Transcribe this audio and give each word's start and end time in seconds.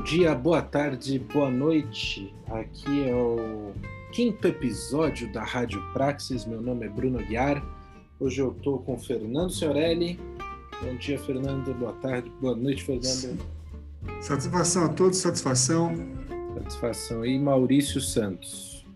bom 0.00 0.04
dia, 0.04 0.34
boa 0.34 0.62
tarde, 0.62 1.18
boa 1.18 1.50
noite. 1.50 2.34
Aqui 2.48 3.06
é 3.06 3.14
o 3.14 3.70
quinto 4.12 4.48
episódio 4.48 5.30
da 5.30 5.44
Rádio 5.44 5.78
Praxis. 5.92 6.46
Meu 6.46 6.62
nome 6.62 6.86
é 6.86 6.88
Bruno 6.88 7.18
Guiar. 7.18 7.62
Hoje 8.18 8.40
eu 8.40 8.50
estou 8.50 8.78
com 8.78 8.98
Fernando 8.98 9.50
Senhorelli. 9.50 10.18
Bom 10.82 10.96
dia, 10.96 11.18
Fernando. 11.18 11.74
Boa 11.74 11.92
tarde, 11.92 12.32
boa 12.40 12.56
noite, 12.56 12.82
Fernando. 12.82 13.38
Satisfação 14.22 14.86
a 14.86 14.88
todos, 14.88 15.18
satisfação. 15.18 15.92
Satisfação. 16.54 17.22
E 17.22 17.38
Maurício 17.38 18.00
Santos. 18.00 18.86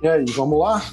E 0.00 0.06
aí, 0.06 0.24
vamos 0.36 0.60
lá? 0.60 0.84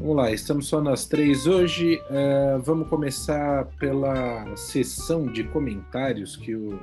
Vamos 0.00 0.16
lá, 0.16 0.32
estamos 0.32 0.66
só 0.66 0.80
nós 0.80 1.04
três 1.04 1.46
hoje. 1.46 2.00
Uh, 2.08 2.58
vamos 2.62 2.88
começar 2.88 3.66
pela 3.78 4.56
sessão 4.56 5.26
de 5.26 5.44
comentários 5.44 6.34
que 6.34 6.54
o 6.54 6.78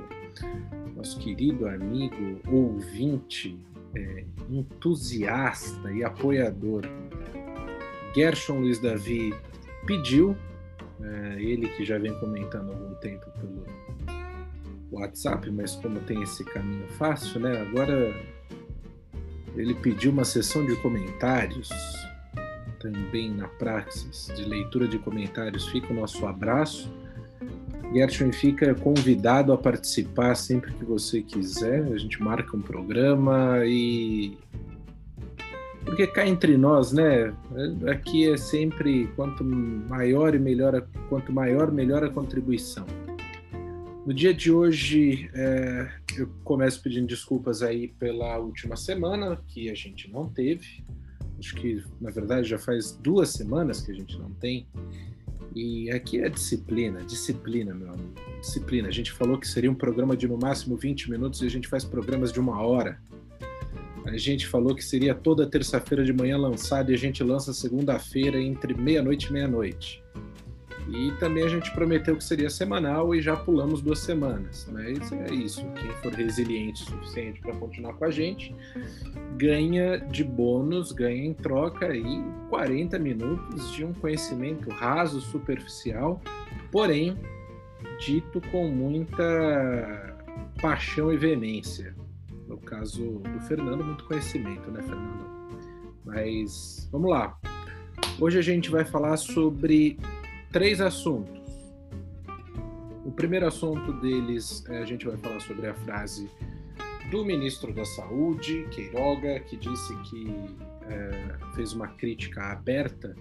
nosso 0.94 1.18
querido 1.18 1.68
amigo, 1.68 2.40
ouvinte, 2.48 3.58
é, 3.94 4.24
entusiasta 4.50 5.92
e 5.92 6.02
apoiador 6.02 6.82
Gershon 8.14 8.60
Luiz 8.60 8.78
Davi 8.78 9.34
pediu. 9.86 10.36
É, 11.02 11.36
ele 11.38 11.68
que 11.68 11.84
já 11.84 11.98
vem 11.98 12.18
comentando 12.18 12.72
há 12.72 12.74
algum 12.74 12.94
tempo 12.94 13.26
pelo 13.32 13.66
WhatsApp, 14.90 15.50
mas 15.50 15.76
como 15.76 16.00
tem 16.00 16.22
esse 16.22 16.42
caminho 16.42 16.88
fácil, 16.88 17.38
né? 17.40 17.60
Agora 17.60 18.14
ele 19.54 19.74
pediu 19.74 20.10
uma 20.10 20.24
sessão 20.24 20.64
de 20.64 20.74
comentários 20.76 21.68
também 22.78 23.30
na 23.30 23.48
praxis 23.48 24.32
de 24.34 24.44
leitura 24.44 24.88
de 24.88 24.98
comentários, 24.98 25.68
fica 25.68 25.92
o 25.92 25.96
nosso 25.96 26.26
abraço. 26.26 26.90
Gershon 27.92 28.32
fica 28.32 28.74
convidado 28.74 29.52
a 29.52 29.58
participar 29.58 30.34
sempre 30.34 30.72
que 30.74 30.84
você 30.84 31.22
quiser. 31.22 31.84
A 31.92 31.96
gente 31.96 32.22
marca 32.22 32.56
um 32.56 32.60
programa 32.60 33.60
e. 33.64 34.36
Porque 35.84 36.06
cá 36.06 36.26
entre 36.26 36.56
nós, 36.56 36.92
né? 36.92 37.32
Aqui 37.88 38.28
é 38.28 38.36
sempre 38.36 39.06
quanto 39.14 39.44
maior 39.44 40.34
e 40.34 40.38
melhor, 40.38 40.86
quanto 41.08 41.32
maior, 41.32 41.70
melhor 41.70 42.02
a 42.02 42.10
contribuição. 42.10 42.84
No 44.04 44.12
dia 44.12 44.34
de 44.34 44.50
hoje, 44.50 45.30
é, 45.34 45.88
eu 46.16 46.28
começo 46.44 46.82
pedindo 46.82 47.06
desculpas 47.06 47.62
aí 47.62 47.88
pela 47.88 48.36
última 48.38 48.76
semana 48.76 49.40
que 49.48 49.70
a 49.70 49.74
gente 49.74 50.10
não 50.10 50.28
teve 50.28 50.84
acho 51.38 51.54
que 51.56 51.82
na 52.00 52.10
verdade 52.10 52.48
já 52.48 52.58
faz 52.58 52.92
duas 52.92 53.30
semanas 53.30 53.80
que 53.80 53.92
a 53.92 53.94
gente 53.94 54.18
não 54.18 54.32
tem. 54.34 54.66
E 55.58 55.90
aqui 55.90 56.20
é 56.20 56.28
disciplina, 56.28 57.02
disciplina, 57.02 57.72
meu 57.72 57.88
amigo. 57.88 58.12
Disciplina. 58.42 58.88
A 58.88 58.90
gente 58.90 59.10
falou 59.10 59.38
que 59.38 59.48
seria 59.48 59.70
um 59.70 59.74
programa 59.74 60.14
de 60.14 60.28
no 60.28 60.36
máximo 60.36 60.76
20 60.76 61.10
minutos 61.10 61.40
e 61.40 61.46
a 61.46 61.48
gente 61.48 61.66
faz 61.66 61.82
programas 61.82 62.30
de 62.30 62.38
uma 62.38 62.60
hora. 62.60 63.00
A 64.04 64.18
gente 64.18 64.46
falou 64.46 64.74
que 64.74 64.84
seria 64.84 65.14
toda 65.14 65.48
terça-feira 65.48 66.04
de 66.04 66.12
manhã 66.12 66.36
lançado 66.36 66.92
e 66.92 66.94
a 66.94 66.98
gente 66.98 67.24
lança 67.24 67.54
segunda-feira 67.54 68.38
entre 68.38 68.74
meia-noite 68.74 69.28
e 69.28 69.32
meia-noite. 69.32 70.04
E 70.88 71.10
também 71.18 71.44
a 71.44 71.48
gente 71.48 71.70
prometeu 71.72 72.16
que 72.16 72.22
seria 72.22 72.48
semanal 72.48 73.14
e 73.14 73.20
já 73.20 73.36
pulamos 73.36 73.82
duas 73.82 73.98
semanas. 73.98 74.68
Mas 74.72 75.10
é 75.12 75.34
isso. 75.34 75.66
Quem 75.72 75.90
for 76.02 76.12
resiliente 76.12 76.82
o 76.84 76.86
suficiente 76.86 77.40
para 77.40 77.54
continuar 77.56 77.94
com 77.94 78.04
a 78.04 78.10
gente 78.10 78.54
ganha 79.36 79.98
de 79.98 80.24
bônus, 80.24 80.92
ganha 80.92 81.26
em 81.26 81.34
troca 81.34 81.86
aí 81.86 82.24
40 82.48 82.98
minutos 82.98 83.72
de 83.72 83.84
um 83.84 83.92
conhecimento 83.92 84.70
raso, 84.70 85.20
superficial, 85.20 86.22
porém 86.70 87.18
dito 87.98 88.40
com 88.50 88.68
muita 88.68 90.16
paixão 90.60 91.12
e 91.12 91.16
veemência. 91.16 91.94
No 92.48 92.58
caso 92.58 93.18
do 93.18 93.40
Fernando, 93.40 93.84
muito 93.84 94.04
conhecimento, 94.04 94.70
né, 94.70 94.80
Fernando? 94.82 95.26
Mas 96.04 96.88
vamos 96.92 97.10
lá. 97.10 97.36
Hoje 98.20 98.38
a 98.38 98.42
gente 98.42 98.70
vai 98.70 98.84
falar 98.84 99.16
sobre 99.16 99.98
três 100.52 100.80
assuntos. 100.80 101.40
O 103.04 103.12
primeiro 103.12 103.46
assunto 103.46 103.92
deles, 104.00 104.64
é, 104.68 104.78
a 104.78 104.84
gente 104.84 105.06
vai 105.06 105.16
falar 105.16 105.40
sobre 105.40 105.66
a 105.68 105.74
frase 105.74 106.28
do 107.10 107.24
ministro 107.24 107.72
da 107.72 107.84
Saúde, 107.84 108.66
Queiroga, 108.70 109.38
que 109.40 109.56
disse 109.56 109.96
que 110.02 110.56
é, 110.88 111.54
fez 111.54 111.72
uma 111.72 111.88
crítica 111.88 112.52
aberta 112.52 113.14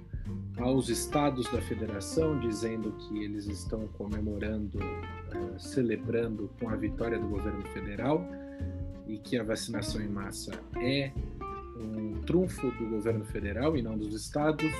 aos 0.57 0.89
estados 0.89 1.51
da 1.51 1.61
federação, 1.61 2.39
dizendo 2.39 2.91
que 2.93 3.23
eles 3.23 3.45
estão 3.45 3.87
comemorando, 3.89 4.79
é, 4.81 5.59
celebrando 5.59 6.49
com 6.59 6.69
a 6.69 6.75
vitória 6.75 7.19
do 7.19 7.27
governo 7.27 7.61
federal 7.73 8.25
e 9.07 9.17
que 9.17 9.37
a 9.37 9.43
vacinação 9.43 10.01
em 10.01 10.07
massa 10.07 10.51
é 10.77 11.11
um 11.77 12.21
trunfo 12.21 12.71
do 12.71 12.89
governo 12.89 13.25
federal 13.25 13.77
e 13.77 13.81
não 13.81 13.97
dos 13.97 14.13
estados. 14.13 14.71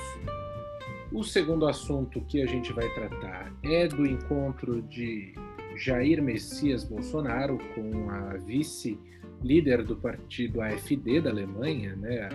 O 1.16 1.24
segundo 1.24 1.66
assunto 1.66 2.20
que 2.20 2.42
a 2.42 2.46
gente 2.46 2.74
vai 2.74 2.86
tratar 2.90 3.50
é 3.62 3.88
do 3.88 4.04
encontro 4.04 4.82
de 4.82 5.32
Jair 5.74 6.22
Messias 6.22 6.84
Bolsonaro 6.84 7.58
com 7.74 8.10
a 8.10 8.36
vice-líder 8.36 9.82
do 9.82 9.96
partido 9.96 10.60
AfD 10.60 11.22
da 11.22 11.30
Alemanha, 11.30 11.96
né, 11.96 12.28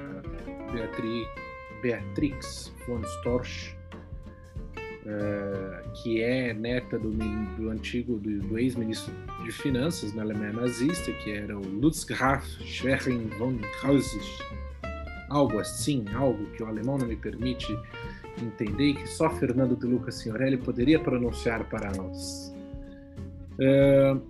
Beatriz, 0.74 1.28
Beatrix 1.84 2.74
von 2.88 3.04
Storch, 3.04 3.78
uh, 5.06 5.92
que 6.02 6.20
é 6.24 6.52
neta 6.52 6.98
do, 6.98 7.12
do 7.12 7.70
antigo, 7.70 8.18
do, 8.18 8.40
do 8.40 8.58
ex-ministro 8.58 9.14
de 9.44 9.52
Finanças 9.52 10.12
na 10.12 10.24
Alemanha 10.24 10.54
nazista, 10.54 11.12
que 11.24 11.30
era 11.30 11.56
o 11.56 11.62
Lutzgraf 11.62 12.48
Schwerin 12.64 13.28
von 13.38 13.60
Clausewitz, 13.80 14.40
algo 15.30 15.60
assim, 15.60 16.04
algo 16.16 16.44
que 16.54 16.64
o 16.64 16.66
alemão 16.66 16.98
não 16.98 17.06
me 17.06 17.16
permite 17.16 17.78
entender 18.44 18.94
que 18.94 19.08
só 19.08 19.30
Fernando 19.30 19.76
de 19.76 19.86
Lucas 19.86 20.16
Signorelli 20.16 20.58
poderia 20.58 21.00
pronunciar 21.00 21.70
para 21.70 21.92
nós. 21.92 22.54
Uh, 23.54 24.22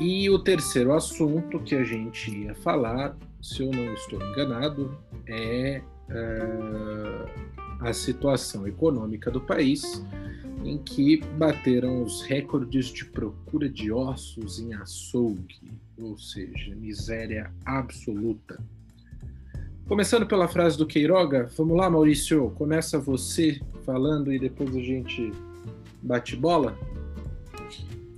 e 0.00 0.28
o 0.30 0.38
terceiro 0.38 0.92
assunto 0.92 1.60
que 1.60 1.74
a 1.74 1.84
gente 1.84 2.30
ia 2.30 2.54
falar, 2.54 3.16
se 3.40 3.62
eu 3.62 3.70
não 3.70 3.94
estou 3.94 4.20
enganado, 4.22 4.96
é 5.26 5.82
uh, 6.08 7.52
a 7.80 7.92
situação 7.92 8.66
econômica 8.66 9.30
do 9.30 9.40
país, 9.40 10.04
em 10.64 10.78
que 10.78 11.20
bateram 11.36 12.02
os 12.02 12.22
recordes 12.22 12.86
de 12.86 13.04
procura 13.04 13.68
de 13.68 13.90
ossos 13.90 14.60
em 14.60 14.74
açougue, 14.74 15.72
ou 15.98 16.16
seja, 16.16 16.74
miséria 16.74 17.52
absoluta. 17.64 18.62
Começando 19.92 20.26
pela 20.26 20.48
frase 20.48 20.78
do 20.78 20.86
Queiroga, 20.86 21.50
vamos 21.54 21.76
lá, 21.76 21.90
Maurício, 21.90 22.50
começa 22.56 22.98
você 22.98 23.60
falando 23.84 24.32
e 24.32 24.38
depois 24.38 24.74
a 24.74 24.80
gente 24.80 25.30
bate 26.02 26.34
bola. 26.34 26.74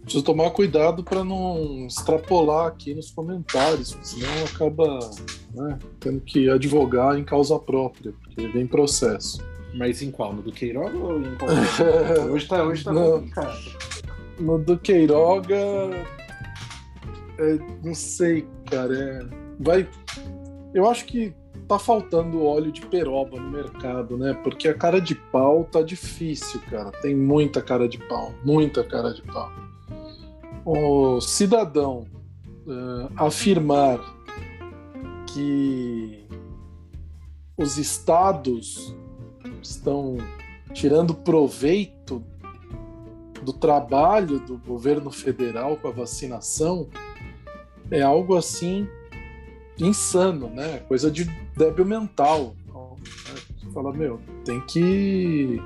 Preciso 0.02 0.22
tomar 0.22 0.50
cuidado 0.50 1.02
para 1.02 1.24
não 1.24 1.84
extrapolar 1.88 2.68
aqui 2.68 2.94
nos 2.94 3.10
comentários, 3.10 3.98
senão 4.02 4.44
acaba 4.44 5.00
né, 5.52 5.76
tendo 5.98 6.20
que 6.20 6.48
advogar 6.48 7.18
em 7.18 7.24
causa 7.24 7.58
própria, 7.58 8.12
porque 8.22 8.46
vem 8.46 8.68
processo. 8.68 9.44
Mas 9.74 10.00
em 10.00 10.12
qual? 10.12 10.32
No 10.32 10.42
do 10.42 10.52
Queiroga 10.52 10.96
ou 10.96 11.20
em 11.20 11.34
qual? 11.34 11.50
hoje 12.30 12.46
tá, 12.46 12.62
hoje 12.62 12.84
tá 12.84 12.92
no, 12.92 13.14
complicado. 13.14 13.58
No 14.38 14.58
do 14.60 14.78
Queiroga, 14.78 15.56
é, 17.36 17.58
não 17.82 17.96
sei, 17.96 18.46
cara. 18.70 18.94
É, 18.96 19.26
vai. 19.58 19.88
Eu 20.72 20.88
acho 20.88 21.04
que 21.06 21.34
tá 21.68 21.78
faltando 21.78 22.44
óleo 22.44 22.70
de 22.70 22.82
peroba 22.86 23.40
no 23.40 23.50
mercado, 23.50 24.16
né? 24.16 24.34
Porque 24.34 24.68
a 24.68 24.74
cara 24.74 25.00
de 25.00 25.14
pau 25.14 25.64
tá 25.64 25.82
difícil, 25.82 26.60
cara. 26.70 26.90
Tem 26.90 27.14
muita 27.14 27.62
cara 27.62 27.88
de 27.88 27.98
pau, 27.98 28.32
muita 28.44 28.84
cara 28.84 29.12
de 29.12 29.22
pau. 29.22 29.50
O 30.64 31.20
cidadão 31.20 32.06
uh, 32.66 33.10
afirmar 33.16 34.00
que 35.32 36.26
os 37.56 37.78
estados 37.78 38.94
estão 39.62 40.18
tirando 40.72 41.14
proveito 41.14 42.22
do 43.42 43.52
trabalho 43.52 44.40
do 44.40 44.56
governo 44.58 45.10
federal 45.10 45.76
com 45.76 45.88
a 45.88 45.90
vacinação 45.90 46.88
é 47.90 48.00
algo 48.00 48.36
assim 48.36 48.88
insano, 49.78 50.48
né? 50.48 50.80
Coisa 50.88 51.10
de 51.10 51.24
débil 51.56 51.84
mental. 51.84 52.54
Você 53.58 53.70
fala, 53.72 53.92
meu, 53.92 54.20
tem 54.44 54.60
que 54.60 55.60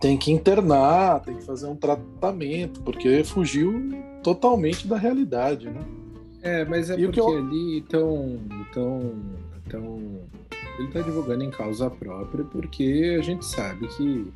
tem 0.00 0.16
que 0.16 0.32
internar, 0.32 1.20
tem 1.20 1.36
que 1.36 1.44
fazer 1.44 1.66
um 1.66 1.76
tratamento, 1.76 2.80
porque 2.80 3.22
fugiu 3.22 3.92
totalmente 4.22 4.88
da 4.88 4.96
realidade, 4.96 5.68
né? 5.68 5.80
É, 6.42 6.64
mas 6.64 6.88
é 6.88 6.98
e 6.98 7.04
porque 7.04 7.20
eu... 7.20 7.36
ali 7.36 7.78
estão 7.78 8.40
tão, 8.72 9.12
tão, 9.68 10.20
ele 10.78 10.88
está 10.88 11.02
divulgando 11.02 11.44
em 11.44 11.50
causa 11.50 11.90
própria, 11.90 12.44
porque 12.44 13.16
a 13.18 13.22
gente 13.22 13.44
sabe 13.44 13.86
que 13.88 14.32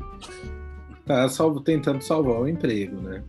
tá 1.06 1.26
salvo, 1.30 1.60
tentando 1.60 2.02
salvar 2.02 2.42
o 2.42 2.48
emprego, 2.48 2.96
né? 2.96 3.24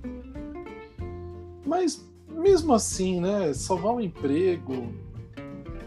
Mas 1.66 2.06
mesmo 2.36 2.74
assim, 2.74 3.20
né, 3.20 3.54
salvar 3.54 3.94
um 3.94 4.02
emprego, 4.02 4.94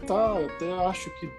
tá, 0.05 0.37
até 0.37 0.71
acho 0.85 1.09
que 1.19 1.29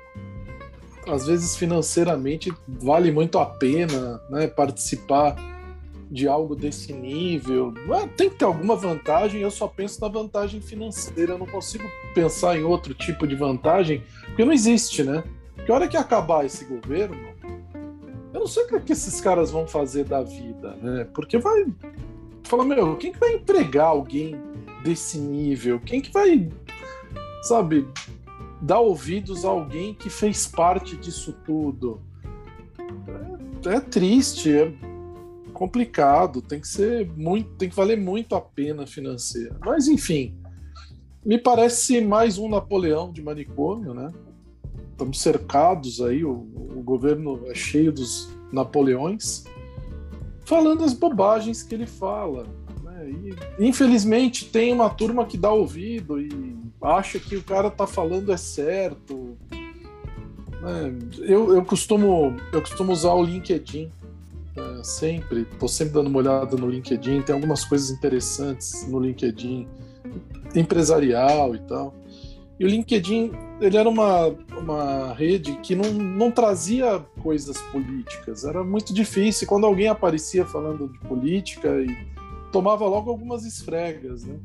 às 1.06 1.26
vezes 1.26 1.56
financeiramente 1.56 2.52
vale 2.68 3.10
muito 3.10 3.38
a 3.38 3.46
pena, 3.46 4.20
né, 4.30 4.46
participar 4.46 5.36
de 6.10 6.26
algo 6.26 6.56
desse 6.56 6.92
nível. 6.92 7.72
Tem 8.16 8.28
que 8.28 8.36
ter 8.36 8.44
alguma 8.44 8.74
vantagem, 8.74 9.40
eu 9.40 9.50
só 9.50 9.68
penso 9.68 10.00
na 10.00 10.08
vantagem 10.08 10.60
financeira, 10.60 11.32
eu 11.34 11.38
não 11.38 11.46
consigo 11.46 11.84
pensar 12.14 12.58
em 12.58 12.64
outro 12.64 12.92
tipo 12.94 13.26
de 13.26 13.36
vantagem, 13.36 14.02
porque 14.26 14.44
não 14.44 14.52
existe, 14.52 15.04
né? 15.04 15.22
Porque 15.54 15.70
hora 15.70 15.86
que 15.86 15.96
acabar 15.96 16.44
esse 16.44 16.64
governo, 16.64 17.16
eu 18.32 18.40
não 18.40 18.46
sei 18.46 18.64
o 18.64 18.66
que, 18.66 18.74
é 18.74 18.80
que 18.80 18.92
esses 18.92 19.20
caras 19.20 19.50
vão 19.50 19.66
fazer 19.66 20.04
da 20.04 20.22
vida, 20.22 20.76
né? 20.82 21.06
Porque 21.14 21.38
vai. 21.38 21.66
Fala, 22.42 22.64
meu, 22.64 22.96
quem 22.96 23.12
que 23.12 23.18
vai 23.18 23.34
empregar 23.34 23.86
alguém 23.86 24.36
desse 24.82 25.18
nível? 25.18 25.80
Quem 25.80 26.00
que 26.00 26.12
vai, 26.12 26.48
sabe, 27.42 27.86
dar 28.60 28.80
ouvidos 28.80 29.44
a 29.44 29.48
alguém 29.48 29.94
que 29.94 30.10
fez 30.10 30.46
parte 30.46 30.96
disso 30.96 31.34
tudo? 31.44 32.00
É, 33.66 33.76
é 33.76 33.80
triste, 33.80 34.52
é 34.52 34.72
complicado, 35.52 36.40
tem 36.40 36.60
que 36.60 36.68
ser 36.68 37.10
muito, 37.16 37.50
tem 37.56 37.68
que 37.68 37.76
valer 37.76 37.98
muito 37.98 38.34
a 38.34 38.40
pena 38.40 38.86
financeira. 38.86 39.58
Mas 39.64 39.88
enfim, 39.88 40.34
me 41.24 41.36
parece 41.36 42.00
mais 42.00 42.38
um 42.38 42.48
Napoleão 42.48 43.12
de 43.12 43.22
manicômio, 43.22 43.92
né? 43.92 44.10
Estamos 44.92 45.20
cercados 45.20 46.00
aí, 46.00 46.24
o, 46.24 46.30
o 46.30 46.82
governo 46.82 47.42
é 47.46 47.54
cheio 47.54 47.92
dos 47.92 48.30
Napoleões, 48.52 49.44
falando 50.44 50.84
as 50.84 50.94
bobagens 50.94 51.62
que 51.62 51.74
ele 51.74 51.86
fala. 51.86 52.46
Infelizmente 53.58 54.44
tem 54.46 54.72
uma 54.72 54.90
turma 54.90 55.24
que 55.24 55.36
dá 55.36 55.50
ouvido 55.50 56.20
e 56.20 56.56
acha 56.82 57.18
que 57.18 57.36
o 57.36 57.42
cara 57.42 57.70
tá 57.70 57.86
falando 57.86 58.32
é 58.32 58.36
certo. 58.36 59.36
Né? 60.60 60.98
Eu, 61.20 61.54
eu, 61.54 61.64
costumo, 61.64 62.36
eu 62.52 62.60
costumo 62.60 62.92
usar 62.92 63.12
o 63.12 63.22
LinkedIn 63.22 63.90
é, 64.56 64.82
sempre, 64.82 65.42
estou 65.42 65.68
sempre 65.68 65.94
dando 65.94 66.08
uma 66.08 66.18
olhada 66.18 66.56
no 66.56 66.68
LinkedIn, 66.68 67.22
tem 67.22 67.34
algumas 67.34 67.64
coisas 67.64 67.90
interessantes 67.90 68.86
no 68.88 68.98
LinkedIn, 68.98 69.68
empresarial 70.54 71.54
e 71.54 71.58
tal. 71.60 71.94
E 72.58 72.64
o 72.64 72.68
LinkedIn, 72.68 73.32
ele 73.60 73.76
era 73.76 73.88
uma, 73.88 74.26
uma 74.58 75.14
rede 75.14 75.56
que 75.62 75.74
não, 75.74 75.92
não 75.92 76.30
trazia 76.30 76.98
coisas 77.22 77.56
políticas, 77.72 78.44
era 78.44 78.62
muito 78.62 78.92
difícil. 78.92 79.46
Quando 79.46 79.64
alguém 79.64 79.88
aparecia 79.88 80.44
falando 80.44 80.88
de 80.88 80.98
política 80.98 81.68
e 81.80 81.96
tomava 82.52 82.86
logo 82.86 83.10
algumas 83.10 83.44
esfregas, 83.44 84.24
né? 84.24 84.36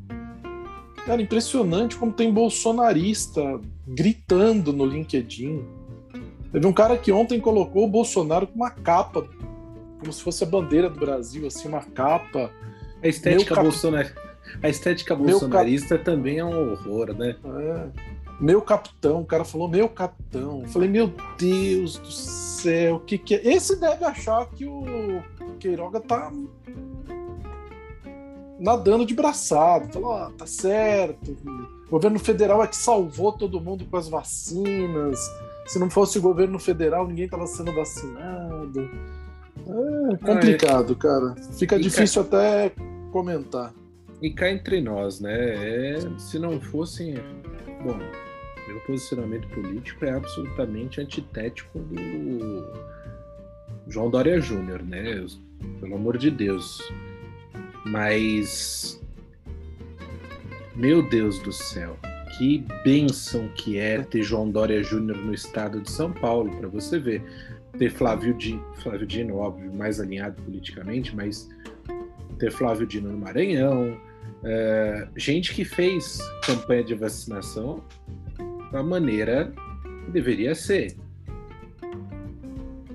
Cara, 1.04 1.22
impressionante 1.22 1.96
como 1.96 2.12
tem 2.12 2.32
bolsonarista 2.32 3.60
gritando 3.86 4.72
no 4.72 4.84
LinkedIn. 4.84 5.64
Teve 6.50 6.66
um 6.66 6.72
cara 6.72 6.96
que 6.98 7.12
ontem 7.12 7.40
colocou 7.40 7.84
o 7.84 7.88
Bolsonaro 7.88 8.46
com 8.46 8.56
uma 8.56 8.70
capa 8.70 9.28
como 9.98 10.12
se 10.12 10.22
fosse 10.22 10.44
a 10.44 10.46
bandeira 10.46 10.88
do 10.88 10.98
Brasil, 10.98 11.46
assim, 11.46 11.68
uma 11.68 11.82
capa. 11.82 12.50
A 13.02 13.08
estética, 13.08 13.54
cap... 13.54 13.64
Bolsonar... 13.64 14.14
a 14.62 14.68
estética 14.68 15.14
bolsonarista 15.14 15.96
cap... 15.96 16.04
também 16.04 16.38
é 16.38 16.44
um 16.44 16.72
horror, 16.72 17.12
né? 17.14 17.36
É. 17.44 18.16
Meu 18.38 18.60
capitão, 18.60 19.22
o 19.22 19.24
cara 19.24 19.44
falou 19.44 19.68
meu 19.68 19.88
capitão. 19.88 20.62
Eu 20.62 20.68
falei, 20.68 20.88
meu 20.88 21.12
Deus 21.38 21.98
do 21.98 22.10
céu, 22.10 22.96
o 22.96 23.00
que, 23.00 23.16
que 23.16 23.34
é? 23.34 23.46
Esse 23.46 23.80
deve 23.80 24.04
achar 24.04 24.46
que 24.50 24.66
o 24.66 25.22
Queiroga 25.58 26.00
tá 26.00 26.30
nadando 28.58 29.06
de 29.06 29.14
braçado. 29.14 29.92
Falou, 29.92 30.12
ah, 30.12 30.32
tá 30.36 30.46
certo. 30.46 31.36
O 31.86 31.90
governo 31.90 32.18
federal 32.18 32.62
é 32.62 32.66
que 32.66 32.76
salvou 32.76 33.32
todo 33.32 33.60
mundo 33.60 33.84
com 33.86 33.96
as 33.96 34.08
vacinas. 34.08 35.18
Se 35.66 35.78
não 35.78 35.90
fosse 35.90 36.18
o 36.18 36.22
governo 36.22 36.58
federal, 36.58 37.06
ninguém 37.06 37.28
tava 37.28 37.46
sendo 37.46 37.72
vacinado. 37.72 38.90
É 40.12 40.16
complicado, 40.16 40.94
cara. 40.96 41.34
Fica 41.58 41.76
e 41.76 41.80
difícil 41.80 42.24
cá... 42.24 42.38
até 42.38 42.72
comentar. 43.10 43.74
E 44.22 44.30
cá 44.30 44.50
entre 44.50 44.80
nós, 44.80 45.20
né? 45.20 45.94
É, 45.94 46.18
se 46.18 46.38
não 46.38 46.60
fossem. 46.60 47.14
Bom, 47.84 47.98
meu 48.66 48.80
posicionamento 48.86 49.48
político 49.48 50.04
é 50.04 50.12
absolutamente 50.12 51.00
antitético 51.00 51.78
do 51.78 52.64
João 53.88 54.10
Dória 54.10 54.40
Júnior, 54.40 54.82
né? 54.82 55.24
Pelo 55.80 55.96
amor 55.96 56.16
de 56.16 56.30
Deus. 56.30 56.80
Mas. 57.86 59.00
Meu 60.74 61.08
Deus 61.08 61.38
do 61.40 61.52
céu. 61.52 61.96
Que 62.36 62.62
benção 62.84 63.48
que 63.48 63.78
é 63.78 64.02
ter 64.02 64.22
João 64.22 64.50
Dória 64.50 64.82
Júnior 64.82 65.16
no 65.16 65.32
estado 65.32 65.80
de 65.80 65.90
São 65.90 66.12
Paulo, 66.12 66.54
para 66.54 66.68
você 66.68 66.98
ver 66.98 67.22
ter 67.78 67.90
Flávio 67.90 68.34
Dino, 68.34 68.64
Flávio 68.76 69.06
Dino, 69.06 69.36
óbvio, 69.36 69.72
mais 69.74 70.00
alinhado 70.00 70.42
politicamente, 70.42 71.14
mas 71.14 71.48
ter 72.38 72.50
Flávio 72.50 72.86
Dino 72.86 73.10
no 73.10 73.18
Maranhão, 73.18 73.98
é, 74.44 75.08
gente 75.16 75.54
que 75.54 75.64
fez 75.64 76.18
campanha 76.44 76.84
de 76.84 76.94
vacinação 76.94 77.82
da 78.72 78.82
maneira 78.82 79.52
que 80.04 80.10
deveria 80.10 80.54
ser. 80.54 80.96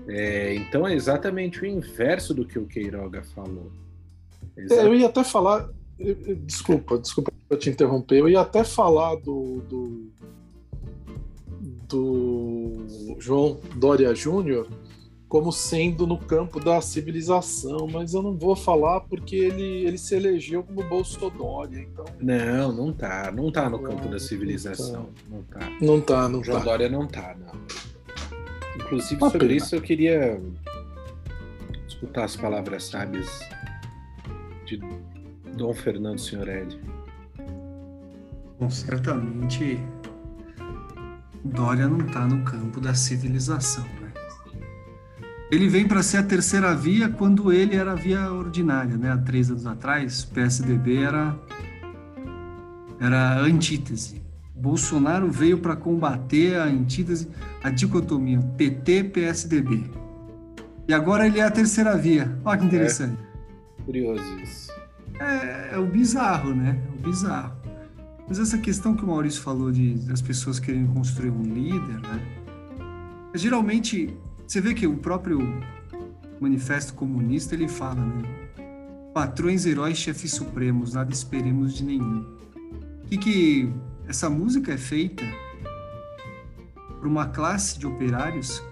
É, 0.08 0.56
então 0.56 0.88
é 0.88 0.94
exatamente 0.94 1.62
o 1.62 1.66
inverso 1.66 2.34
do 2.34 2.46
que 2.46 2.60
o 2.60 2.66
Queiroga 2.66 3.24
falou. 3.24 3.72
É, 4.58 4.86
eu 4.86 4.96
ia 4.96 5.08
até 5.08 5.24
falar, 5.24 5.70
desculpa, 6.46 6.98
desculpa 6.98 7.32
te 7.58 7.70
interromper, 7.70 8.20
eu 8.20 8.30
ia 8.30 8.42
até 8.42 8.64
falar 8.64 9.16
do, 9.16 9.62
do 9.68 10.12
do 11.92 13.18
João 13.20 13.60
Dória 13.76 14.16
Júnior 14.16 14.68
como 15.28 15.50
sendo 15.50 16.06
no 16.06 16.18
campo 16.18 16.60
da 16.60 16.82
civilização, 16.82 17.88
mas 17.90 18.14
eu 18.14 18.22
não 18.22 18.38
vou 18.38 18.54
falar 18.54 19.00
porque 19.02 19.38
ele, 19.38 19.86
ele 19.86 19.98
se 19.98 20.14
elegeu 20.14 20.62
como 20.62 20.84
Bolsonaro, 20.84 21.74
então... 21.74 22.04
Não, 22.20 22.74
não 22.74 22.92
tá, 22.92 23.32
não 23.32 23.50
tá 23.50 23.70
no 23.70 23.80
campo 23.80 24.10
da 24.10 24.20
civilização, 24.20 25.08
não 25.30 25.42
tá. 25.44 25.70
Não 25.82 26.02
tá, 26.02 26.28
não 26.28 26.44
João 26.44 26.60
tá. 26.60 26.66
Dória 26.66 26.90
não 26.90 27.08
tá, 27.08 27.34
não. 27.40 27.62
Inclusive 28.76 29.22
Uma 29.22 29.30
sobre 29.30 29.48
pena. 29.48 29.58
isso 29.58 29.74
eu 29.74 29.82
queria 29.82 30.42
escutar 31.88 32.26
as 32.26 32.36
palavras 32.36 32.84
sábias 32.84 33.30
de 34.78 34.82
Dom 35.58 35.74
Fernando 35.74 36.20
Signorelli. 36.20 36.80
Bom, 38.60 38.70
certamente 38.70 39.80
Dória 41.44 41.88
não 41.88 42.06
está 42.06 42.28
no 42.28 42.44
campo 42.44 42.80
da 42.80 42.94
civilização. 42.94 43.84
Né? 43.84 44.12
Ele 45.52 45.68
vem 45.68 45.88
para 45.88 46.04
ser 46.04 46.18
a 46.18 46.24
terceira 46.24 46.76
via 46.76 47.10
quando 47.10 47.52
ele 47.52 47.76
era 47.76 47.92
a 47.92 47.96
via 47.96 48.32
ordinária, 48.32 48.96
né? 48.96 49.12
Há 49.12 49.18
três 49.18 49.50
anos 49.50 49.66
atrás, 49.66 50.24
o 50.24 50.28
PSDB 50.30 51.02
era 51.04 51.36
era 53.00 53.32
a 53.32 53.40
antítese. 53.40 54.22
Bolsonaro 54.56 55.30
veio 55.32 55.58
para 55.58 55.76
combater 55.76 56.56
a 56.56 56.66
antítese, 56.66 57.28
a 57.64 57.72
dicotomia 57.72 58.40
PT-PSDB. 58.40 59.90
E 60.88 60.94
agora 60.94 61.26
ele 61.26 61.40
é 61.40 61.44
a 61.44 61.50
terceira 61.50 61.98
via. 61.98 62.38
Olha 62.46 62.60
que 62.60 62.66
interessante. 62.66 63.18
É, 63.28 63.31
curioso 63.86 64.40
isso. 64.40 64.72
É, 65.20 65.76
é 65.76 65.78
o 65.78 65.86
bizarro, 65.86 66.54
né? 66.54 66.82
É 66.88 67.00
o 67.00 67.10
bizarro. 67.10 67.56
Mas 68.28 68.40
essa 68.40 68.58
questão 68.58 68.96
que 68.96 69.04
o 69.04 69.08
Maurício 69.08 69.42
falou 69.42 69.72
de 69.72 69.96
das 70.06 70.22
pessoas 70.22 70.60
querendo 70.60 70.94
construir 70.94 71.32
um 71.32 71.44
líder, 71.44 72.00
né? 72.00 72.22
Geralmente, 73.34 74.16
você 74.48 74.62
vê 74.62 74.74
que 74.74 74.88
o 74.88 74.98
próprio 74.98 75.40
manifesto 76.40 76.94
comunista 76.94 77.56
ele 77.56 77.68
fala, 77.68 78.06
né? 78.06 78.24
Patrões, 79.14 79.66
heróis, 79.66 79.98
chefes 79.98 80.32
supremos, 80.32 80.94
nada 80.94 81.12
esperemos 81.12 81.74
de 81.74 81.84
nenhum. 81.84 82.26
Que 83.08 83.18
que 83.18 83.74
essa 84.08 84.30
música 84.30 84.74
é 84.74 84.78
feita 84.78 85.24
para 87.00 87.08
uma 87.08 87.26
classe 87.26 87.78
de 87.78 87.86
operários 87.86 88.64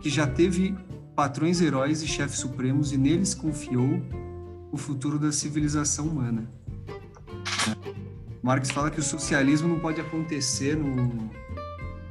que 0.00 0.08
já 0.08 0.26
teve 0.26 0.74
patrões, 1.14 1.60
heróis 1.60 2.02
e 2.02 2.06
chefes 2.06 2.38
supremos 2.38 2.92
e 2.92 2.96
neles 2.96 3.34
confiou 3.34 4.02
o 4.72 4.78
futuro 4.78 5.18
da 5.18 5.30
civilização 5.30 6.06
humana. 6.06 6.50
Marx 8.42 8.70
fala 8.70 8.90
que 8.90 8.98
o 8.98 9.02
socialismo 9.02 9.68
não 9.68 9.78
pode 9.78 10.00
acontecer 10.00 10.76
no, 10.76 11.30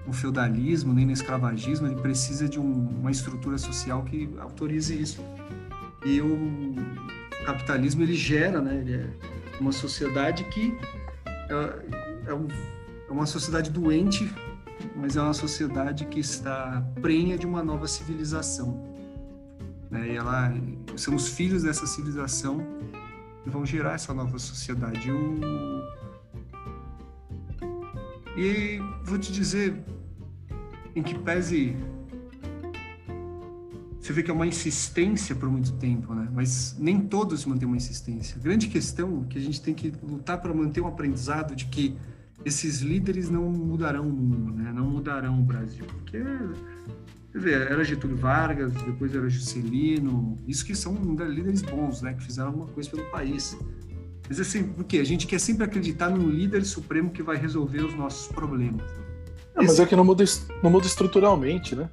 no 0.06 0.14
feudalismo 0.14 0.94
nem 0.94 1.06
no 1.06 1.12
escravagismo, 1.12 1.88
ele 1.88 2.00
precisa 2.00 2.48
de 2.48 2.60
um, 2.60 2.90
uma 3.00 3.12
estrutura 3.12 3.58
social 3.58 4.04
que 4.04 4.30
autorize 4.40 5.02
isso. 5.02 5.26
E 6.06 6.22
o 6.22 6.76
capitalismo 7.46 8.04
ele 8.04 8.14
gera, 8.14 8.62
né? 8.62 8.78
Ele 8.78 8.94
é 8.94 9.10
uma 9.60 9.72
sociedade 9.72 10.44
que 10.46 10.78
é, 11.26 12.30
é, 12.30 12.34
um, 12.34 12.48
é 13.10 13.12
uma 13.12 13.26
sociedade 13.26 13.70
doente, 13.70 14.32
mas 14.96 15.18
é 15.18 15.22
uma 15.22 15.34
sociedade 15.34 16.06
que 16.06 16.20
está 16.20 16.82
prenha 17.02 17.38
de 17.38 17.46
uma 17.46 17.64
nova 17.64 17.88
civilização. 17.88 18.91
Né? 19.92 20.14
E 20.14 20.16
ela, 20.16 20.52
somos 20.96 21.28
filhos 21.28 21.64
dessa 21.64 21.86
civilização 21.86 22.66
que 23.44 23.50
vão 23.50 23.66
gerar 23.66 23.94
essa 23.94 24.14
nova 24.14 24.40
sociedade. 24.40 25.12
O... 25.12 25.40
E 28.38 28.80
vou 29.04 29.20
te 29.20 29.32
dizer, 29.32 29.84
em 30.96 31.04
que 31.04 31.20
pese 31.20 31.76
você 34.02 34.14
vê 34.14 34.24
que 34.24 34.32
é 34.32 34.34
uma 34.34 34.48
insistência 34.48 35.36
por 35.36 35.48
muito 35.48 35.74
tempo, 35.74 36.14
né? 36.16 36.28
Mas 36.34 36.76
nem 36.80 37.00
todos 37.00 37.46
mantêm 37.46 37.68
uma 37.68 37.78
insistência. 37.78 38.36
A 38.36 38.44
grande 38.44 38.68
questão 38.68 39.24
é 39.24 39.32
que 39.32 39.38
a 39.38 39.42
gente 39.42 39.62
tem 39.62 39.76
que 39.76 39.94
lutar 40.02 40.42
para 40.42 40.52
manter 40.52 40.82
um 40.82 40.88
aprendizado 40.88 41.56
de 41.56 41.66
que 41.66 41.96
esses 42.44 42.82
líderes 42.82 43.30
não 43.30 43.48
mudarão 43.50 44.10
o 44.10 44.12
mundo, 44.12 44.54
né? 44.54 44.74
Não 44.74 44.90
mudarão 44.90 45.40
o 45.40 45.44
Brasil, 45.44 45.86
porque 45.86 46.18
quer 47.32 47.38
dizer, 47.38 47.72
era 47.72 47.84
Getúlio 47.84 48.18
Vargas, 48.18 48.74
depois 48.74 49.16
era 49.16 49.30
Juscelino, 49.30 50.38
isso 50.48 50.66
que 50.66 50.76
são 50.76 50.94
líderes 50.96 51.62
bons, 51.62 52.02
né? 52.02 52.14
Que 52.14 52.24
fizeram 52.24 52.50
alguma 52.50 52.68
coisa 52.68 52.90
pelo 52.90 53.04
país. 53.06 53.58
Mas 54.28 54.40
assim, 54.40 54.64
por 54.64 54.84
quê? 54.86 55.00
A 55.00 55.04
gente 55.04 55.28
quer 55.28 55.40
sempre 55.40 55.66
acreditar 55.66 56.10
num 56.10 56.30
líder 56.30 56.64
supremo 56.66 57.10
que 57.12 57.24
vai 57.24 57.38
resolver 57.38 57.82
os 57.82 57.94
nossos 57.96 58.28
problemas. 58.28 58.82
Não, 59.56 59.64
Esse... 59.64 59.74
mas 59.74 59.80
é 59.80 59.86
que 59.86 59.96
não 59.96 60.06
muda, 60.06 60.24
não 60.64 60.70
muda 60.70 60.86
estruturalmente, 60.86 61.76
né? 61.76 61.90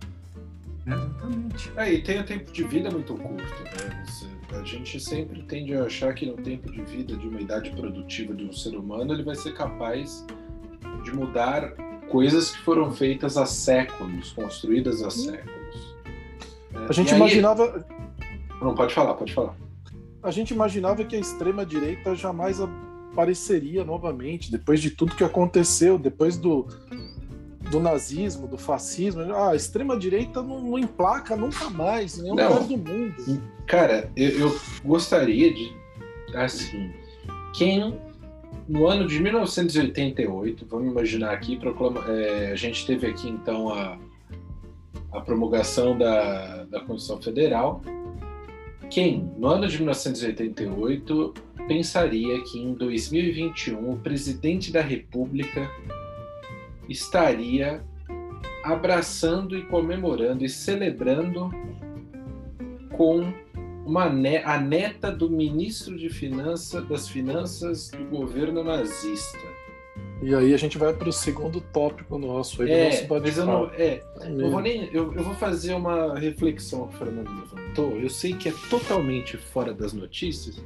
Exatamente. 0.86 1.72
É, 1.76 1.92
e 1.92 2.02
tem 2.02 2.20
o 2.20 2.24
tempo 2.24 2.50
de 2.52 2.64
vida 2.64 2.90
muito 2.90 3.14
curto, 3.14 3.42
né? 3.42 4.04
A 4.50 4.64
gente 4.64 4.98
sempre 4.98 5.42
tende 5.42 5.74
a 5.74 5.84
achar 5.84 6.14
que 6.14 6.24
no 6.24 6.34
tempo 6.34 6.70
de 6.72 6.82
vida 6.82 7.16
de 7.16 7.28
uma 7.28 7.40
idade 7.40 7.70
produtiva 7.70 8.34
de 8.34 8.44
um 8.44 8.52
ser 8.52 8.74
humano 8.76 9.12
ele 9.12 9.22
vai 9.22 9.36
ser 9.36 9.52
capaz 9.54 10.24
de 11.04 11.12
mudar 11.12 11.74
coisas 12.08 12.50
que 12.50 12.58
foram 12.62 12.92
feitas 12.92 13.36
há 13.36 13.46
séculos, 13.46 14.32
construídas 14.32 15.02
há 15.02 15.10
séculos. 15.10 15.96
A 16.88 16.92
gente 16.92 17.10
aí... 17.10 17.16
imaginava. 17.16 17.84
Não, 18.60 18.74
pode 18.74 18.94
falar, 18.94 19.14
pode 19.14 19.32
falar. 19.32 19.54
A 20.22 20.30
gente 20.30 20.52
imaginava 20.52 21.04
que 21.04 21.14
a 21.14 21.18
extrema-direita 21.18 22.14
jamais 22.14 22.60
apareceria 22.60 23.84
novamente, 23.84 24.50
depois 24.50 24.80
de 24.80 24.90
tudo 24.90 25.14
que 25.14 25.24
aconteceu, 25.24 25.98
depois 25.98 26.36
do, 26.36 26.66
do 27.70 27.80
nazismo, 27.80 28.46
do 28.46 28.58
fascismo. 28.58 29.22
Ah, 29.34 29.50
a 29.50 29.56
extrema-direita 29.56 30.42
não, 30.42 30.60
não, 30.60 30.78
emplaca 30.78 31.36
nunca 31.36 31.70
mais 31.70 32.18
em 32.18 32.22
nenhum 32.22 32.34
lugar 32.34 32.62
do 32.64 32.76
mundo. 32.76 33.42
Cara, 33.66 34.10
eu, 34.16 34.30
eu, 34.30 34.60
gostaria 34.84 35.52
de. 35.52 35.76
Assim, 36.34 36.92
quem 37.54 37.98
no 38.68 38.86
ano 38.86 39.06
de 39.06 39.18
1988, 39.20 40.66
vamos 40.68 40.90
imaginar 40.90 41.32
aqui, 41.32 41.56
proclama, 41.56 42.04
é, 42.08 42.52
a 42.52 42.56
gente 42.56 42.86
teve 42.86 43.06
aqui 43.06 43.28
então 43.28 43.70
a, 43.70 43.98
a 45.12 45.20
promulgação 45.20 45.96
da, 45.96 46.64
da 46.64 46.80
Constituição 46.80 47.20
Federal. 47.20 47.82
Quem, 48.90 49.30
no 49.36 49.48
ano 49.48 49.66
de 49.66 49.78
1988, 49.78 51.34
pensaria 51.66 52.42
que 52.42 52.58
em 52.58 52.74
2021 52.74 53.92
o 53.92 53.98
presidente 53.98 54.72
da 54.72 54.80
República 54.80 55.70
estaria 56.88 57.82
abraçando 58.64 59.56
e 59.56 59.62
comemorando 59.62 60.44
e 60.44 60.48
celebrando 60.48 61.50
com 62.92 63.32
uma 63.88 64.06
ne 64.06 64.36
a 64.44 64.60
neta 64.60 65.10
do 65.10 65.30
ministro 65.30 65.96
de 65.96 66.10
finança, 66.10 66.82
das 66.82 67.08
finanças 67.08 67.90
do 67.90 68.04
governo 68.04 68.62
nazista. 68.62 69.38
E 70.20 70.34
aí 70.34 70.52
a 70.52 70.56
gente 70.58 70.76
vai 70.76 70.92
para 70.92 71.08
o 71.08 71.12
segundo 71.12 71.60
tópico 71.60 72.18
nosso 72.18 72.60
aí 72.60 72.70
é, 72.70 72.90
do 72.90 72.90
nosso 72.90 73.06
mas 73.08 73.38
eu 73.38 73.46
não, 73.46 73.70
é, 73.72 74.02
eu 74.38 74.50
vou 74.50 74.60
nem, 74.60 74.84
eu, 74.92 75.14
eu, 75.14 75.22
vou 75.22 75.34
fazer 75.34 75.72
uma 75.72 76.18
reflexão 76.18 76.86
que 76.86 76.96
o 76.96 76.98
Fernando 76.98 77.30
levantou. 77.30 77.96
Eu 77.96 78.10
sei 78.10 78.34
que 78.34 78.50
é 78.50 78.54
totalmente 78.68 79.38
fora 79.38 79.72
das 79.72 79.94
notícias. 79.94 80.62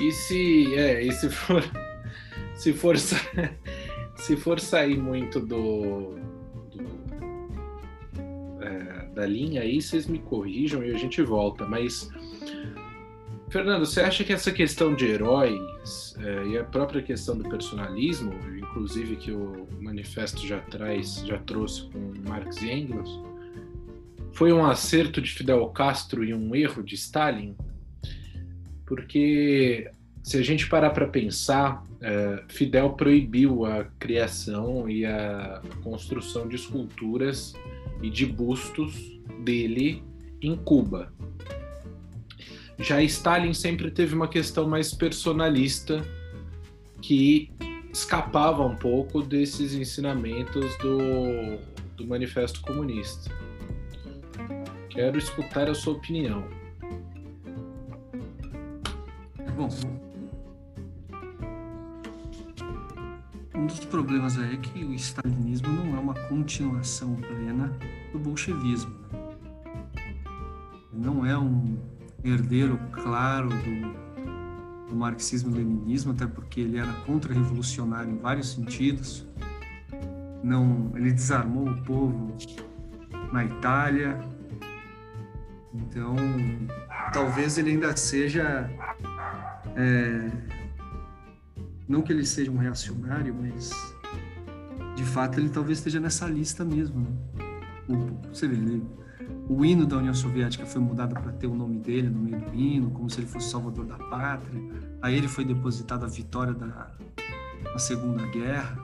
E 0.00 0.10
se, 0.10 0.74
é, 0.74 1.02
e 1.02 1.12
se 1.12 1.28
for, 1.28 1.62
se 2.56 2.72
for 2.72 2.96
se 4.16 4.36
for 4.36 4.58
sair 4.58 4.96
muito 4.96 5.38
do, 5.38 6.16
é, 6.16 6.35
da 9.16 9.24
linha 9.24 9.62
aí, 9.62 9.80
vocês 9.80 10.06
me 10.06 10.18
corrijam 10.18 10.84
e 10.84 10.94
a 10.94 10.98
gente 10.98 11.22
volta. 11.22 11.64
Mas, 11.64 12.10
Fernando, 13.48 13.86
você 13.86 14.02
acha 14.02 14.22
que 14.22 14.32
essa 14.32 14.52
questão 14.52 14.94
de 14.94 15.06
heróis 15.06 16.14
é, 16.18 16.46
e 16.48 16.58
a 16.58 16.64
própria 16.64 17.00
questão 17.00 17.36
do 17.38 17.48
personalismo, 17.48 18.34
inclusive 18.58 19.16
que 19.16 19.32
o 19.32 19.66
manifesto 19.80 20.46
já 20.46 20.60
traz, 20.60 21.24
já 21.26 21.38
trouxe 21.38 21.88
com 21.90 22.12
Marx 22.28 22.60
e 22.60 22.70
Engels, 22.70 23.18
foi 24.32 24.52
um 24.52 24.66
acerto 24.66 25.22
de 25.22 25.30
Fidel 25.32 25.66
Castro 25.68 26.22
e 26.22 26.34
um 26.34 26.54
erro 26.54 26.82
de 26.82 26.94
Stalin? 26.94 27.56
Porque 28.84 29.90
se 30.22 30.36
a 30.36 30.42
gente 30.42 30.68
parar 30.68 30.90
para 30.90 31.08
pensar, 31.08 31.82
é, 32.02 32.44
Fidel 32.48 32.90
proibiu 32.90 33.64
a 33.64 33.84
criação 33.98 34.90
e 34.90 35.06
a 35.06 35.62
construção 35.82 36.46
de 36.46 36.56
esculturas 36.56 37.54
e 38.02 38.10
de 38.10 38.26
bustos 38.26 39.20
dele 39.42 40.02
em 40.40 40.56
Cuba. 40.56 41.12
Já 42.78 43.02
Stalin 43.02 43.54
sempre 43.54 43.90
teve 43.90 44.14
uma 44.14 44.28
questão 44.28 44.68
mais 44.68 44.92
personalista 44.92 46.04
que 47.00 47.50
escapava 47.92 48.64
um 48.64 48.76
pouco 48.76 49.22
desses 49.22 49.72
ensinamentos 49.74 50.76
do, 50.78 51.56
do 51.96 52.06
Manifesto 52.06 52.60
Comunista. 52.60 53.30
Quero 54.90 55.16
escutar 55.18 55.68
a 55.68 55.74
sua 55.74 55.94
opinião. 55.94 56.46
Bom, 59.56 59.68
Um 63.56 63.66
dos 63.66 63.80
problemas 63.86 64.38
é 64.38 64.54
que 64.58 64.84
o 64.84 64.92
stalinismo 64.92 65.68
não 65.68 65.96
é 65.96 65.98
uma 65.98 66.14
continuação 66.28 67.14
plena 67.16 67.72
do 68.12 68.18
bolchevismo. 68.18 68.94
Não 70.92 71.24
é 71.24 71.36
um 71.38 71.78
herdeiro 72.22 72.78
claro 72.92 73.48
do, 73.48 74.88
do 74.90 74.94
marxismo-leninismo, 74.94 76.12
até 76.12 76.26
porque 76.26 76.60
ele 76.60 76.76
era 76.76 76.92
contra-revolucionário 77.06 78.12
em 78.12 78.18
vários 78.18 78.52
sentidos. 78.52 79.26
Não, 80.44 80.92
ele 80.94 81.12
desarmou 81.12 81.66
o 81.66 81.82
povo 81.82 82.36
na 83.32 83.42
Itália. 83.42 84.20
Então, 85.72 86.14
talvez 87.10 87.56
ele 87.56 87.70
ainda 87.70 87.96
seja 87.96 88.70
é, 89.74 90.30
não 91.88 92.02
que 92.02 92.12
ele 92.12 92.24
seja 92.24 92.50
um 92.50 92.56
reacionário, 92.56 93.34
mas 93.34 93.70
de 94.96 95.04
fato 95.04 95.38
ele 95.38 95.48
talvez 95.48 95.78
esteja 95.78 96.00
nessa 96.00 96.26
lista 96.26 96.64
mesmo. 96.64 97.00
Né? 97.00 97.46
O, 97.88 98.28
você 98.34 98.48
vê, 98.48 98.56
ele, 98.56 98.82
o 99.48 99.64
hino 99.64 99.86
da 99.86 99.98
União 99.98 100.14
Soviética 100.14 100.66
foi 100.66 100.80
mudado 100.80 101.14
para 101.14 101.32
ter 101.32 101.46
o 101.46 101.54
nome 101.54 101.78
dele 101.78 102.08
no 102.08 102.20
meio 102.20 102.40
do 102.40 102.54
hino, 102.54 102.90
como 102.90 103.08
se 103.08 103.20
ele 103.20 103.26
fosse 103.26 103.50
salvador 103.50 103.86
da 103.86 103.96
pátria. 103.96 104.60
Aí 105.00 105.16
ele 105.16 105.28
foi 105.28 105.44
depositado 105.44 106.04
a 106.04 106.08
vitória 106.08 106.52
da, 106.52 106.90
da 107.62 107.78
Segunda 107.78 108.26
Guerra. 108.26 108.76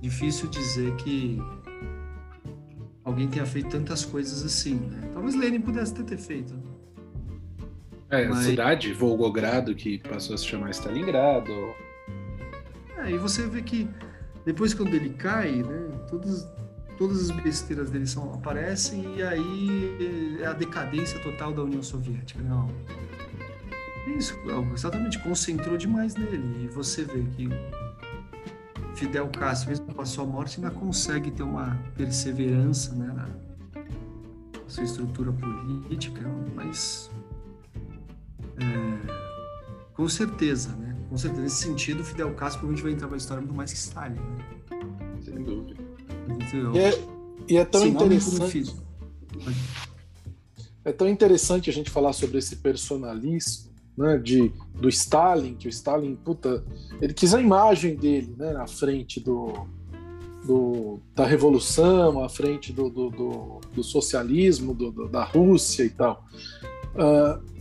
Difícil 0.00 0.48
dizer 0.48 0.94
que 0.96 1.40
alguém 3.04 3.28
tenha 3.28 3.46
feito 3.46 3.70
tantas 3.70 4.04
coisas 4.04 4.44
assim. 4.44 4.76
Né? 4.76 5.10
Talvez 5.12 5.34
Lenin 5.34 5.60
pudesse 5.60 5.94
ter, 5.94 6.04
ter 6.04 6.18
feito. 6.18 6.54
É, 8.10 8.28
Mas... 8.28 8.40
a 8.40 8.42
cidade, 8.42 8.92
Volgogrado, 8.92 9.74
que 9.74 9.98
passou 9.98 10.34
a 10.34 10.38
se 10.38 10.46
chamar 10.46 10.70
Stalingrado, 10.70 11.50
Aí 13.02 13.14
é, 13.14 13.18
você 13.18 13.46
vê 13.46 13.62
que 13.62 13.88
depois 14.44 14.74
quando 14.74 14.94
ele 14.94 15.10
cai, 15.10 15.62
né, 15.62 15.90
todas, 16.08 16.48
todas 16.96 17.30
as 17.30 17.30
besteiras 17.30 17.90
dele 17.90 18.06
são, 18.06 18.32
aparecem 18.34 19.16
e 19.16 19.22
aí 19.22 20.38
é 20.40 20.46
a 20.46 20.52
decadência 20.52 21.18
total 21.20 21.52
da 21.52 21.62
União 21.62 21.82
Soviética. 21.82 22.42
Não. 22.42 22.68
Isso, 24.16 24.36
exatamente, 24.74 25.18
concentrou 25.20 25.76
demais 25.76 26.14
nele. 26.16 26.64
E 26.64 26.68
você 26.68 27.04
vê 27.04 27.22
que 27.36 27.48
Fidel 28.94 29.28
Castro, 29.28 29.70
mesmo 29.70 29.94
com 29.94 30.02
a 30.02 30.06
sua 30.06 30.24
morte, 30.24 30.60
ainda 30.60 30.70
consegue 30.70 31.30
ter 31.30 31.42
uma 31.42 31.78
perseverança 31.96 32.94
né, 32.94 33.12
na 33.14 33.28
sua 34.66 34.84
estrutura 34.84 35.32
política, 35.32 36.22
mas 36.54 37.10
é, 38.58 39.12
com 39.94 40.08
certeza, 40.08 40.74
né? 40.76 40.91
Com 41.12 41.18
certeza, 41.18 41.42
nesse 41.42 41.62
sentido, 41.62 42.02
Fidel 42.02 42.32
Castro 42.32 42.60
provavelmente 42.60 42.82
vai 42.82 42.92
entrar 42.92 43.06
para 43.06 43.16
a 43.16 43.18
história 43.18 43.42
muito 43.42 43.54
mais 43.54 43.70
que 43.70 43.76
Stalin. 43.76 44.14
Né? 44.14 45.18
Sem 45.22 45.42
dúvida. 45.42 45.74
E 46.72 46.78
é, 46.78 47.04
e 47.48 47.56
é 47.58 47.64
tão 47.66 47.86
interessante. 47.86 48.74
É 50.82 50.90
tão 50.90 51.06
interessante 51.06 51.68
a 51.68 51.72
gente 51.72 51.90
falar 51.90 52.14
sobre 52.14 52.38
esse 52.38 52.56
personalismo, 52.56 53.70
né, 53.96 54.16
de, 54.16 54.50
do 54.74 54.88
Stalin, 54.88 55.54
que 55.54 55.68
o 55.68 55.70
Stalin, 55.70 56.16
puta, 56.16 56.64
ele 56.98 57.12
quis 57.12 57.34
a 57.34 57.40
imagem 57.42 57.94
dele, 57.94 58.34
né, 58.38 58.54
na 58.54 58.66
frente 58.66 59.20
do, 59.20 59.66
do 60.46 60.98
da 61.14 61.26
revolução, 61.26 62.24
à 62.24 62.28
frente 62.30 62.72
do, 62.72 62.88
do, 62.88 63.10
do, 63.10 63.60
do 63.74 63.84
socialismo, 63.84 64.72
do, 64.72 65.08
da 65.08 65.24
Rússia 65.24 65.84
e 65.84 65.90
tal. 65.90 66.24
Uh, 66.94 67.51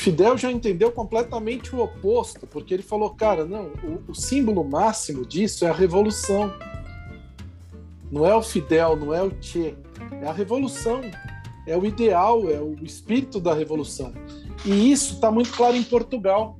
Fidel 0.00 0.38
já 0.38 0.50
entendeu 0.50 0.90
completamente 0.90 1.76
o 1.76 1.82
oposto, 1.82 2.46
porque 2.46 2.72
ele 2.72 2.82
falou, 2.82 3.10
cara, 3.10 3.44
não, 3.44 3.66
o, 3.84 4.10
o 4.10 4.14
símbolo 4.14 4.64
máximo 4.64 5.26
disso 5.26 5.66
é 5.66 5.68
a 5.68 5.74
revolução. 5.74 6.50
Não 8.10 8.24
é 8.24 8.34
o 8.34 8.42
Fidel, 8.42 8.96
não 8.96 9.12
é 9.12 9.22
o 9.22 9.30
Che, 9.42 9.76
é 10.22 10.26
a 10.26 10.32
revolução, 10.32 11.02
é 11.66 11.76
o 11.76 11.84
ideal, 11.84 12.50
é 12.50 12.58
o 12.58 12.76
espírito 12.82 13.38
da 13.38 13.52
revolução. 13.52 14.14
E 14.64 14.90
isso 14.90 15.16
está 15.16 15.30
muito 15.30 15.52
claro 15.52 15.76
em 15.76 15.82
Portugal. 15.82 16.58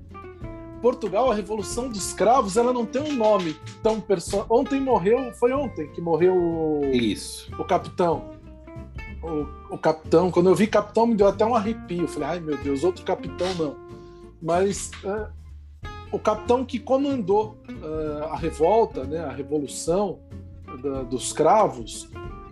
Portugal, 0.82 1.30
a 1.30 1.34
revolução 1.34 1.88
dos 1.88 2.08
escravos, 2.08 2.58
ela 2.58 2.74
não 2.74 2.84
tem 2.84 3.00
um 3.00 3.14
nome 3.14 3.56
tão 3.82 4.02
perso... 4.02 4.44
Ontem 4.50 4.78
morreu, 4.82 5.32
foi 5.32 5.54
ontem 5.54 5.88
que 5.88 6.00
morreu 6.02 6.36
o, 6.36 6.84
Isso. 6.92 7.50
o 7.58 7.64
capitão. 7.64 8.38
O, 9.22 9.74
o 9.74 9.78
capitão, 9.78 10.30
quando 10.30 10.48
eu 10.48 10.54
vi 10.54 10.66
capitão, 10.66 11.06
me 11.06 11.14
deu 11.14 11.28
até 11.28 11.44
um 11.44 11.54
arrepio. 11.54 12.02
Eu 12.02 12.08
falei, 12.08 12.28
ai 12.28 12.40
meu 12.40 12.56
Deus, 12.56 12.84
outro 12.84 13.04
capitão 13.04 13.52
não. 13.54 13.76
Mas 14.40 14.90
é, 15.04 15.28
o 16.10 16.18
capitão 16.18 16.64
que 16.64 16.78
comandou 16.78 17.56
é, 17.68 18.24
a 18.24 18.36
revolta, 18.36 19.04
né, 19.04 19.20
a 19.20 19.32
revolução 19.32 20.18
da, 20.82 21.02
dos 21.02 21.26
escravos, 21.26 22.08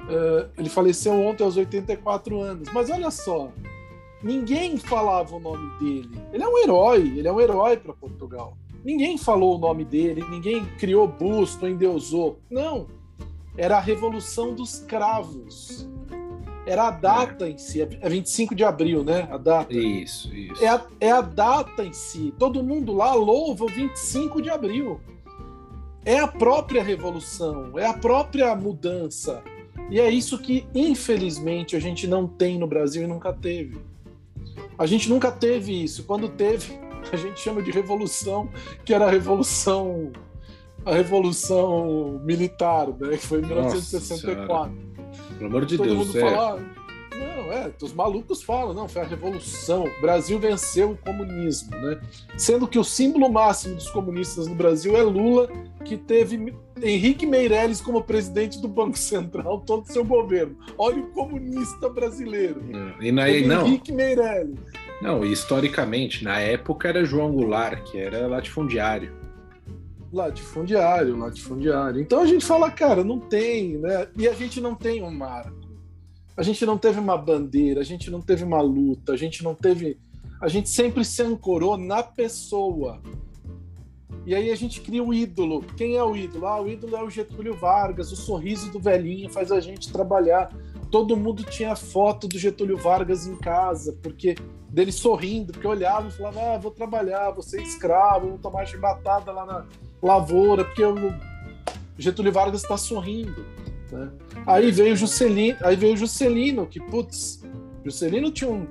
é, 0.09 0.49
ele 0.59 0.69
faleceu 0.69 1.13
ontem 1.15 1.43
aos 1.43 1.57
84 1.57 2.41
anos. 2.41 2.69
Mas 2.73 2.91
olha 2.91 3.11
só, 3.11 3.51
ninguém 4.23 4.77
falava 4.77 5.37
o 5.37 5.41
nome 5.41 5.79
dele. 5.79 6.21
Ele 6.33 6.43
é 6.43 6.49
um 6.49 6.59
herói, 6.59 7.01
ele 7.01 7.29
é 7.29 7.33
um 7.33 7.41
herói 7.41 7.77
para 7.77 7.93
Portugal. 7.93 8.57
Ninguém 8.85 9.19
falou 9.19 9.57
o 9.57 9.59
nome 9.59 9.85
dele, 9.85 10.25
ninguém 10.31 10.65
criou 10.79 11.07
busto, 11.07 11.67
endeusou. 11.67 12.39
Não. 12.51 12.87
Era 13.57 13.77
a 13.77 13.81
Revolução 13.81 14.55
dos 14.55 14.79
Cravos. 14.79 15.89
Era 16.69 16.89
a 16.89 16.91
data 16.91 17.49
em 17.49 17.57
si, 17.57 17.81
é 17.81 18.09
25 18.09 18.55
de 18.55 18.63
abril, 18.63 19.03
né? 19.03 19.27
A 19.31 19.39
data. 19.39 19.73
Isso, 19.75 20.35
isso. 20.35 20.63
É 20.63 20.69
a, 20.69 20.87
é 21.01 21.11
a 21.11 21.23
data 21.23 21.83
em 21.83 21.95
si. 21.95 22.35
Todo 22.39 22.63
mundo 22.63 22.93
lá 22.93 23.15
louva 23.15 23.65
o 23.65 23.69
25 23.69 24.43
de 24.43 24.51
abril. 24.51 25.01
É 26.05 26.19
a 26.19 26.29
própria 26.29 26.83
revolução, 26.83 27.79
é 27.79 27.87
a 27.87 27.95
própria 27.95 28.55
mudança. 28.55 29.43
E 29.91 29.99
é 29.99 30.11
isso 30.11 30.39
que, 30.39 30.67
infelizmente, 30.75 31.75
a 31.75 31.81
gente 31.81 32.07
não 32.07 32.27
tem 32.27 32.59
no 32.59 32.67
Brasil 32.67 33.03
e 33.03 33.07
nunca 33.07 33.33
teve. 33.33 33.81
A 34.79 34.85
gente 34.85 35.09
nunca 35.09 35.33
teve 35.33 35.83
isso. 35.83 36.05
Quando 36.05 36.29
teve, 36.29 36.79
a 37.11 37.17
gente 37.17 37.41
chama 37.41 37.63
de 37.63 37.71
revolução, 37.71 38.51
que 38.85 38.93
era 38.93 39.07
a 39.07 39.11
revolução 39.11 40.13
a 40.85 40.95
revolução 40.95 42.21
militar, 42.25 42.89
né, 42.89 43.17
que 43.17 43.27
foi 43.27 43.41
em 43.41 43.47
1964. 43.47 44.88
Pelo 45.39 45.51
amor 45.51 45.65
de 45.65 45.77
Todo 45.77 45.87
Deus, 45.87 45.99
mundo 45.99 46.19
é. 46.19 46.21
fala, 46.21 46.61
não, 47.19 47.53
é, 47.53 47.71
os 47.81 47.93
malucos 47.93 48.43
falam, 48.43 48.75
não, 48.75 48.89
foi 48.89 49.03
a 49.03 49.05
revolução. 49.07 49.85
O 49.85 50.01
Brasil 50.01 50.39
venceu 50.39 50.93
o 50.93 50.97
comunismo, 50.97 51.71
né? 51.77 52.01
Sendo 52.37 52.67
que 52.69 52.79
o 52.79 52.85
símbolo 52.85 53.31
máximo 53.31 53.75
dos 53.75 53.91
comunistas 53.91 54.47
no 54.47 54.55
Brasil 54.55 54.97
é 54.97 55.03
Lula, 55.03 55.51
que 55.85 55.97
teve 55.97 56.55
Henrique 56.81 57.27
Meirelles 57.27 57.81
como 57.81 58.03
presidente 58.03 58.61
do 58.61 58.69
Banco 58.69 58.99
Central 58.99 59.61
todo 59.61 59.85
o 59.85 59.93
seu 59.93 60.05
governo. 60.05 60.57
Olha 60.77 61.01
o 61.01 61.07
comunista 61.09 61.89
brasileiro. 61.89 62.61
E 63.01 63.11
na, 63.11 63.25
Teve 63.25 63.47
não, 63.47 63.67
Henrique 63.67 63.93
Meirelles. 63.93 64.59
não, 65.03 65.25
historicamente, 65.25 66.23
na 66.23 66.39
época 66.39 66.89
era 66.89 67.05
João 67.05 67.33
Goulart, 67.33 67.83
que 67.91 67.99
era 67.99 68.27
latifundiário. 68.27 69.18
Latifundiário, 70.13 71.17
latifundiário. 71.17 72.01
Então 72.01 72.21
a 72.21 72.27
gente 72.27 72.45
fala, 72.45 72.71
cara, 72.71 73.05
não 73.05 73.19
tem, 73.19 73.77
né? 73.79 74.09
E 74.17 74.27
a 74.27 74.33
gente 74.33 74.61
não 74.61 74.75
tem 74.75 75.03
um 75.03 75.11
marco. 75.11 75.69
A 76.37 76.43
gente 76.43 76.65
não 76.65 76.79
teve 76.79 77.01
uma 77.01 77.17
bandeira, 77.17 77.81
a 77.81 77.85
gente 77.85 78.11
não 78.11 78.21
teve 78.21 78.45
uma 78.45 78.61
luta, 78.61 79.13
a 79.13 79.17
gente 79.17 79.43
não 79.43 79.55
teve. 79.55 79.99
A 80.41 80.49
gente 80.49 80.69
sempre 80.69 81.05
se 81.05 81.21
ancorou 81.23 81.77
na 81.77 82.03
pessoa. 82.03 83.03
E 84.25 84.35
aí 84.35 84.51
a 84.51 84.55
gente 84.55 84.81
cria 84.81 85.03
o 85.03 85.13
ídolo. 85.13 85.63
Quem 85.77 85.97
é 85.97 86.05
o 86.05 86.17
ídolo? 86.17 86.47
Ah, 86.47 86.61
o 86.63 86.69
ídolo 86.69 86.97
é 86.97 87.03
o 87.03 87.11
Getúlio 87.11 87.57
Vargas, 87.57 88.13
o 88.13 88.17
sorriso 88.17 88.71
do 88.71 88.79
velhinho 88.79 89.29
faz 89.31 89.51
a 89.51 89.59
gente 89.59 89.93
trabalhar. 89.93 90.55
Todo 90.91 91.17
mundo 91.17 91.43
tinha 91.43 91.75
foto 91.75 92.29
do 92.29 92.39
Getúlio 92.39 92.77
Vargas 92.77 93.27
em 93.27 93.37
casa, 93.37 93.99
porque 94.03 94.37
dele 94.71 94.93
sorrindo, 94.93 95.53
porque 95.53 95.67
olhava 95.67 96.09
e 96.09 96.13
falava: 96.13 96.55
ah, 96.55 96.59
vou 96.59 96.71
trabalhar, 96.71 97.31
vou 97.31 97.43
ser 97.43 97.61
escravo, 97.63 98.29
vou 98.29 98.39
tomar 98.39 98.67
chibatada 98.67 99.33
lá 99.33 99.45
na 99.45 99.67
lavoura, 100.03 100.65
porque 100.65 100.85
o 100.85 101.15
Getúlio 101.99 102.33
Vargas 102.33 102.63
está 102.63 102.77
sorrindo. 102.77 103.45
Né? 103.91 104.11
Aí 104.47 104.71
veio 104.71 104.95
o 104.95 104.97
Juscelino, 104.97 105.59
aí 105.63 105.77
veio 105.77 105.95
o 105.95 105.97
Juscelino, 105.97 106.67
que, 106.67 106.81
putz, 106.81 107.43
Juscelino 107.85 108.31
tinha 108.31 108.51
um, 108.51 108.67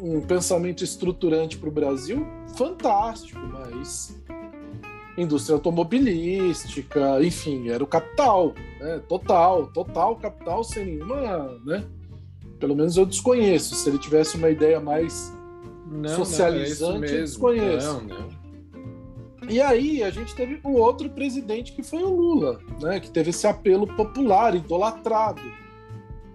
um, 0.00 0.16
um 0.16 0.20
pensamento 0.20 0.82
estruturante 0.82 1.56
para 1.56 1.68
o 1.68 1.72
Brasil 1.72 2.26
fantástico, 2.56 3.40
mas 3.40 4.16
indústria 5.16 5.54
automobilística, 5.54 7.22
enfim, 7.22 7.68
era 7.68 7.82
o 7.82 7.86
capital, 7.86 8.54
né? 8.80 9.00
total, 9.08 9.66
total 9.68 10.16
capital 10.16 10.62
sem 10.62 10.84
nenhuma, 10.84 11.58
né? 11.64 11.84
Pelo 12.58 12.74
menos 12.74 12.96
eu 12.96 13.06
desconheço. 13.06 13.74
Se 13.74 13.88
ele 13.88 13.98
tivesse 13.98 14.36
uma 14.36 14.50
ideia 14.50 14.80
mais 14.80 15.32
Não, 15.90 16.16
Socializante, 16.16 16.98
não, 16.98 17.04
é 17.04 17.12
eu 17.12 17.20
desconheço. 17.22 17.86
Não, 17.86 18.02
não. 18.02 18.45
E 19.48 19.60
aí 19.60 20.02
a 20.02 20.10
gente 20.10 20.34
teve 20.34 20.60
o 20.64 20.72
outro 20.72 21.08
presidente 21.08 21.72
que 21.72 21.82
foi 21.82 22.02
o 22.02 22.14
Lula, 22.14 22.60
né? 22.80 23.00
Que 23.00 23.10
teve 23.10 23.30
esse 23.30 23.46
apelo 23.46 23.86
popular, 23.86 24.54
idolatrado. 24.54 25.40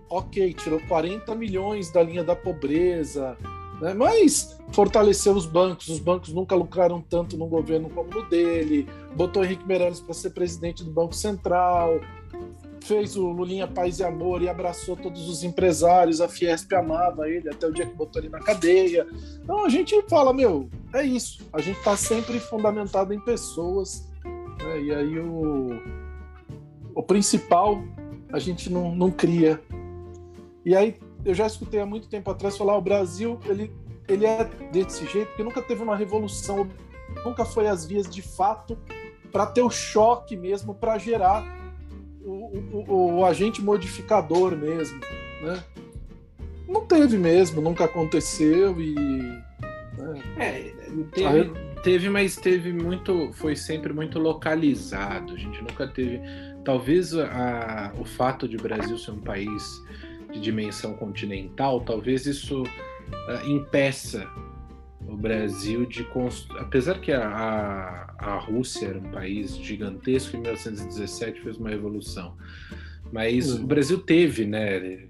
Ok, 0.10 0.54
tirou 0.54 0.80
40 0.88 1.34
milhões 1.36 1.90
da 1.92 2.04
linha 2.04 2.24
da 2.24 2.36
pobreza, 2.36 3.38
né? 3.82 3.94
mas 3.94 4.60
fortaleceu 4.72 5.34
os 5.34 5.46
bancos. 5.46 5.88
Os 5.88 6.00
bancos 6.00 6.34
nunca 6.34 6.56
lucraram 6.56 7.02
tanto 7.02 7.38
num 7.38 7.48
governo 7.48 7.90
como 7.90 8.10
no 8.10 8.30
dele. 8.30 8.88
Botou 9.16 9.44
Henrique 9.44 9.66
Meirelles 9.66 10.02
para 10.02 10.14
ser 10.14 10.32
presidente 10.32 10.84
do 10.84 10.92
Banco 10.92 11.16
Central. 11.16 12.00
Fez 12.84 13.16
o 13.16 13.28
Lulinha 13.28 13.68
Paz 13.68 14.00
e 14.00 14.04
Amor 14.04 14.42
e 14.42 14.50
abraçou 14.50 14.96
todos 14.96 15.30
os 15.30 15.44
empresários. 15.44 16.20
A 16.20 16.28
Fiesp 16.28 16.74
amava 16.74 17.30
ele 17.30 17.50
até 17.50 17.68
o 17.68 17.72
dia 17.72 17.86
que 17.86 17.94
botou 17.94 18.22
ele 18.22 18.30
na 18.30 18.40
cadeia. 18.40 19.08
Então 19.44 19.64
a 19.66 19.70
gente 19.70 20.00
fala, 20.10 20.34
meu, 20.34 20.70
é 20.94 21.04
isso. 21.04 21.48
A 21.54 21.62
gente 21.62 21.78
está 21.78 21.96
sempre 21.96 22.40
fundamentado 22.40 23.14
em 23.14 23.20
pessoas. 23.20 24.10
né? 24.24 24.82
E 24.82 24.94
aí 24.94 25.20
o, 25.20 25.70
o 26.96 27.04
principal 27.04 27.82
a 28.34 28.40
gente 28.40 28.72
não, 28.72 28.96
não 28.96 29.12
cria. 29.12 29.62
E 30.66 30.76
aí 30.76 30.96
eu 31.24 31.34
já 31.34 31.46
escutei 31.46 31.80
há 31.80 31.86
muito 31.86 32.10
tempo 32.10 32.30
atrás 32.32 32.58
falar 32.58 32.76
o 32.78 32.82
Brasil 32.82 33.40
ele, 33.46 33.72
ele 34.08 34.26
é 34.26 34.44
desse 34.72 35.06
jeito 35.06 35.28
porque 35.30 35.44
nunca 35.44 35.62
teve 35.62 35.84
uma 35.84 35.96
revolução, 35.96 36.68
nunca 37.24 37.46
foi 37.46 37.68
às 37.68 37.86
vias 37.86 38.10
de 38.10 38.22
fato 38.22 38.78
para 39.32 39.46
ter 39.46 39.62
o 39.62 39.70
choque 39.70 40.36
mesmo, 40.36 40.74
para 40.74 40.98
gerar 40.98 41.61
o, 42.24 42.86
o, 42.88 43.16
o 43.20 43.26
agente 43.26 43.62
modificador 43.62 44.56
mesmo, 44.56 45.00
né? 45.42 45.64
Não 46.68 46.86
teve 46.86 47.18
mesmo, 47.18 47.62
nunca 47.62 47.86
aconteceu 47.86 48.80
e 48.80 48.96
né? 50.02 50.22
É, 50.38 50.74
teve, 51.14 51.52
teve, 51.84 52.10
mas 52.10 52.36
teve 52.36 52.74
muito. 52.74 53.32
Foi 53.34 53.56
sempre 53.56 53.94
muito 53.94 54.20
localizado. 54.20 55.34
A 55.34 55.38
gente 55.38 55.62
nunca 55.62 55.88
teve. 55.88 56.20
Talvez 56.64 57.16
a, 57.16 57.94
o 58.00 58.06
fato 58.06 58.48
de 58.48 58.56
o 58.56 58.62
Brasil 58.62 58.98
ser 58.98 59.12
um 59.12 59.20
país 59.20 59.82
de 60.32 60.40
dimensão 60.40 60.94
continental, 60.94 61.82
talvez 61.82 62.26
isso 62.26 62.64
ah, 63.28 63.42
impeça 63.46 64.28
o 65.12 65.18
Brasil 65.18 65.86
de. 65.86 66.08
Apesar 66.58 67.00
que 67.00 67.12
a, 67.12 67.28
a, 67.28 68.16
a 68.18 68.40
Rússia 68.40 68.88
era 68.88 69.00
um 69.00 69.12
país 69.12 69.58
gigantesco, 69.58 70.38
em 70.38 70.40
1917 70.40 71.42
fez 71.42 71.58
uma 71.58 71.70
revolução. 71.70 72.38
Mas 73.12 73.52
Uhum. 73.52 73.64
o 73.64 73.68
Brasil 73.68 74.00
teve, 74.00 74.46
né? 74.46 75.08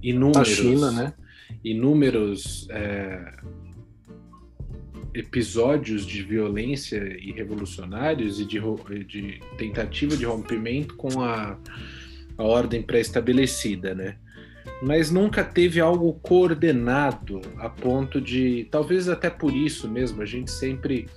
Inúmeros, 0.00 0.36
a 0.36 0.44
China, 0.44 0.92
né? 0.92 1.12
inúmeros 1.64 2.68
é, 2.70 3.34
episódios 5.12 6.06
de 6.06 6.22
violência 6.22 6.98
e 7.20 7.32
revolucionários 7.32 8.40
e 8.40 8.44
de, 8.44 8.60
de 9.04 9.40
tentativa 9.58 10.16
de 10.16 10.24
rompimento 10.24 10.94
com 10.94 11.20
a, 11.20 11.58
a 12.38 12.42
ordem 12.42 12.80
pré-estabelecida, 12.80 13.92
né? 13.92 14.16
Mas 14.82 15.10
nunca 15.10 15.44
teve 15.44 15.80
algo 15.80 16.12
coordenado 16.22 17.40
a 17.58 17.68
ponto 17.68 18.20
de, 18.20 18.66
talvez 18.70 19.08
até 19.08 19.28
por 19.28 19.54
isso 19.54 19.88
mesmo, 19.88 20.22
a 20.22 20.26
gente 20.26 20.50
sempre, 20.50 21.08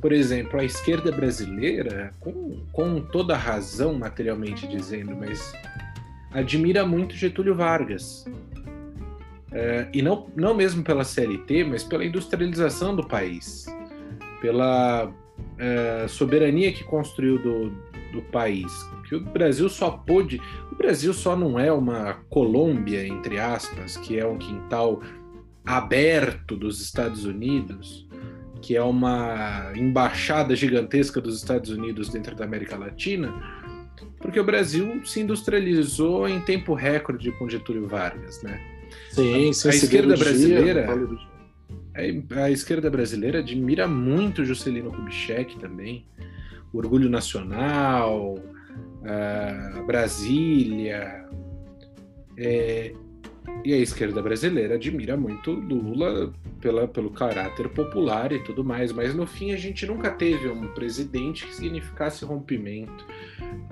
por 0.00 0.12
exemplo, 0.12 0.58
a 0.58 0.64
esquerda 0.64 1.12
brasileira, 1.12 2.12
com, 2.18 2.60
com 2.72 3.00
toda 3.00 3.36
razão 3.36 3.94
materialmente 3.94 4.66
dizendo, 4.66 5.14
mas 5.14 5.52
admira 6.32 6.84
muito 6.84 7.14
Getúlio 7.14 7.54
Vargas. 7.54 8.24
É, 9.52 9.88
e 9.92 10.02
não, 10.02 10.26
não 10.34 10.54
mesmo 10.54 10.82
pela 10.82 11.04
CLT, 11.04 11.64
mas 11.64 11.84
pela 11.84 12.04
industrialização 12.04 12.94
do 12.94 13.06
país, 13.06 13.66
pela 14.40 15.12
é, 15.58 16.06
soberania 16.08 16.72
que 16.72 16.84
construiu 16.84 17.38
do, 17.38 17.70
do 18.16 18.22
país. 18.22 18.72
Que 19.08 19.14
o 19.14 19.20
Brasil 19.20 19.68
só 19.68 19.90
pôde. 19.90 20.40
O 20.72 20.74
Brasil 20.74 21.12
só 21.12 21.36
não 21.36 21.58
é 21.58 21.72
uma 21.72 22.14
Colômbia, 22.28 23.06
entre 23.06 23.38
aspas, 23.38 23.96
que 23.96 24.18
é 24.18 24.26
um 24.26 24.38
quintal 24.38 25.00
aberto 25.64 26.56
dos 26.56 26.80
Estados 26.80 27.24
Unidos, 27.24 28.06
que 28.62 28.76
é 28.76 28.82
uma 28.82 29.72
embaixada 29.74 30.54
gigantesca 30.54 31.20
dos 31.20 31.36
Estados 31.36 31.70
Unidos 31.70 32.08
dentro 32.08 32.34
da 32.36 32.44
América 32.44 32.76
Latina, 32.76 33.34
porque 34.18 34.38
o 34.38 34.44
Brasil 34.44 35.04
se 35.04 35.20
industrializou 35.20 36.28
em 36.28 36.40
tempo 36.40 36.74
recorde 36.74 37.32
com 37.32 37.48
Getúlio 37.48 37.86
Vargas, 37.86 38.42
né? 38.42 38.60
Sim, 39.10 39.44
a, 39.44 39.68
a 39.68 39.74
esquerda 39.74 40.16
brasileira, 40.16 40.86
a, 41.94 42.44
a, 42.44 42.50
esquerda 42.50 42.90
brasileira 42.90 43.40
admira 43.40 43.88
muito 43.88 44.44
Juscelino 44.44 44.90
Kubitschek 44.92 45.58
também, 45.58 46.06
Orgulho 46.76 47.08
Nacional, 47.08 48.34
Brasília, 49.86 51.26
é, 52.36 52.92
e 53.64 53.72
a 53.72 53.78
esquerda 53.78 54.20
brasileira 54.22 54.74
admira 54.74 55.16
muito 55.16 55.52
Lula 55.52 56.32
pela, 56.60 56.86
pelo 56.86 57.10
caráter 57.10 57.68
popular 57.68 58.32
e 58.32 58.42
tudo 58.42 58.64
mais, 58.64 58.92
mas 58.92 59.14
no 59.14 59.26
fim 59.26 59.52
a 59.52 59.56
gente 59.56 59.86
nunca 59.86 60.10
teve 60.10 60.48
um 60.48 60.68
presidente 60.74 61.46
que 61.46 61.54
significasse 61.54 62.24
rompimento. 62.24 63.06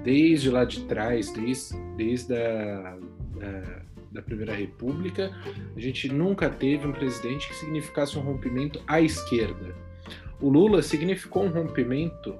Desde 0.02 0.50
lá 0.50 0.64
de 0.64 0.80
trás, 0.84 1.32
desde, 1.32 1.76
desde 1.96 2.34
a 2.34 2.96
da, 3.34 3.82
da 4.12 4.22
Primeira 4.22 4.54
República, 4.54 5.30
a 5.76 5.80
gente 5.80 6.08
nunca 6.08 6.48
teve 6.48 6.86
um 6.86 6.92
presidente 6.92 7.48
que 7.48 7.54
significasse 7.56 8.18
um 8.18 8.22
rompimento 8.22 8.80
à 8.86 9.00
esquerda. 9.00 9.74
O 10.40 10.48
Lula 10.48 10.82
significou 10.82 11.44
um 11.44 11.50
rompimento 11.50 12.34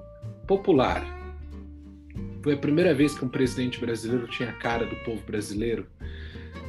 popular. 0.47 1.03
Foi 2.43 2.53
a 2.53 2.57
primeira 2.57 2.93
vez 2.93 3.17
que 3.17 3.25
um 3.25 3.29
presidente 3.29 3.79
brasileiro 3.79 4.27
tinha 4.27 4.49
a 4.49 4.53
cara 4.53 4.85
do 4.85 4.95
povo 4.97 5.21
brasileiro 5.25 5.87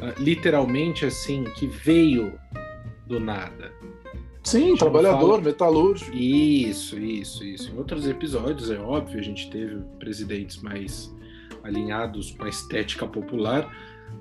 ah, 0.01 0.15
literalmente 0.19 1.05
assim, 1.05 1.45
que 1.57 1.67
veio 1.67 2.39
do 3.07 3.21
nada. 3.21 3.73
Sim, 4.43 4.77
trabalhador, 4.77 5.31
fala... 5.31 5.41
metalúrgico. 5.41 6.17
Isso, 6.17 6.99
isso, 6.99 7.45
isso. 7.45 7.73
Em 7.73 7.77
outros 7.77 8.07
episódios, 8.07 8.71
é 8.71 8.79
óbvio, 8.79 9.19
a 9.19 9.23
gente 9.23 9.51
teve 9.51 9.83
presidentes 9.99 10.63
mais 10.63 11.15
alinhados 11.65 12.31
com 12.31 12.45
a 12.45 12.49
estética 12.49 13.07
popular, 13.07 13.69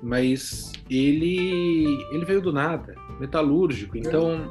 mas 0.02 0.72
ele 0.90 1.86
ele 2.10 2.24
veio 2.24 2.40
do 2.40 2.52
nada, 2.52 2.96
metalúrgico. 3.20 3.96
Então, 3.96 4.50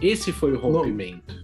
é. 0.00 0.06
esse 0.06 0.30
foi 0.30 0.52
o 0.52 0.58
rompimento. 0.58 1.43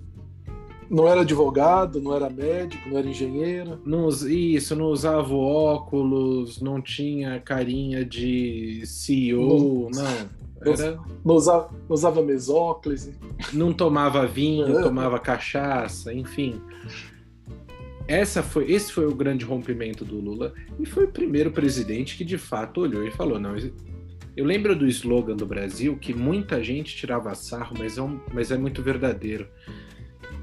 Não 0.90 1.07
era 1.07 1.20
advogado, 1.20 2.00
não 2.00 2.12
era 2.12 2.29
médico, 2.29 2.88
não 2.88 2.98
era 2.98 3.07
engenheiro. 3.07 3.81
Não, 3.87 4.09
isso, 4.09 4.74
não 4.74 4.87
usava 4.87 5.33
óculos, 5.33 6.61
não 6.61 6.83
tinha 6.83 7.38
carinha 7.38 8.05
de 8.05 8.83
CEO, 8.85 9.88
não. 9.94 10.03
não. 10.03 10.40
Era... 10.72 10.98
Não, 11.24 11.37
usava, 11.37 11.70
não 11.88 11.94
usava 11.94 12.22
mesóclise. 12.22 13.14
Não 13.53 13.72
tomava 13.72 14.26
vinho, 14.26 14.79
é. 14.79 14.83
tomava 14.83 15.18
cachaça, 15.20 16.12
enfim. 16.12 16.61
Essa 18.09 18.42
foi, 18.42 18.70
esse 18.72 18.92
foi 18.92 19.07
o 19.07 19.14
grande 19.14 19.44
rompimento 19.44 20.05
do 20.05 20.16
Lula 20.16 20.53
e 20.81 20.85
foi 20.85 21.05
o 21.05 21.09
primeiro 21.09 21.53
presidente 21.53 22.16
que 22.16 22.24
de 22.24 22.37
fato 22.37 22.81
olhou 22.81 23.07
e 23.07 23.12
falou: 23.12 23.38
não, 23.38 23.55
eu 24.37 24.44
lembro 24.44 24.74
do 24.74 24.87
slogan 24.88 25.37
do 25.37 25.46
Brasil 25.46 25.96
que 25.96 26.12
muita 26.12 26.62
gente 26.62 26.96
tirava 26.96 27.33
sarro, 27.37 27.76
mas 27.79 27.96
é, 27.96 28.03
um, 28.03 28.18
mas 28.35 28.50
é 28.50 28.59
muito 28.59 28.83
verdadeiro 28.83 29.46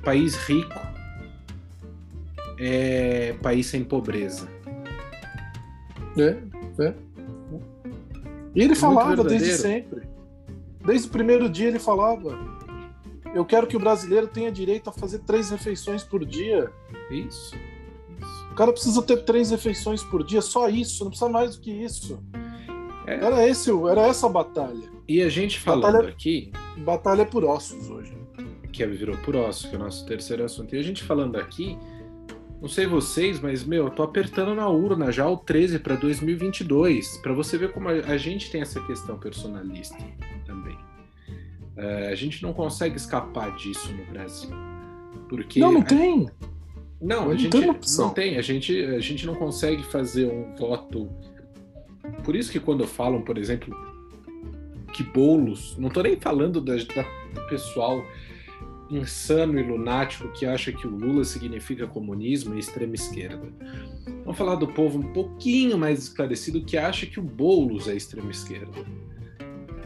país 0.08 0.36
rico 0.38 0.80
é 2.58 3.36
país 3.41 3.67
sem 3.67 3.84
pobreza. 3.84 4.48
É, 6.17 6.38
é. 6.82 6.93
E 8.56 8.62
ele 8.62 8.74
falava 8.74 9.22
desde 9.26 9.52
sempre. 9.52 10.08
Desde 10.86 11.10
o 11.10 11.12
primeiro 11.12 11.50
dia 11.50 11.67
ele 11.67 11.78
falava: 11.78 12.39
Eu 13.36 13.43
quero 13.43 13.67
que 13.67 13.76
o 13.76 13.80
brasileiro 13.82 14.28
tenha 14.28 14.50
direito 14.50 14.89
a 14.89 14.93
fazer 14.93 15.20
três 15.20 15.50
refeições 15.50 16.06
por 16.06 16.24
dia. 16.24 16.72
Isso. 17.12 17.54
isso. 18.17 18.50
O 18.54 18.56
cara 18.56 18.72
precisa 18.72 19.02
ter 19.02 19.26
três 19.26 19.52
refeições 19.52 20.02
por 20.06 20.24
dia, 20.24 20.41
só 20.41 20.70
isso, 20.70 21.04
não 21.04 21.12
precisa 21.12 21.30
mais 21.30 21.58
do 21.58 21.62
que 21.62 21.72
isso. 21.72 22.24
É. 23.06 23.15
Era, 23.15 23.46
esse, 23.46 23.70
era 23.89 24.08
essa 24.08 24.28
a 24.28 24.30
batalha. 24.30 24.89
E 25.06 25.22
a 25.22 25.28
gente 25.28 25.60
falando 25.60 25.82
batalha, 25.82 26.10
aqui. 26.10 26.54
Batalha 26.78 27.26
por 27.26 27.43
ossos 27.43 27.89
hoje 27.89 28.17
que 28.78 28.86
virou 28.86 29.18
por 29.18 29.36
osso, 29.36 29.70
que 29.70 29.76
é 29.76 29.80
o 29.80 29.82
nosso 29.82 30.06
terceiro 30.06 30.44
assunto. 30.44 30.76
E 30.76 30.80
a 30.80 30.84
gente 30.84 31.04
falando 31.04 31.36
aqui, 31.38 31.78
não 32.62 32.68
sei 32.68 32.86
vocês, 32.86 33.40
mas, 33.40 33.63
meu, 33.63 33.86
eu 33.86 33.90
tô 33.90 34.04
apertando 34.04 34.54
na 34.56 34.68
urna 34.68 35.12
já 35.12 35.28
o 35.28 35.38
13 35.38 35.80
para 35.80 35.96
2022, 35.96 37.18
para 37.18 37.34
você 37.34 37.58
ver 37.58 37.72
como 37.72 37.90
a, 37.90 38.18
gente 38.18 38.52
tem 38.52 38.62
essa 38.62 38.80
questão 38.82 39.18
personalista 39.18 39.98
também. 40.46 40.76
Uh, 41.76 42.10
a 42.12 42.16
gente 42.16 42.42
não 42.42 42.54
consegue 42.54 42.96
escapar 42.96 43.56
disso 43.56 43.92
no 43.94 44.06
Brasil. 44.06 44.50
Porque 45.30 45.60
não, 45.60 45.74
não 45.74 45.82
tem. 45.82 46.30
Não, 47.00 47.26
não, 47.26 47.32
a 47.32 47.36
gente 47.36 47.52
tem 47.52 47.68
não 47.98 48.10
tem. 48.10 48.38
A 48.38 48.42
gente, 48.42 48.84
a 48.86 49.00
gente 49.00 49.26
não 49.26 49.36
consegue 49.36 49.84
fazer 49.84 50.26
um 50.26 50.56
voto. 50.56 51.10
Por 52.24 52.36
isso 52.36 52.52
que 52.52 52.60
quando 52.60 52.88
falam, 52.88 53.22
por 53.22 53.38
exemplo, 53.38 53.76
que 54.94 55.04
bolos, 55.04 55.78
não 55.78 55.90
tô 55.90 56.02
nem 56.02 56.20
falando 56.20 56.60
da, 56.60 56.74
da 56.76 57.04
do 57.34 57.48
pessoal 57.48 58.04
insano 58.89 59.60
e 59.60 59.63
lunático 59.63 60.32
que 60.34 60.45
acha 60.45 60.71
que 60.71 60.88
o 60.88 60.89
Lula 60.89 61.23
significa 61.23 61.88
comunismo 61.88 62.56
e 62.56 62.60
extrema 62.60 62.95
esquerda. 62.95 63.47
Vamos 64.23 64.38
falar 64.38 64.56
do 64.56 64.67
povo 64.67 65.00
um 65.00 65.13
pouquinho 65.13 65.78
mais 65.78 66.00
esclarecido 66.00 66.63
que 66.63 66.78
acha 66.78 67.06
que 67.06 67.19
o 67.19 67.23
Boulos 67.23 67.88
é 67.88 67.95
extrema 67.95 68.32
esquerda. 68.32 68.86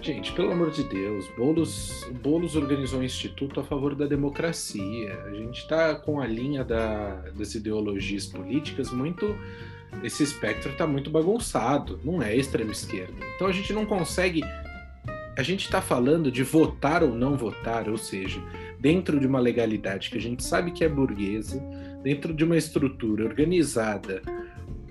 Gente, 0.01 0.31
pelo 0.31 0.51
amor 0.51 0.71
de 0.71 0.83
Deus, 0.83 1.27
Boulos, 1.37 2.09
Boulos 2.23 2.55
organizou 2.55 3.01
um 3.01 3.03
instituto 3.03 3.59
a 3.59 3.63
favor 3.63 3.93
da 3.93 4.07
democracia. 4.07 5.13
A 5.25 5.33
gente 5.35 5.59
está 5.59 5.93
com 5.93 6.19
a 6.19 6.25
linha 6.25 6.63
da, 6.63 7.17
das 7.37 7.53
ideologias 7.53 8.25
políticas 8.25 8.91
muito. 8.91 9.35
Esse 10.03 10.23
espectro 10.23 10.71
está 10.71 10.87
muito 10.87 11.11
bagunçado, 11.11 11.99
não 12.03 12.19
é 12.19 12.35
extrema 12.35 12.71
esquerda. 12.71 13.13
Então 13.35 13.45
a 13.45 13.51
gente 13.51 13.71
não 13.73 13.85
consegue. 13.85 14.41
A 15.37 15.43
gente 15.43 15.65
está 15.65 15.83
falando 15.83 16.31
de 16.31 16.41
votar 16.41 17.03
ou 17.03 17.13
não 17.13 17.37
votar, 17.37 17.87
ou 17.87 17.97
seja, 17.97 18.41
dentro 18.81 19.19
de 19.19 19.27
uma 19.27 19.39
legalidade 19.39 20.09
que 20.09 20.17
a 20.17 20.21
gente 20.21 20.43
sabe 20.43 20.71
que 20.71 20.83
é 20.83 20.89
burguesa, 20.89 21.61
dentro 22.01 22.33
de 22.33 22.43
uma 22.43 22.57
estrutura 22.57 23.23
organizada, 23.23 24.23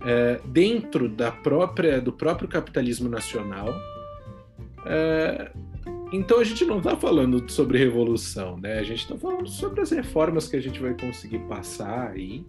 é, 0.06 0.40
dentro 0.46 1.08
da 1.08 1.32
própria 1.32 2.00
do 2.00 2.12
próprio 2.12 2.48
capitalismo 2.48 3.08
nacional. 3.08 3.68
É, 4.86 5.50
então 6.12 6.38
a 6.38 6.44
gente 6.44 6.64
não 6.64 6.78
está 6.78 6.96
falando 6.96 7.50
sobre 7.50 7.78
revolução, 7.78 8.56
né? 8.56 8.78
A 8.78 8.82
gente 8.84 9.00
está 9.00 9.16
falando 9.16 9.48
sobre 9.48 9.80
as 9.80 9.90
reformas 9.90 10.46
que 10.46 10.56
a 10.56 10.62
gente 10.62 10.80
vai 10.80 10.94
conseguir 10.94 11.40
passar 11.40 12.12
aí 12.12 12.44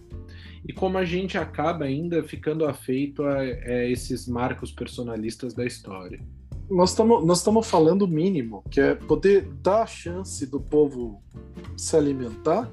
e 0.68 0.72
como 0.72 1.00
a 1.00 1.06
gente 1.06 1.40
acaba 1.40 1.86
ainda 1.86 2.22
ficando 2.22 2.66
afeito 2.66 3.24
a, 3.24 3.40
a 3.40 3.86
esses 3.86 4.28
marcos 4.28 4.72
personalistas 4.72 5.56
da 5.56 5.66
história 5.66 6.20
nós 6.72 6.92
estamos 6.92 7.26
nós 7.26 7.40
estamos 7.40 7.68
falando 7.68 8.04
o 8.04 8.08
mínimo, 8.08 8.64
que 8.72 8.80
é 8.80 8.96
poder 8.96 9.44
dar 9.62 9.84
a 9.84 9.86
chance 9.86 10.46
do 10.46 10.60
povo 10.60 11.22
se 11.76 11.96
alimentar, 11.98 12.72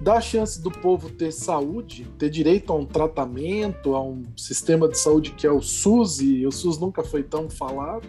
dar 0.00 0.16
a 0.16 0.20
chance 0.20 0.60
do 0.60 0.70
povo 0.70 1.08
ter 1.08 1.32
saúde, 1.32 2.04
ter 2.18 2.28
direito 2.28 2.72
a 2.72 2.76
um 2.76 2.84
tratamento, 2.84 3.94
a 3.94 4.02
um 4.02 4.24
sistema 4.36 4.88
de 4.88 4.98
saúde 4.98 5.32
que 5.32 5.46
é 5.46 5.52
o 5.52 5.62
SUS, 5.62 6.20
e 6.20 6.44
o 6.44 6.50
SUS 6.50 6.78
nunca 6.78 7.04
foi 7.04 7.22
tão 7.22 7.48
falado, 7.48 8.08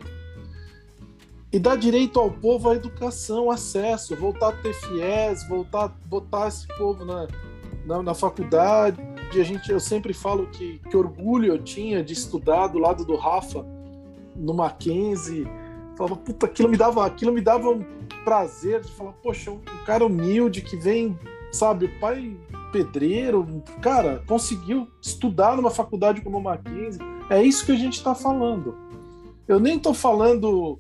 e 1.52 1.60
dar 1.60 1.76
direito 1.76 2.20
ao 2.20 2.32
povo 2.32 2.70
à 2.70 2.76
educação, 2.76 3.52
acesso, 3.52 4.16
voltar 4.16 4.50
a 4.50 4.54
ter 4.54 4.74
FIES, 4.74 5.48
voltar 5.48 5.86
a 5.86 6.08
botar 6.08 6.48
esse 6.48 6.68
povo 6.78 7.06
na, 7.06 7.28
na, 7.86 8.02
na 8.02 8.14
faculdade. 8.16 9.00
A 9.32 9.44
gente, 9.44 9.72
eu 9.72 9.80
sempre 9.80 10.14
falo 10.14 10.48
que, 10.48 10.80
que 10.90 10.96
orgulho 10.96 11.48
eu 11.48 11.62
tinha 11.62 12.04
de 12.04 12.14
estudar 12.14 12.68
do 12.68 12.80
lado 12.80 13.06
do 13.06 13.16
Rafa, 13.16 13.66
no 14.36 14.54
Mackenzie. 14.54 15.48
Falava, 15.98 16.16
puta, 16.16 16.46
aquilo 16.46 16.70
me 16.70 16.78
dava, 16.78 17.06
aquilo 17.06 17.32
me 17.32 17.42
dava 17.42 17.70
um 17.70 17.84
prazer 18.24 18.82
de 18.82 18.92
falar, 18.92 19.14
poxa, 19.14 19.52
um 19.52 19.60
cara 19.86 20.06
humilde 20.06 20.62
que 20.62 20.78
vem, 20.78 21.18
sabe, 21.52 21.88
pai 22.00 22.36
pedreiro, 22.72 23.46
cara, 23.82 24.24
conseguiu 24.26 24.88
estudar 25.02 25.56
numa 25.56 25.70
faculdade 25.70 26.22
como 26.22 26.38
o 26.38 26.44
Mackenzie. 26.44 27.02
É 27.30 27.44
isso 27.44 27.66
que 27.66 27.72
a 27.72 27.76
gente 27.76 27.98
está 27.98 28.16
falando. 28.16 28.76
Eu 29.48 29.60
nem 29.60 29.76
estou 29.76 29.94
falando 29.94 30.80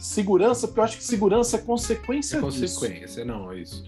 segurança, 0.00 0.66
porque 0.66 0.80
eu 0.80 0.84
acho 0.84 0.96
que 0.96 1.04
segurança 1.04 1.56
é 1.56 1.60
consequência 1.60 2.38
é 2.38 2.40
consequência, 2.40 3.06
disso. 3.06 3.24
não, 3.24 3.52
é 3.52 3.58
isso. 3.58 3.84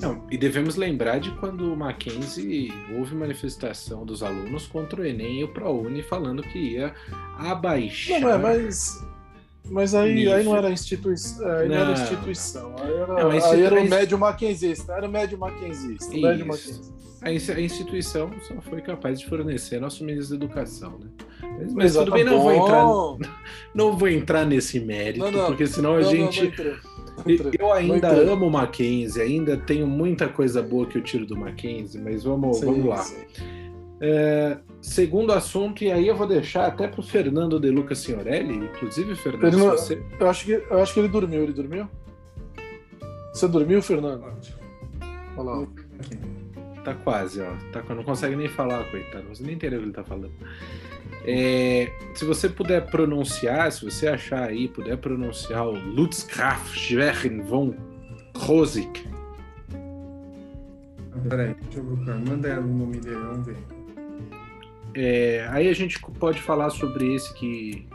Não, 0.00 0.26
e 0.30 0.38
devemos 0.38 0.76
lembrar 0.76 1.18
de 1.18 1.30
quando 1.32 1.72
o 1.72 1.76
Mackenzie 1.76 2.72
houve 2.96 3.14
manifestação 3.14 4.04
dos 4.04 4.22
alunos 4.22 4.66
contra 4.66 5.00
o 5.00 5.04
Enem 5.04 5.40
e 5.40 5.44
o 5.44 5.48
ProUni 5.48 6.02
falando 6.02 6.42
que 6.42 6.58
ia 6.58 6.94
abaixar. 7.38 8.20
Não, 8.20 8.30
é, 8.30 8.38
mas 8.38 9.04
mas 9.70 9.94
aí, 9.94 10.32
aí 10.32 10.44
não 10.44 10.56
era 10.56 10.70
instituição, 10.70 11.46
aí 11.48 11.68
não, 11.68 11.74
não 11.74 11.82
era 11.82 11.92
instituição, 11.92 12.74
aí 12.78 12.92
era, 12.92 13.06
não, 13.06 13.30
aí 13.30 13.62
era 13.62 13.80
o 13.80 13.88
médio 13.88 14.18
mackenzista, 14.18 14.92
era 14.92 15.08
o 15.08 15.10
médio 15.10 15.38
mackenzista, 15.38 16.14
o 16.14 16.20
médio 16.20 16.46
A 17.20 17.32
instituição 17.32 18.30
só 18.46 18.60
foi 18.60 18.80
capaz 18.80 19.18
de 19.18 19.26
fornecer 19.26 19.80
nosso 19.80 20.04
ministro 20.04 20.38
da 20.38 20.44
Educação, 20.44 20.98
né? 20.98 21.08
Mas, 21.58 21.74
mas 21.74 21.94
tudo 21.94 22.12
bem, 22.12 22.24
não 22.24 22.40
vou 22.40 22.52
entrar, 22.52 22.84
não 23.74 23.96
vou 23.96 24.08
entrar 24.08 24.44
nesse 24.44 24.80
mérito, 24.80 25.20
não, 25.20 25.30
não, 25.30 25.46
porque 25.46 25.66
senão 25.66 25.96
a 25.96 26.02
gente. 26.02 26.52
Eu 27.58 27.72
ainda 27.72 28.08
amo 28.08 28.46
o 28.46 28.50
Mackenzie, 28.50 29.22
ainda 29.22 29.56
tenho 29.56 29.86
muita 29.86 30.28
coisa 30.28 30.62
boa 30.62 30.86
que 30.86 30.98
eu 30.98 31.02
tiro 31.02 31.24
do 31.24 31.36
Mackenzie, 31.36 32.00
mas 32.00 32.24
vamos, 32.24 32.58
sim, 32.58 32.66
vamos 32.66 32.84
lá. 32.84 33.04
É, 34.00 34.58
segundo 34.82 35.32
assunto, 35.32 35.82
e 35.82 35.90
aí 35.90 36.06
eu 36.06 36.14
vou 36.14 36.26
deixar 36.26 36.66
até 36.66 36.86
para 36.86 37.00
o 37.00 37.02
Fernando 37.02 37.58
De 37.58 37.70
Luca 37.70 37.94
Signorelli, 37.94 38.54
inclusive, 38.54 39.16
Fernando, 39.16 39.56
não, 39.56 39.70
você... 39.70 40.02
eu, 40.20 40.28
acho 40.28 40.44
que, 40.44 40.52
eu 40.52 40.82
acho 40.82 40.92
que 40.92 41.00
ele 41.00 41.08
dormiu, 41.08 41.42
ele 41.42 41.54
dormiu? 41.54 41.88
Você 43.32 43.48
dormiu, 43.48 43.82
Fernando? 43.82 44.24
Olha 45.36 45.50
lá. 45.50 45.66
Tá 46.84 46.94
quase, 46.94 47.42
ó. 47.42 47.52
Tá, 47.72 47.82
não 47.94 48.04
consegue 48.04 48.36
nem 48.36 48.48
falar, 48.48 48.84
coitado. 48.90 49.28
Você 49.28 49.42
nem 49.42 49.56
entendeu 49.56 49.78
o 49.78 49.82
que 49.82 49.88
ele 49.88 49.94
tá 49.94 50.04
falando. 50.04 50.32
É, 51.24 51.92
se 52.14 52.24
você 52.24 52.48
puder 52.48 52.86
pronunciar, 52.90 53.70
se 53.72 53.84
você 53.84 54.06
achar 54.06 54.48
aí, 54.48 54.68
puder 54.68 54.96
pronunciar 54.96 55.66
o 55.66 55.72
Lutzkraft 55.72 56.78
Schwerin 56.78 57.42
von 57.42 57.74
Rosig. 58.36 59.04
Peraí, 61.28 61.54
deixa 61.54 61.78
eu 61.78 61.84
procurar. 61.84 62.18
Manda 62.18 62.60
o 62.60 62.66
nome 62.66 62.98
dele, 62.98 63.16
vamos 63.16 63.46
ver. 63.46 63.56
É, 64.94 65.46
aí 65.50 65.68
a 65.68 65.74
gente 65.74 66.00
pode 66.00 66.40
falar 66.40 66.70
sobre 66.70 67.14
esse 67.14 67.34
que 67.34 67.86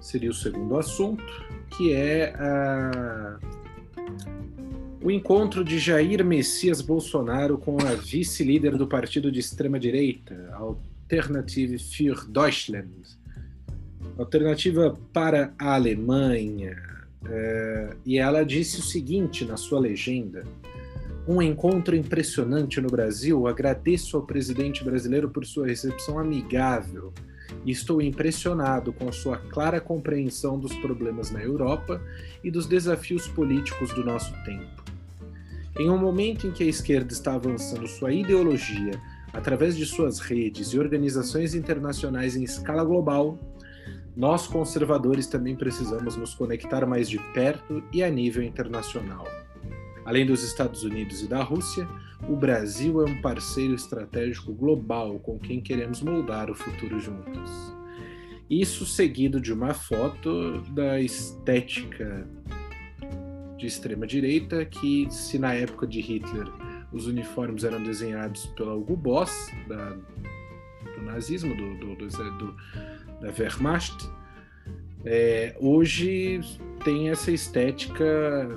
seria 0.00 0.30
o 0.30 0.34
segundo 0.34 0.78
assunto, 0.78 1.24
que 1.76 1.92
é 1.92 2.34
a, 2.36 3.38
o 5.02 5.10
encontro 5.10 5.62
de 5.62 5.78
Jair 5.78 6.24
Messias 6.24 6.80
Bolsonaro 6.80 7.56
com 7.56 7.76
a 7.80 7.94
vice-líder 7.94 8.76
do 8.76 8.86
partido 8.86 9.30
de 9.30 9.38
extrema-direita, 9.38 10.52
Alternative 11.10 11.76
für 11.76 12.24
Deutschland, 12.28 13.18
alternativa 14.16 14.96
para 15.12 15.52
a 15.58 15.74
Alemanha. 15.74 16.76
É, 17.28 17.96
e 18.06 18.16
ela 18.16 18.44
disse 18.44 18.78
o 18.78 18.82
seguinte 18.82 19.44
na 19.44 19.56
sua 19.56 19.80
legenda: 19.80 20.44
um 21.26 21.42
encontro 21.42 21.96
impressionante 21.96 22.80
no 22.80 22.88
Brasil. 22.88 23.48
Agradeço 23.48 24.16
ao 24.16 24.22
presidente 24.22 24.84
brasileiro 24.84 25.28
por 25.28 25.44
sua 25.44 25.66
recepção 25.66 26.16
amigável 26.16 27.12
estou 27.66 28.00
impressionado 28.00 28.92
com 28.92 29.10
sua 29.10 29.36
clara 29.36 29.80
compreensão 29.80 30.58
dos 30.58 30.72
problemas 30.76 31.32
na 31.32 31.42
Europa 31.42 32.00
e 32.44 32.50
dos 32.50 32.66
desafios 32.66 33.26
políticos 33.26 33.92
do 33.92 34.04
nosso 34.04 34.32
tempo. 34.44 34.84
Em 35.78 35.90
um 35.90 35.98
momento 35.98 36.46
em 36.46 36.52
que 36.52 36.62
a 36.62 36.66
esquerda 36.66 37.12
está 37.12 37.34
avançando 37.34 37.88
sua 37.88 38.12
ideologia 38.12 38.92
através 39.32 39.76
de 39.76 39.86
suas 39.86 40.18
redes 40.18 40.68
e 40.68 40.78
organizações 40.78 41.54
internacionais 41.54 42.36
em 42.36 42.42
escala 42.42 42.84
global, 42.84 43.38
nós 44.16 44.46
conservadores 44.46 45.26
também 45.26 45.54
precisamos 45.54 46.16
nos 46.16 46.34
conectar 46.34 46.84
mais 46.84 47.08
de 47.08 47.18
perto 47.32 47.82
e 47.92 48.02
a 48.02 48.10
nível 48.10 48.42
internacional. 48.42 49.26
Além 50.04 50.26
dos 50.26 50.42
Estados 50.42 50.82
Unidos 50.82 51.22
e 51.22 51.28
da 51.28 51.42
Rússia, 51.42 51.86
o 52.28 52.36
Brasil 52.36 53.00
é 53.00 53.10
um 53.10 53.20
parceiro 53.22 53.74
estratégico 53.74 54.52
global 54.52 55.18
com 55.20 55.38
quem 55.38 55.60
queremos 55.60 56.02
moldar 56.02 56.50
o 56.50 56.54
futuro 56.54 56.98
juntos. 56.98 57.72
Isso 58.48 58.84
seguido 58.84 59.40
de 59.40 59.52
uma 59.52 59.72
foto 59.72 60.60
da 60.72 61.00
estética 61.00 62.26
de 63.56 63.66
extrema 63.66 64.06
direita 64.06 64.64
que, 64.64 65.06
se 65.10 65.38
na 65.38 65.54
época 65.54 65.86
de 65.86 66.00
Hitler 66.00 66.46
os 66.92 67.06
uniformes 67.06 67.64
eram 67.64 67.82
desenhados 67.82 68.46
pelo 68.46 68.78
Hugo 68.78 68.96
Boss, 68.96 69.52
da, 69.68 69.90
do 70.96 71.02
nazismo, 71.02 71.54
do, 71.54 71.74
do, 71.76 71.96
do, 71.96 72.56
da 73.20 73.28
Wehrmacht, 73.38 73.96
é, 75.04 75.56
hoje 75.58 76.40
tem 76.84 77.08
essa 77.08 77.30
estética 77.30 78.50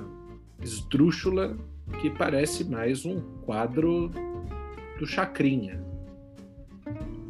esdrúxula 0.62 1.56
que 2.00 2.10
parece 2.10 2.64
mais 2.64 3.06
um 3.06 3.20
quadro 3.44 4.10
do 4.98 5.06
Chacrinha. 5.06 5.82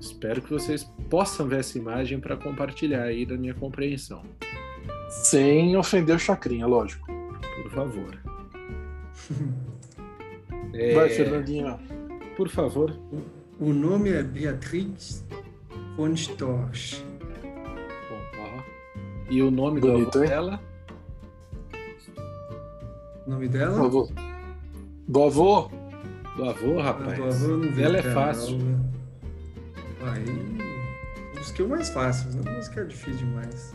Espero 0.00 0.42
que 0.42 0.50
vocês 0.50 0.84
possam 1.08 1.46
ver 1.46 1.60
essa 1.60 1.78
imagem 1.78 2.18
para 2.18 2.36
compartilhar 2.36 3.04
aí 3.04 3.24
da 3.24 3.36
minha 3.36 3.54
compreensão. 3.54 4.22
Sem 5.08 5.76
ofender 5.76 6.16
o 6.16 6.18
Chacrinha, 6.18 6.66
lógico. 6.66 7.06
Por 7.62 7.70
favor. 7.70 8.18
é... 10.74 10.94
Vai, 10.94 11.08
Fernandinho. 11.08 11.78
Por 12.36 12.48
favor. 12.48 12.98
O 13.60 13.72
nome 13.72 14.10
é 14.10 14.22
Beatriz 14.22 15.24
von 15.96 16.12
Storch. 16.14 17.04
E 19.30 19.40
o 19.40 19.50
nome 19.50 19.80
Bonito, 19.80 20.20
dela? 20.20 20.60
O 23.26 23.30
nome 23.30 23.48
dela? 23.48 23.78
Do 23.78 23.86
avô. 23.86 24.08
Do 25.08 25.22
avô? 25.22 25.70
Do 26.36 26.44
avô, 26.50 26.80
rapaz. 26.80 27.18
Do 27.18 27.24
avô 27.24 27.56
não 27.56 27.72
vi, 27.72 27.82
Ela 27.82 27.98
é 27.98 28.02
fácil. 28.02 28.58
Aí. 30.02 31.34
Busquei 31.34 31.64
o 31.64 31.68
mais 31.68 31.88
fácil, 31.88 32.30
não 32.34 32.54
busquei 32.54 32.82
é 32.82 32.86
difícil 32.86 33.26
demais. 33.26 33.74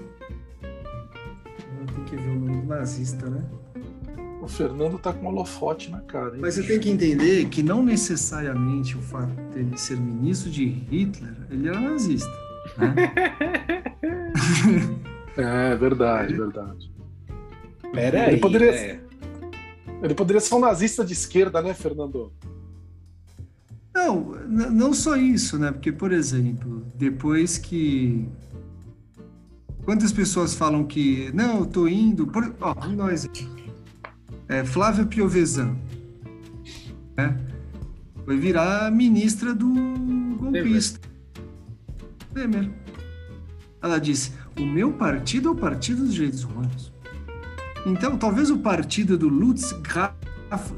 Tem 0.62 2.04
que 2.06 2.16
ver 2.16 2.30
o 2.30 2.36
nome 2.36 2.62
do 2.62 2.68
nazista, 2.68 3.30
né? 3.30 3.44
O 4.42 4.48
Fernando 4.48 4.98
tá 4.98 5.12
com 5.12 5.26
um 5.26 5.30
holofote 5.30 5.92
na 5.92 6.00
cara. 6.02 6.36
Hein? 6.36 6.42
Mas 6.42 6.56
você 6.56 6.64
tem 6.64 6.80
que 6.80 6.90
entender 6.90 7.46
que 7.50 7.62
não 7.62 7.84
necessariamente 7.84 8.98
o 8.98 9.02
fato 9.02 9.34
dele 9.54 9.78
ser 9.78 9.98
ministro 9.98 10.50
de 10.50 10.66
Hitler, 10.66 11.36
ele 11.52 11.68
era 11.68 11.80
nazista. 11.80 12.32
Né? 12.78 12.96
é, 15.36 15.76
verdade, 15.76 16.36
verdade. 16.36 16.92
Pera 17.92 18.20
ele 18.20 18.36
aí, 18.36 18.40
poderia, 18.40 18.72
né? 18.72 19.00
Ele 20.02 20.16
poderia 20.16 20.40
ser 20.40 20.56
um 20.56 20.60
nazista 20.60 21.04
de 21.04 21.14
esquerda, 21.14 21.62
né, 21.62 21.74
Fernando? 21.74 22.32
Não, 23.94 24.22
não 24.72 24.94
só 24.94 25.16
isso, 25.16 25.58
né? 25.58 25.72
Porque, 25.72 25.92
por 25.92 26.12
exemplo, 26.12 26.86
depois 26.96 27.58
que. 27.58 28.28
Quantas 29.84 30.14
pessoas 30.14 30.54
falam 30.54 30.86
que. 30.86 31.32
Não, 31.34 31.60
eu 31.60 31.66
tô 31.66 31.88
indo. 31.88 32.28
Por... 32.28 32.56
Ó, 32.62 32.88
nós. 32.88 33.28
É, 34.50 34.66
Flávia 34.66 35.06
Piovesan. 35.06 35.78
Né? 37.16 37.38
Foi 38.26 38.36
virar 38.36 38.92
ministra 38.92 39.54
do 39.54 39.70
golpista. 40.38 41.08
Temer. 42.34 42.70
Ela 43.82 44.00
disse: 44.00 44.32
o 44.60 44.66
meu 44.66 44.92
partido 44.92 45.50
é 45.50 45.52
o 45.52 45.56
Partido 45.56 46.04
dos 46.04 46.16
Direitos 46.16 46.44
Humanos. 46.44 46.92
Então, 47.86 48.18
talvez 48.18 48.50
o 48.50 48.58
partido 48.58 49.18
do 49.18 49.30
Lutz 49.30 49.72
Graf 49.82 50.14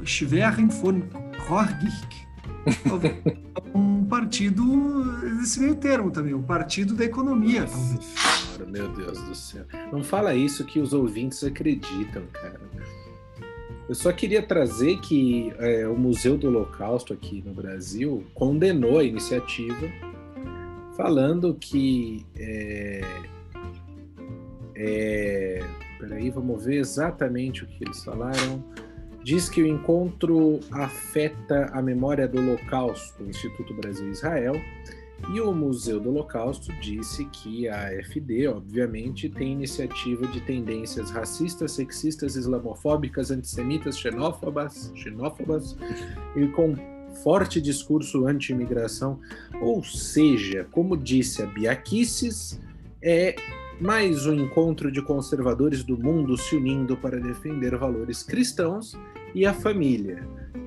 Schwerin 0.04 0.68
von 0.68 1.02
Horgich 1.48 2.22
um 3.74 4.04
partido 4.04 4.64
desse 5.38 5.58
meio 5.60 5.74
termo 5.74 6.10
também, 6.10 6.32
um 6.32 6.42
partido 6.42 6.94
da 6.94 7.04
economia, 7.04 7.66
talvez. 7.66 8.14
Meu 8.68 8.88
Deus 8.92 9.18
do 9.22 9.34
céu. 9.34 9.64
Não 9.90 10.04
fala 10.04 10.34
isso 10.34 10.64
que 10.64 10.78
os 10.78 10.92
ouvintes 10.92 11.42
acreditam, 11.42 12.22
cara. 12.32 12.60
Eu 13.88 13.94
só 13.94 14.12
queria 14.12 14.42
trazer 14.42 15.00
que 15.00 15.52
é, 15.58 15.86
o 15.86 15.96
Museu 15.96 16.36
do 16.36 16.48
Holocausto 16.48 17.12
aqui 17.12 17.42
no 17.44 17.52
Brasil 17.52 18.24
condenou 18.34 18.98
a 18.98 19.04
iniciativa, 19.04 19.88
falando 20.96 21.54
que 21.54 22.24
é, 22.36 23.02
é, 24.76 25.60
Peraí, 26.02 26.30
vamos 26.30 26.64
ver 26.64 26.78
exatamente 26.78 27.62
o 27.62 27.66
que 27.68 27.84
eles 27.84 28.02
falaram. 28.02 28.64
Diz 29.22 29.48
que 29.48 29.62
o 29.62 29.66
encontro 29.68 30.58
afeta 30.72 31.66
a 31.72 31.80
memória 31.80 32.26
do 32.26 32.40
Holocausto, 32.40 33.22
Instituto 33.22 33.72
Brasil-Israel, 33.72 34.56
e 34.56 35.01
o 35.40 35.54
Museu 35.54 36.00
do 36.00 36.10
Holocausto 36.10 36.72
disse 36.80 37.24
que 37.26 37.68
a 37.68 37.88
AFD, 37.88 38.48
obviamente, 38.48 39.28
tem 39.28 39.52
iniciativa 39.52 40.26
de 40.26 40.40
tendências 40.40 41.10
racistas, 41.10 41.72
sexistas, 41.72 42.36
islamofóbicas, 42.36 43.30
antissemitas, 43.30 43.98
xenófobas, 43.98 44.92
xenófobas 44.94 45.76
e 46.36 46.46
com 46.48 46.74
forte 47.22 47.60
discurso 47.60 48.26
anti-imigração. 48.26 49.20
Ou 49.60 49.82
seja, 49.82 50.66
como 50.70 50.96
disse 50.96 51.42
a 51.42 51.46
Biaquices, 51.46 52.60
é 53.02 53.34
mais 53.80 54.26
um 54.26 54.34
encontro 54.34 54.92
de 54.92 55.02
conservadores 55.02 55.82
do 55.82 55.98
mundo 55.98 56.36
se 56.36 56.56
unindo 56.56 56.96
para 56.96 57.18
defender 57.18 57.76
valores 57.76 58.22
cristãos 58.22 58.96
e 59.34 59.44
a 59.44 59.52
família. 59.52 60.26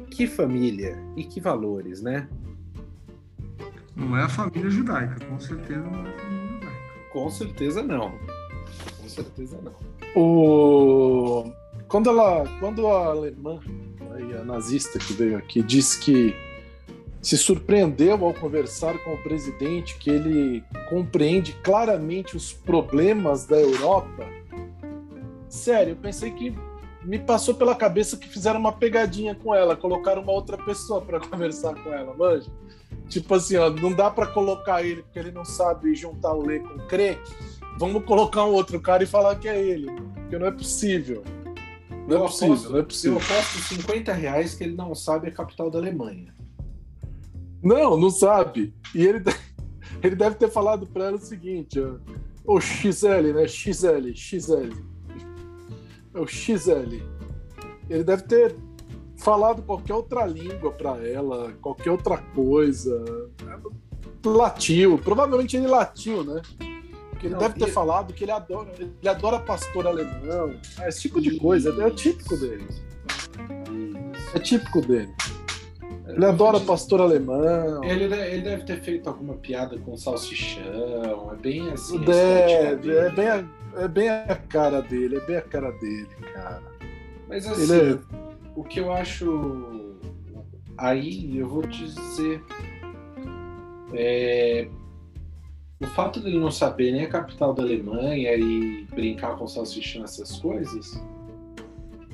Que 0.09 0.27
família 0.27 0.97
e 1.15 1.23
que 1.23 1.39
valores, 1.39 2.01
né? 2.01 2.27
Não 3.95 4.17
é 4.17 4.23
a 4.23 4.29
família 4.29 4.69
judaica, 4.69 5.23
com 5.25 5.39
certeza 5.39 5.79
não 5.79 6.05
é 6.05 6.09
a 6.09 6.19
família 6.19 6.47
judaica. 6.47 6.75
Com 7.11 7.29
certeza 7.29 7.83
não. 7.83 8.11
Com 9.01 9.09
certeza 9.09 9.59
não. 9.63 10.21
O... 10.21 11.51
Quando, 11.87 12.09
ela, 12.09 12.43
quando 12.59 12.87
a 12.87 13.05
alemã, 13.05 13.59
a 14.39 14.43
nazista 14.43 14.99
que 14.99 15.13
veio 15.13 15.37
aqui, 15.37 15.61
disse 15.63 15.99
que 15.99 16.35
se 17.21 17.37
surpreendeu 17.37 18.23
ao 18.23 18.33
conversar 18.33 18.97
com 18.99 19.13
o 19.13 19.17
presidente 19.23 19.97
que 19.97 20.09
ele 20.09 20.63
compreende 20.89 21.53
claramente 21.63 22.37
os 22.37 22.53
problemas 22.53 23.45
da 23.45 23.59
Europa. 23.59 24.27
Sério, 25.49 25.93
eu 25.93 25.95
pensei 25.95 26.31
que 26.31 26.55
me 27.03 27.17
passou 27.17 27.55
pela 27.55 27.75
cabeça 27.75 28.17
que 28.17 28.27
fizeram 28.27 28.59
uma 28.59 28.73
pegadinha 28.73 29.33
com 29.33 29.55
ela, 29.55 29.75
colocaram 29.75 30.21
uma 30.21 30.31
outra 30.31 30.57
pessoa 30.57 31.01
para 31.01 31.19
conversar 31.27 31.73
com 31.75 31.93
ela, 31.93 32.13
manja. 32.15 32.51
Tipo 33.09 33.35
assim, 33.35 33.55
ó, 33.57 33.69
não 33.69 33.93
dá 33.93 34.09
para 34.09 34.27
colocar 34.27 34.83
ele 34.83 35.03
porque 35.03 35.19
ele 35.19 35.31
não 35.31 35.45
sabe 35.45 35.93
juntar 35.95 36.33
o 36.33 36.41
lê 36.45 36.59
com 36.59 36.73
o 36.75 36.87
crê. 36.87 37.17
Vamos 37.77 38.03
colocar 38.05 38.45
um 38.45 38.53
outro 38.53 38.79
cara 38.79 39.03
e 39.03 39.07
falar 39.07 39.35
que 39.35 39.47
é 39.47 39.61
ele, 39.61 39.91
porque 40.13 40.37
não 40.39 40.47
é 40.47 40.51
possível. 40.51 41.23
Não 42.07 42.17
é 42.17 42.19
Eu 42.19 42.25
possível, 42.25 42.53
aposto- 42.53 42.71
não 42.71 42.79
é 42.79 42.83
possível. 42.83 43.17
Eu 43.19 43.23
aposto 43.23 43.57
50 43.75 44.13
reais 44.13 44.55
que 44.55 44.63
ele 44.63 44.75
não 44.75 44.93
sabe 44.95 45.27
a 45.27 45.31
capital 45.31 45.69
da 45.69 45.79
Alemanha. 45.79 46.33
Não, 47.63 47.97
não 47.97 48.09
sabe. 48.09 48.73
E 48.93 49.05
ele, 49.05 49.23
ele 50.03 50.15
deve 50.15 50.35
ter 50.35 50.49
falado 50.49 50.85
para 50.87 51.05
ela 51.05 51.17
o 51.17 51.21
seguinte: 51.21 51.79
ó, 51.79 51.95
o 52.45 52.59
XL, 52.61 53.33
né? 53.33 53.47
XL, 53.47 54.13
XL. 54.13 54.71
É 56.13 56.19
o 56.19 56.27
XL. 56.27 57.01
Ele 57.89 58.03
deve 58.03 58.23
ter 58.23 58.55
falado 59.17 59.61
qualquer 59.63 59.93
outra 59.93 60.25
língua 60.25 60.71
para 60.71 60.97
ela, 61.07 61.53
qualquer 61.61 61.91
outra 61.91 62.17
coisa. 62.17 63.03
Latiu, 64.25 64.97
provavelmente 64.97 65.55
ele 65.55 65.67
latiu, 65.67 66.23
né? 66.23 66.41
Porque 67.11 67.27
ele 67.27 67.33
Não, 67.35 67.39
deve 67.39 67.59
ter 67.59 67.67
e- 67.67 67.71
falado 67.71 68.11
que 68.13 68.23
ele 68.23 68.31
adora, 68.31 68.69
ele 68.79 69.09
adora 69.09 69.39
pastor 69.39 69.85
alemão, 69.87 70.55
esse 70.87 71.01
tipo 71.01 71.21
de 71.21 71.37
coisa, 71.39 71.69
é 71.69 71.85
o 71.85 71.91
típico 71.91 72.35
dele. 72.35 72.67
É 74.33 74.39
típico 74.39 74.81
dele. 74.81 75.13
Ele 76.07 76.25
adora 76.25 76.59
pastor 76.59 77.01
alemão. 77.01 77.83
Ele, 77.83 78.05
ele 78.05 78.41
deve 78.41 78.63
ter 78.63 78.81
feito 78.81 79.07
alguma 79.07 79.35
piada 79.35 79.77
com 79.79 79.95
salsichão, 79.95 81.31
é 81.31 81.35
bem 81.35 81.69
assim. 81.71 81.99
Deve, 81.99 82.95
é 82.95 83.09
bem, 83.11 83.27
a, 83.27 83.43
é 83.77 83.87
bem 83.87 84.09
a 84.09 84.35
cara 84.35 84.81
dele, 84.81 85.17
é 85.17 85.21
bem 85.21 85.37
a 85.37 85.41
cara 85.41 85.71
dele, 85.71 86.09
cara. 86.33 86.63
Mas 87.27 87.45
assim, 87.47 87.63
Ele 87.73 87.93
é- 87.93 87.99
o 88.55 88.63
que 88.63 88.79
eu 88.79 88.91
acho. 88.91 90.01
Aí 90.77 91.37
eu 91.37 91.47
vou 91.47 91.63
dizer. 91.63 92.43
É, 93.93 94.67
o 95.79 95.87
fato 95.87 96.19
dele 96.19 96.39
não 96.39 96.51
saber 96.51 96.91
nem 96.91 97.03
a 97.03 97.09
capital 97.09 97.53
da 97.53 97.61
Alemanha 97.61 98.33
e 98.35 98.85
brincar 98.85 99.37
com 99.37 99.47
salsichão, 99.47 100.03
essas 100.03 100.37
coisas, 100.39 101.01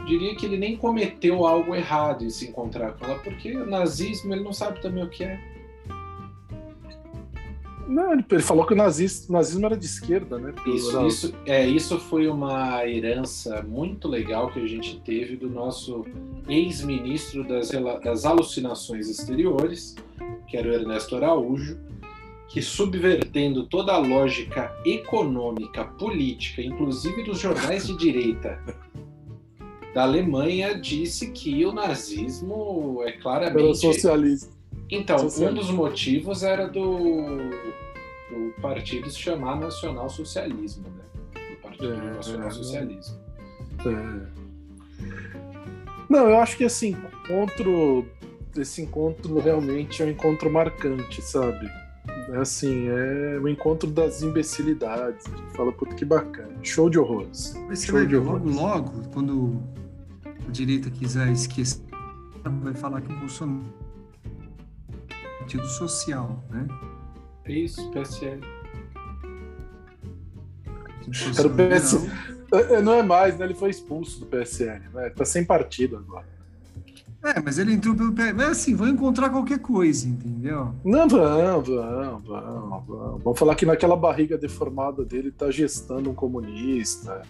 diria 0.05 0.35
que 0.35 0.45
ele 0.45 0.57
nem 0.57 0.75
cometeu 0.75 1.45
algo 1.45 1.75
errado 1.75 2.23
em 2.23 2.29
se 2.29 2.49
encontrar 2.49 2.93
com 2.93 3.05
ela, 3.05 3.19
porque 3.19 3.53
nazismo 3.53 4.33
ele 4.33 4.43
não 4.43 4.53
sabe 4.53 4.81
também 4.81 5.03
o 5.03 5.09
que 5.09 5.23
é. 5.23 5.39
Não, 7.87 8.13
ele, 8.13 8.25
ele 8.31 8.41
falou 8.41 8.65
que 8.65 8.73
o 8.73 8.75
nazismo, 8.75 9.27
o 9.29 9.33
nazismo 9.33 9.65
era 9.65 9.77
de 9.77 9.85
esquerda, 9.85 10.37
né? 10.37 10.51
Porque 10.53 10.69
Isso, 10.71 10.97
era- 10.97 11.07
isso, 11.07 11.33
é, 11.45 11.67
isso 11.67 11.99
foi 11.99 12.27
uma 12.27 12.85
herança 12.87 13.61
muito 13.63 14.07
legal 14.07 14.51
que 14.51 14.59
a 14.59 14.67
gente 14.67 14.99
teve 15.01 15.35
do 15.35 15.49
nosso 15.49 16.05
ex-ministro 16.47 17.43
das, 17.47 17.69
das 18.03 18.25
alucinações 18.25 19.09
exteriores, 19.09 19.95
que 20.47 20.57
era 20.57 20.69
o 20.69 20.73
Ernesto 20.73 21.15
Araújo, 21.15 21.77
que 22.49 22.61
subvertendo 22.61 23.65
toda 23.67 23.93
a 23.93 23.97
lógica 23.97 24.75
econômica, 24.85 25.85
política, 25.85 26.61
inclusive 26.61 27.23
dos 27.23 27.39
jornais 27.39 27.87
de 27.87 27.95
direita 27.95 28.59
da 29.93 30.03
Alemanha, 30.03 30.77
disse 30.79 31.31
que 31.31 31.65
o 31.65 31.71
nazismo 31.71 33.01
é 33.03 33.09
era 33.09 33.21
claramente 33.21 33.77
socialista. 33.77 34.60
Então, 34.91 35.17
um 35.25 35.53
dos 35.53 35.71
motivos 35.71 36.43
era 36.43 36.67
do, 36.67 37.37
do 38.29 38.53
partido 38.61 39.09
se 39.09 39.17
chamar 39.17 39.57
Nacional 39.59 40.09
Socialismo, 40.09 40.83
né? 40.89 41.03
Do 41.33 41.57
Partido 41.61 41.93
É, 41.93 42.11
Nacional 42.13 42.47
é. 42.47 42.51
Socialismo. 42.51 43.17
É. 43.85 44.41
Não, 46.09 46.29
eu 46.29 46.37
acho 46.39 46.57
que 46.57 46.65
esse 46.65 46.89
encontro, 46.89 48.05
esse 48.57 48.81
encontro 48.81 49.39
realmente 49.39 50.03
é 50.03 50.05
um 50.05 50.09
encontro 50.09 50.51
marcante, 50.51 51.21
sabe? 51.21 51.69
É 52.33 52.37
assim, 52.37 52.87
é 52.89 53.39
o 53.39 53.47
encontro 53.47 53.89
das 53.89 54.21
imbecilidades. 54.21 55.25
A 55.27 55.37
gente 55.37 55.55
fala, 55.55 55.71
puta 55.71 55.95
que 55.95 56.03
bacana. 56.03 56.53
Show 56.61 56.89
de 56.89 56.99
horrores. 56.99 57.53
Mas 57.67 57.79
você 57.79 57.87
Show 57.87 57.95
vai 57.95 58.05
de 58.05 58.15
ver, 58.15 58.19
logo, 58.19 58.49
horrores. 58.49 58.55
logo, 58.55 59.09
quando 59.13 59.61
a 60.47 60.51
direita 60.51 60.89
quiser 60.89 61.31
esquecer, 61.31 61.81
vai 62.61 62.73
falar 62.73 63.01
que 63.01 63.11
o 63.11 63.15
Bolsonaro 63.17 63.63
é 63.63 63.80
partido 65.51 65.67
social, 65.67 66.41
né? 66.49 66.65
É 67.45 67.51
isso, 67.51 67.89
PSL. 67.91 68.39
Partido 70.63 71.39
Era 71.39 71.47
o 71.47 71.51
PS. 71.51 71.93
liberal. 71.93 72.17
É, 72.53 72.81
Não 72.81 72.93
é 72.93 73.03
mais, 73.03 73.37
né? 73.37 73.45
Ele 73.45 73.53
foi 73.53 73.69
expulso 73.69 74.19
do 74.21 74.25
PSL, 74.27 74.81
né? 74.93 75.09
Tá 75.09 75.25
sem 75.25 75.43
partido 75.43 75.97
agora. 75.97 76.25
É, 77.23 77.39
mas 77.39 77.59
ele 77.59 77.73
entrou 77.73 77.93
pelo 77.95 78.13
pé. 78.13 78.31
Mas 78.33 78.49
assim, 78.49 78.75
vão 78.75 78.87
encontrar 78.87 79.29
qualquer 79.29 79.59
coisa, 79.59 80.07
entendeu? 80.07 80.73
Não, 80.83 81.07
vamos, 81.07 81.67
vamos, 81.67 82.27
vamos, 82.27 82.87
vamos. 82.87 83.23
Vamos 83.23 83.39
falar 83.39 83.55
que 83.55 83.65
naquela 83.65 83.95
barriga 83.95 84.37
deformada 84.37 85.03
dele 85.03 85.31
tá 85.31 85.51
gestando 85.51 86.09
um 86.09 86.15
comunista. 86.15 87.21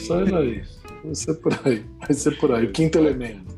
Sai 0.00 0.24
daí. 0.30 0.64
Vai 1.04 1.14
ser 1.14 1.34
por 1.34 1.52
aí. 1.64 1.86
Vai 2.00 2.12
ser 2.14 2.38
por 2.38 2.52
aí. 2.52 2.66
O 2.66 2.72
quinto 2.72 2.98
elemento. 2.98 3.54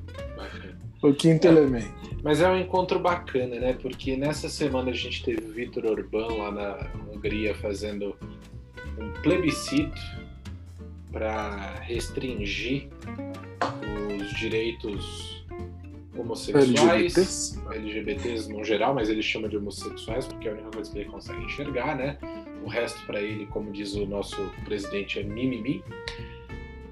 O 1.02 1.12
quinto 1.14 1.46
É. 1.46 1.50
elemento. 1.50 2.05
Mas 2.26 2.40
é 2.40 2.48
um 2.48 2.58
encontro 2.58 2.98
bacana, 2.98 3.54
né? 3.54 3.72
Porque 3.74 4.16
nessa 4.16 4.48
semana 4.48 4.90
a 4.90 4.92
gente 4.92 5.22
teve 5.22 5.46
o 5.46 5.52
Vitor 5.52 5.86
Orbán 5.86 6.26
lá 6.26 6.50
na 6.50 6.90
Hungria 7.08 7.54
fazendo 7.54 8.16
um 8.98 9.12
plebiscito 9.22 9.96
para 11.12 11.74
restringir 11.82 12.88
os 14.20 14.28
direitos 14.40 15.46
homossexuais. 16.18 17.16
LGBTs? 17.16 17.60
LGBTs 17.70 18.52
no 18.52 18.64
geral, 18.64 18.92
mas 18.92 19.08
ele 19.08 19.22
chama 19.22 19.48
de 19.48 19.56
homossexuais 19.56 20.26
porque 20.26 20.48
é 20.48 20.50
a 20.50 20.54
única 20.54 20.70
coisa 20.72 20.90
que 20.90 20.98
ele 20.98 21.08
consegue 21.08 21.44
enxergar, 21.44 21.94
né? 21.94 22.18
O 22.64 22.68
resto 22.68 23.06
para 23.06 23.20
ele, 23.20 23.46
como 23.46 23.70
diz 23.70 23.94
o 23.94 24.04
nosso 24.04 24.36
presidente, 24.64 25.20
é 25.20 25.22
mimimi. 25.22 25.80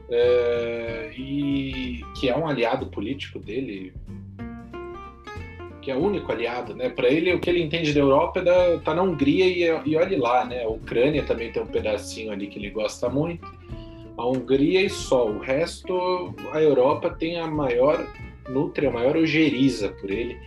É, 0.09 1.12
e 1.18 2.05
que 2.14 2.29
é 2.29 2.37
um 2.37 2.47
aliado 2.47 2.87
político 2.87 3.40
dele, 3.40 3.92
que 5.85 5.90
é 5.90 5.94
o 5.94 5.99
único 5.99 6.33
aliado, 6.33 6.75
né? 6.75 6.88
Para 6.88 7.09
ele, 7.09 7.35
o 7.35 7.38
que 7.38 7.51
ele 7.51 7.62
entende 7.62 7.92
da 7.92 8.01
Europa 8.01 8.40
é 8.40 8.79
tá 8.79 8.94
na 8.94 9.03
Hungria 9.03 9.44
e, 9.47 9.90
e 9.90 9.97
olhe 9.97 10.16
lá, 10.16 10.42
né? 10.47 10.64
A 10.64 10.68
Ucrânia 10.68 11.23
também 11.25 11.53
tem 11.53 11.62
um 11.62 11.66
pedacinho 11.66 12.33
ali 12.33 12.47
que 12.47 12.59
ele 12.59 12.70
gosta 12.70 13.07
muito. 13.11 13.47
A 14.16 14.27
Hungria 14.27 14.81
e 14.81 14.88
só. 14.88 15.29
O 15.29 15.38
resto, 15.40 16.35
a 16.53 16.62
Europa 16.62 17.11
tem 17.11 17.38
a 17.38 17.47
maior 17.47 18.03
nutre 18.49 18.87
a 18.87 18.90
maior 18.90 19.16
ojeriza 19.16 19.90
por 20.01 20.11
ele. 20.11 20.38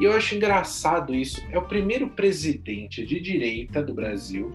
E 0.00 0.04
eu 0.04 0.12
acho 0.12 0.34
engraçado 0.34 1.14
isso. 1.14 1.40
É 1.50 1.58
o 1.58 1.62
primeiro 1.62 2.08
presidente 2.10 3.04
de 3.06 3.18
direita 3.20 3.82
do 3.82 3.94
Brasil, 3.94 4.52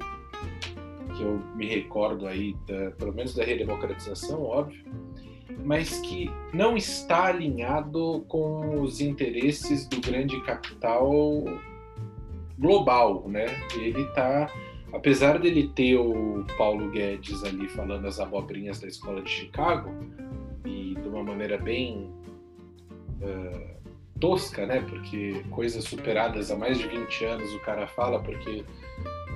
que 1.16 1.24
eu 1.24 1.42
me 1.56 1.66
recordo 1.68 2.28
aí, 2.28 2.56
da- 2.68 2.92
pelo 2.92 3.14
menos 3.14 3.34
da 3.34 3.44
redemocratização, 3.44 4.44
óbvio, 4.44 4.84
mas 5.64 6.00
que 6.00 6.30
não 6.54 6.76
está 6.76 7.28
alinhado 7.28 8.26
com 8.28 8.82
os 8.82 9.02
interesses 9.02 9.88
do 9.88 10.00
grande 10.02 10.40
capital 10.44 11.44
global, 12.58 13.28
né? 13.28 13.46
Ele 13.76 14.02
está, 14.02 14.52
apesar 14.92 15.40
dele 15.40 15.70
ter 15.76 15.98
o 15.98 16.46
Paulo 16.58 16.90
Guedes 16.90 17.44
ali 17.44 17.68
falando 17.70 18.08
as 18.08 18.20
abobrinhas 18.20 18.80
da 18.80 18.88
escola 18.88 19.22
de 19.22 19.30
Chicago 19.30 19.92
e 20.66 20.96
de 20.96 21.08
uma 21.08 21.24
maneira 21.24 21.58
bem 21.58 22.12
eh, 23.22 23.76
tosca, 24.20 24.66
né? 24.66 24.82
Porque 24.82 25.44
coisas 25.50 25.84
superadas 25.84 26.52
há 26.52 26.56
mais 26.56 26.78
de 26.78 26.88
20 26.88 27.26
anos 27.26 27.54
o 27.54 27.60
cara 27.60 27.88
fala, 27.88 28.22
porque 28.22 28.64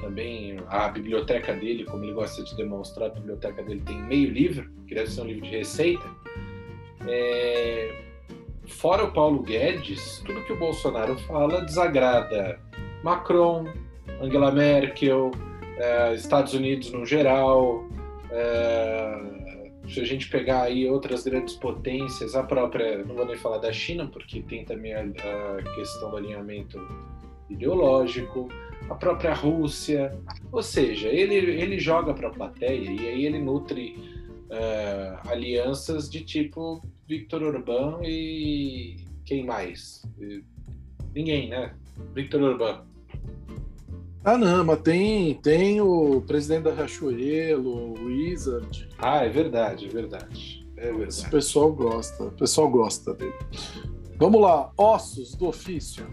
também 0.01 0.59
a 0.67 0.89
biblioteca 0.89 1.53
dele, 1.53 1.85
como 1.85 2.03
ele 2.03 2.13
gosta 2.13 2.43
de 2.43 2.55
demonstrar, 2.55 3.07
a 3.07 3.13
biblioteca 3.13 3.63
dele 3.63 3.81
tem 3.85 4.01
meio 4.01 4.29
livro, 4.29 4.69
que 4.87 4.95
deve 4.95 5.09
ser 5.09 5.21
um 5.21 5.25
livro 5.25 5.43
de 5.43 5.49
receita. 5.57 6.03
É, 7.07 8.01
Fora 8.67 9.03
o 9.03 9.11
Paulo 9.11 9.41
Guedes, 9.41 10.21
tudo 10.25 10.43
que 10.43 10.53
o 10.53 10.57
Bolsonaro 10.57 11.17
fala 11.19 11.61
desagrada 11.61 12.59
Macron, 13.03 13.67
Angela 14.21 14.51
Merkel, 14.51 15.31
eh, 15.77 16.13
Estados 16.15 16.53
Unidos 16.53 16.91
no 16.91 17.05
geral. 17.05 17.85
eh, 18.31 19.41
se 19.89 19.99
a 19.99 20.05
gente 20.05 20.29
pegar 20.29 20.63
aí 20.63 20.89
outras 20.89 21.23
grandes 21.23 21.55
potências, 21.55 22.33
a 22.33 22.43
própria, 22.43 23.03
não 23.03 23.13
vou 23.15 23.25
nem 23.25 23.35
falar 23.35 23.57
da 23.57 23.73
China, 23.73 24.07
porque 24.07 24.41
tem 24.41 24.63
também 24.63 24.93
a, 24.93 25.01
a 25.01 25.75
questão 25.75 26.11
do 26.11 26.17
alinhamento 26.17 26.79
ideológico, 27.49 28.47
a 28.89 28.95
própria 28.95 29.33
Rússia, 29.33 30.17
ou 30.51 30.61
seja, 30.61 31.07
ele, 31.07 31.35
ele 31.35 31.79
joga 31.79 32.13
para 32.13 32.27
a 32.27 32.31
plateia 32.31 32.91
e 32.91 33.07
aí 33.07 33.25
ele 33.25 33.39
nutre 33.39 33.95
eh, 34.49 35.17
alianças 35.27 36.09
de 36.09 36.21
tipo 36.21 36.81
Victor 37.07 37.41
Orbán 37.43 37.99
e 38.03 38.97
quem 39.25 39.45
mais? 39.45 40.01
Ninguém, 41.13 41.49
né? 41.49 41.73
Victor 42.13 42.41
Urbano. 42.41 42.85
Ah, 44.23 44.37
não, 44.37 44.63
mas 44.63 44.81
tem, 44.81 45.33
tem 45.35 45.81
o 45.81 46.21
presidente 46.21 46.63
da 46.63 46.73
Riachuelo, 46.73 47.93
o 47.93 48.05
Wizard. 48.05 48.87
Ah, 48.99 49.25
é 49.25 49.29
verdade, 49.29 49.87
é 49.87 49.89
verdade. 49.89 50.67
É 50.77 50.87
verdade. 50.87 51.07
Esse 51.09 51.29
pessoal 51.29 51.71
gosta, 51.73 52.25
o 52.25 52.31
pessoal 52.31 52.69
gosta 52.69 53.13
dele. 53.13 53.33
Vamos 54.17 54.41
lá, 54.41 54.71
ossos 54.77 55.33
do 55.33 55.47
ofício. 55.47 56.05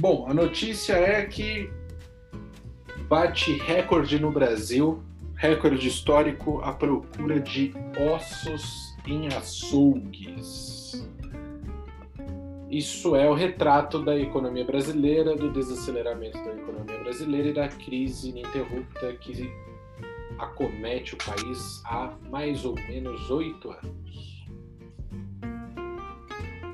Bom, 0.00 0.24
a 0.26 0.32
notícia 0.32 0.94
é 0.94 1.26
que 1.26 1.70
bate 3.06 3.52
recorde 3.58 4.18
no 4.18 4.32
Brasil, 4.32 5.02
recorde 5.36 5.86
histórico 5.86 6.58
à 6.62 6.72
procura 6.72 7.38
de 7.38 7.74
ossos 8.14 8.96
em 9.06 9.26
açougues. 9.28 11.06
Isso 12.70 13.14
é 13.14 13.28
o 13.28 13.34
retrato 13.34 14.02
da 14.02 14.18
economia 14.18 14.64
brasileira, 14.64 15.36
do 15.36 15.52
desaceleramento 15.52 16.38
da 16.38 16.54
economia 16.54 16.98
brasileira 17.00 17.48
e 17.50 17.52
da 17.52 17.68
crise 17.68 18.30
ininterrupta 18.30 19.12
que 19.20 19.52
acomete 20.38 21.12
o 21.12 21.18
país 21.18 21.82
há 21.84 22.14
mais 22.30 22.64
ou 22.64 22.74
menos 22.74 23.30
oito 23.30 23.70
anos. 23.70 24.46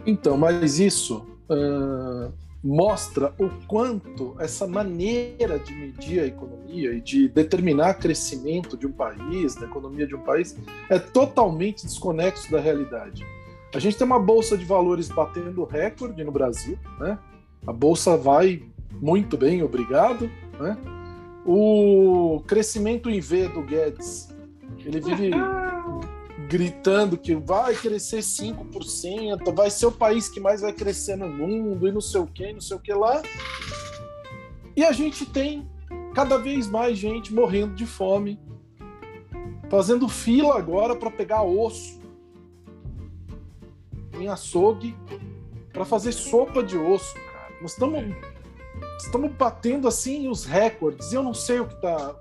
Então, 0.06 0.36
mas 0.36 0.78
isso 0.78 1.26
uh, 1.50 2.45
mostra 2.66 3.32
o 3.38 3.48
quanto 3.68 4.34
essa 4.40 4.66
maneira 4.66 5.56
de 5.56 5.72
medir 5.72 6.18
a 6.18 6.26
economia 6.26 6.92
e 6.94 7.00
de 7.00 7.28
determinar 7.28 7.94
crescimento 7.94 8.76
de 8.76 8.88
um 8.88 8.92
país, 8.92 9.54
da 9.54 9.66
economia 9.66 10.04
de 10.04 10.16
um 10.16 10.22
país, 10.22 10.56
é 10.90 10.98
totalmente 10.98 11.86
desconexo 11.86 12.50
da 12.50 12.58
realidade. 12.58 13.24
A 13.72 13.78
gente 13.78 13.96
tem 13.96 14.04
uma 14.04 14.18
bolsa 14.18 14.58
de 14.58 14.64
valores 14.64 15.08
batendo 15.08 15.62
recorde 15.64 16.24
no 16.24 16.32
Brasil, 16.32 16.76
né? 16.98 17.16
A 17.64 17.72
bolsa 17.72 18.16
vai 18.16 18.62
muito 19.00 19.36
bem, 19.36 19.62
obrigado, 19.62 20.28
né? 20.58 20.76
O 21.44 22.42
crescimento 22.48 23.08
em 23.08 23.20
V 23.20 23.48
do 23.48 23.62
Guedes, 23.62 24.34
ele 24.84 25.00
vive 25.00 25.30
gritando 26.48 27.18
que 27.18 27.34
vai 27.34 27.74
crescer 27.74 28.20
5%, 28.20 29.54
vai 29.54 29.70
ser 29.70 29.86
o 29.86 29.92
país 29.92 30.28
que 30.28 30.40
mais 30.40 30.60
vai 30.60 30.72
crescer 30.72 31.16
no 31.16 31.28
mundo 31.28 31.88
e 31.88 31.92
não 31.92 32.00
sei 32.00 32.20
o 32.20 32.26
que, 32.26 32.52
não 32.52 32.60
sei 32.60 32.76
o 32.76 32.80
que 32.80 32.92
lá. 32.92 33.22
E 34.76 34.84
a 34.84 34.92
gente 34.92 35.26
tem 35.26 35.68
cada 36.14 36.38
vez 36.38 36.66
mais 36.66 36.98
gente 36.98 37.34
morrendo 37.34 37.74
de 37.74 37.86
fome, 37.86 38.38
fazendo 39.68 40.08
fila 40.08 40.56
agora 40.56 40.94
para 40.94 41.10
pegar 41.10 41.42
osso 41.42 42.00
em 44.18 44.28
açougue 44.28 44.96
para 45.72 45.84
fazer 45.84 46.12
sopa 46.12 46.62
de 46.62 46.78
osso, 46.78 47.14
cara. 47.14 47.52
Nós 47.60 47.72
estamos 47.72 48.02
estamos 48.98 49.30
batendo 49.32 49.86
assim 49.86 50.28
os 50.28 50.44
recordes. 50.44 51.12
Eu 51.12 51.22
não 51.22 51.34
sei 51.34 51.60
o 51.60 51.66
que 51.66 51.74
está. 51.74 52.14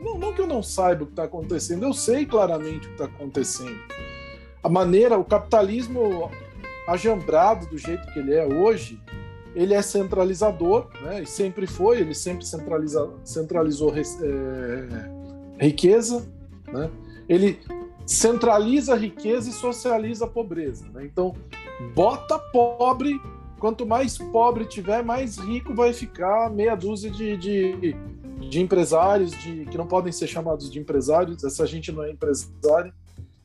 Não, 0.00 0.18
não 0.18 0.32
que 0.32 0.40
eu 0.40 0.46
não 0.46 0.62
saiba 0.62 1.02
o 1.02 1.06
que 1.06 1.12
está 1.12 1.24
acontecendo, 1.24 1.84
eu 1.84 1.92
sei 1.92 2.24
claramente 2.24 2.86
o 2.86 2.90
que 2.90 3.02
está 3.02 3.04
acontecendo. 3.04 3.78
A 4.62 4.68
maneira, 4.68 5.18
o 5.18 5.24
capitalismo 5.24 6.30
ajambrado 6.88 7.66
do 7.66 7.76
jeito 7.76 8.06
que 8.12 8.18
ele 8.18 8.34
é 8.34 8.46
hoje, 8.46 9.00
ele 9.54 9.74
é 9.74 9.82
centralizador, 9.82 10.88
né? 11.02 11.22
E 11.22 11.26
sempre 11.26 11.66
foi, 11.66 12.00
ele 12.00 12.14
sempre 12.14 12.46
centraliza, 12.46 13.10
centralizou 13.24 13.92
é, 13.94 15.64
riqueza, 15.64 16.26
né? 16.72 16.90
Ele 17.28 17.58
centraliza 18.06 18.94
a 18.94 18.96
riqueza 18.96 19.50
e 19.50 19.52
socializa 19.52 20.24
a 20.24 20.28
pobreza. 20.28 20.86
Né? 20.94 21.04
Então, 21.04 21.34
bota 21.94 22.38
pobre, 22.38 23.20
quanto 23.58 23.86
mais 23.86 24.16
pobre 24.16 24.64
tiver, 24.64 25.02
mais 25.04 25.36
rico 25.36 25.74
vai 25.74 25.92
ficar 25.92 26.50
meia 26.50 26.74
dúzia 26.74 27.10
de, 27.10 27.36
de, 27.36 27.96
de 28.38 28.60
empresários 28.60 29.32
de, 29.32 29.66
que 29.66 29.76
não 29.76 29.86
podem 29.86 30.12
ser 30.12 30.26
chamados 30.26 30.70
de 30.70 30.78
empresários. 30.78 31.42
Essa 31.44 31.66
gente 31.66 31.90
não 31.90 32.02
é 32.02 32.10
empresário, 32.10 32.92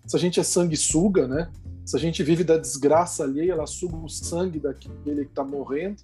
essa 0.05 0.17
gente 0.17 0.39
é 0.39 0.43
sanguessuga, 0.43 1.27
né? 1.27 1.49
Se 1.85 1.97
a 1.97 1.99
gente 1.99 2.23
vive 2.23 2.43
da 2.43 2.57
desgraça 2.57 3.23
alheia, 3.23 3.51
ela 3.51 3.67
suga 3.67 3.95
o 3.97 4.07
sangue 4.07 4.59
daquele 4.59 5.25
que 5.25 5.31
está 5.31 5.43
morrendo. 5.43 6.01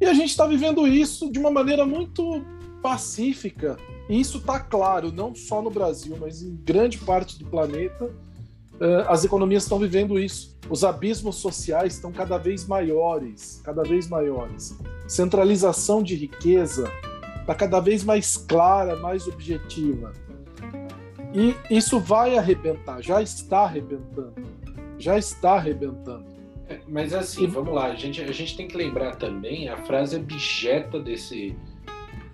E 0.00 0.04
a 0.04 0.12
gente 0.12 0.30
está 0.30 0.46
vivendo 0.46 0.86
isso 0.86 1.30
de 1.30 1.38
uma 1.38 1.50
maneira 1.50 1.86
muito 1.86 2.42
pacífica, 2.82 3.78
e 4.08 4.20
isso 4.20 4.38
está 4.38 4.60
claro, 4.60 5.10
não 5.10 5.34
só 5.34 5.62
no 5.62 5.70
Brasil, 5.70 6.16
mas 6.20 6.42
em 6.42 6.54
grande 6.54 6.98
parte 6.98 7.38
do 7.38 7.46
planeta. 7.46 8.10
Eh, 8.78 9.06
as 9.08 9.24
economias 9.24 9.62
estão 9.62 9.78
vivendo 9.78 10.18
isso. 10.18 10.56
Os 10.68 10.84
abismos 10.84 11.36
sociais 11.36 11.94
estão 11.94 12.12
cada 12.12 12.36
vez 12.36 12.66
maiores, 12.66 13.60
cada 13.64 13.82
vez 13.82 14.06
maiores. 14.08 14.76
Centralização 15.08 16.02
de 16.02 16.14
riqueza 16.14 16.90
está 17.46 17.54
cada 17.54 17.78
vez 17.78 18.02
mais 18.02 18.36
clara, 18.36 18.96
mais 18.96 19.28
objetiva. 19.28 20.12
E 21.32 21.54
isso 21.70 22.00
vai 22.00 22.36
arrebentar, 22.36 23.00
já 23.00 23.22
está 23.22 23.60
arrebentando. 23.60 24.34
Já 24.98 25.16
está 25.16 25.52
arrebentando. 25.52 26.24
É, 26.68 26.80
mas 26.88 27.14
assim, 27.14 27.46
vamos 27.46 27.72
lá, 27.72 27.86
a 27.86 27.94
gente, 27.94 28.20
a 28.20 28.32
gente 28.32 28.56
tem 28.56 28.66
que 28.66 28.76
lembrar 28.76 29.14
também 29.14 29.68
a 29.68 29.76
frase 29.76 30.16
abjeta 30.16 30.98
desse, 30.98 31.54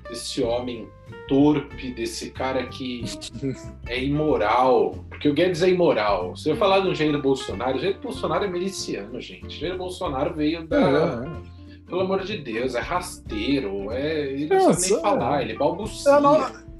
desse 0.09 0.43
homem 0.43 0.89
torpe, 1.29 1.93
desse 1.93 2.31
cara 2.31 2.65
que 2.67 3.05
é 3.87 4.03
imoral. 4.03 5.05
Porque 5.11 5.29
o 5.29 5.35
Guedes 5.35 5.63
é 5.63 5.69
imoral. 5.69 6.35
Se 6.37 6.49
eu 6.49 6.57
falar 6.57 6.81
do 6.81 6.95
Jair 6.95 7.21
Bolsonaro, 7.21 7.77
o 7.77 7.81
Jair 7.81 7.99
Bolsonaro 8.01 8.45
é 8.45 8.49
miliciano, 8.49 9.21
gente. 9.21 9.47
O 9.47 9.61
Jair 9.61 9.77
Bolsonaro 9.77 10.35
veio 10.35 10.67
da. 10.67 10.79
É, 10.79 11.27
é. 11.49 11.52
Pelo 11.93 12.05
amor 12.05 12.25
de 12.25 12.39
Deus, 12.39 12.75
é 12.75 12.81
rasteiro, 12.81 13.93
é... 13.93 14.33
ele 14.33 14.47
não 14.47 14.71
é, 14.71 14.73
sabe 14.73 14.95
nem 14.95 15.03
falar, 15.03 15.43
ele 15.43 15.59
balbucia. 15.59 16.11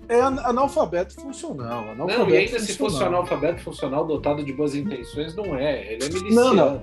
É, 0.09 0.15
é 0.15 0.21
analfabeto 0.23 1.17
funcional. 1.17 1.81
Analfabeto 1.91 2.19
não, 2.19 2.31
e 2.31 2.37
ainda 2.39 2.53
funcional. 2.53 2.67
se 2.67 2.79
fosse 2.79 3.05
analfabeto 3.05 3.63
funcional 3.63 4.07
dotado 4.07 4.43
de 4.43 4.55
boas 4.55 4.75
intenções, 4.75 5.37
não 5.37 5.55
é. 5.55 5.93
Ele 5.93 6.03
é 6.03 6.09
miliciano. 6.09 6.35
Não, 6.35 6.55
não. 6.55 6.83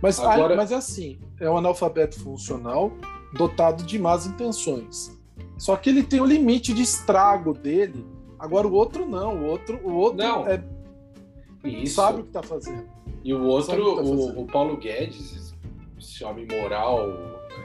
Mas, 0.00 0.20
Agora... 0.20 0.54
mas 0.54 0.70
é 0.70 0.76
assim, 0.76 1.18
é 1.40 1.50
um 1.50 1.56
analfabeto 1.56 2.20
funcional 2.20 2.92
dotado 3.32 3.82
de 3.82 3.98
más 3.98 4.26
intenções. 4.26 5.18
Só 5.58 5.74
que 5.74 5.90
ele 5.90 6.04
tem 6.04 6.20
o 6.20 6.24
limite 6.24 6.72
de 6.72 6.82
estrago 6.82 7.52
dele. 7.52 8.06
Agora 8.38 8.68
o 8.68 8.72
outro 8.72 9.08
não. 9.08 9.42
O 9.42 9.46
outro, 9.46 9.80
o 9.82 9.92
outro 9.92 10.18
não. 10.18 10.46
é 10.46 10.62
Isso. 11.64 11.96
sabe 11.96 12.20
o 12.20 12.22
que 12.22 12.28
está 12.28 12.44
fazendo. 12.44 12.84
E 13.24 13.34
o 13.34 13.42
outro, 13.42 13.74
o, 13.74 13.96
tá 13.96 14.02
o, 14.02 14.42
o, 14.42 14.46
Paulo 14.46 14.76
Guedes, 14.76 15.52
esse 16.14 16.24
homem 16.24 16.46
moral, 16.46 17.10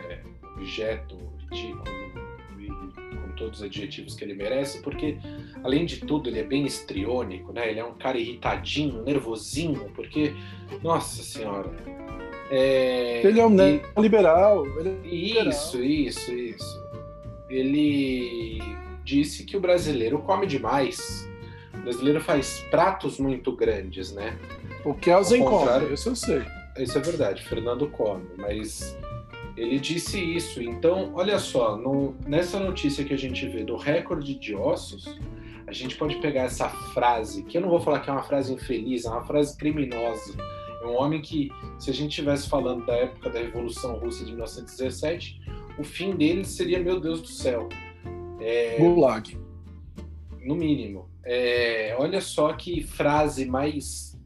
é, 0.10 0.20
objeto, 0.56 1.16
ridículo, 1.52 1.84
com 1.86 3.36
todos 3.36 3.60
os 3.60 3.66
adjetivos 3.66 4.16
que 4.16 4.24
ele 4.24 4.34
merece, 4.34 4.82
porque 4.82 5.20
além 5.64 5.86
de 5.86 5.97
tudo 5.97 6.30
ele 6.30 6.39
é 6.39 6.43
bem 6.43 6.66
estriônico, 6.66 7.54
né? 7.54 7.70
Ele 7.70 7.80
é 7.80 7.86
um 7.86 7.93
cara 7.93 8.18
irritadinho, 8.18 9.04
nervosinho, 9.04 9.91
porque, 9.95 10.34
nossa 10.82 11.22
senhora. 11.22 11.70
É, 12.50 13.22
ele 13.24 13.39
é 13.39 13.45
um 13.45 13.56
e, 13.56 13.82
liberal. 14.02 14.66
É 14.66 15.08
isso, 15.08 15.78
liberal. 15.78 16.08
isso, 16.08 16.34
isso 16.34 16.89
ele 17.50 18.60
disse 19.04 19.43
que 19.43 19.58
o 19.58 19.60
brasileiro 19.60 20.20
come 20.20 20.47
demais. 20.47 21.28
O 21.74 21.82
brasileiro 21.82 22.22
faz 22.22 22.60
pratos 22.72 23.20
muito 23.20 23.52
grandes, 23.56 24.12
né? 24.12 24.38
O 24.84 24.93
Kelsen 24.93 25.43
come, 25.43 25.93
isso 25.93 26.10
eu 26.10 26.16
sei. 26.16 26.59
Isso 26.82 26.98
é 26.98 27.02
verdade, 27.02 27.44
Fernando 27.44 27.90
come, 27.90 28.26
mas 28.38 28.98
ele 29.58 29.80
disse 29.80 30.20
isso. 30.20 30.62
Então, 30.62 31.12
olha 31.14 31.38
só, 31.38 31.76
no, 31.76 32.16
nessa 32.26 32.60
notícia 32.60 33.04
que 33.04 33.14
a 33.14 33.18
gente 33.18 33.48
vê 33.48 33.64
do 33.64 33.76
recorde 33.76 34.36
de 34.36 34.56
ossos, 34.56 35.06
a 35.68 35.74
gente 35.74 35.96
pode 35.98 36.16
pegar 36.18 36.44
essa 36.44 36.70
frase, 36.70 37.44
que 37.44 37.58
eu 37.58 37.62
não 37.62 37.70
vou 37.70 37.80
falar 37.80 38.00
que 38.00 38.10
é 38.10 38.14
uma 38.14 38.24
frase 38.24 38.54
infeliz, 38.54 39.06
é 39.06 39.10
uma 39.10 39.24
frase 39.24 39.56
criminosa. 39.58 40.34
É 40.82 40.86
um 40.86 40.98
homem 40.98 41.22
que, 41.22 41.52
se 41.78 41.90
a 41.90 41.94
gente 41.94 42.12
estivesse 42.12 42.48
falando 42.48 42.86
da 42.86 42.96
época 42.96 43.30
da 43.30 43.40
Revolução 43.40 43.98
Russa 43.98 44.24
de 44.24 44.32
1917, 44.32 45.42
o 45.78 45.84
fim 45.84 46.16
dele 46.16 46.46
seria, 46.46 46.80
meu 46.80 47.00
Deus 47.00 47.22
do 47.22 47.28
céu. 47.28 47.68
É, 48.40 48.78
Gulag. 48.80 49.38
No 50.42 50.56
mínimo. 50.56 51.10
É, 51.24 51.96
olha 52.00 52.22
só 52.22 52.54
que 52.54 52.82
frase 52.82 53.46
mais 53.46 54.18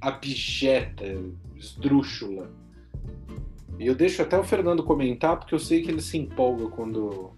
abjeta, 0.00 1.04
esdrúxula. 1.66 2.50
E 3.78 3.86
eu 3.86 3.94
deixo 3.94 4.22
até 4.22 4.38
o 4.38 4.44
Fernando 4.44 4.82
comentar, 4.82 5.38
porque 5.38 5.54
eu 5.54 5.58
sei 5.58 5.82
que 5.82 5.90
ele 5.90 6.00
se 6.00 6.16
empolga 6.16 6.68
quando 6.68 7.32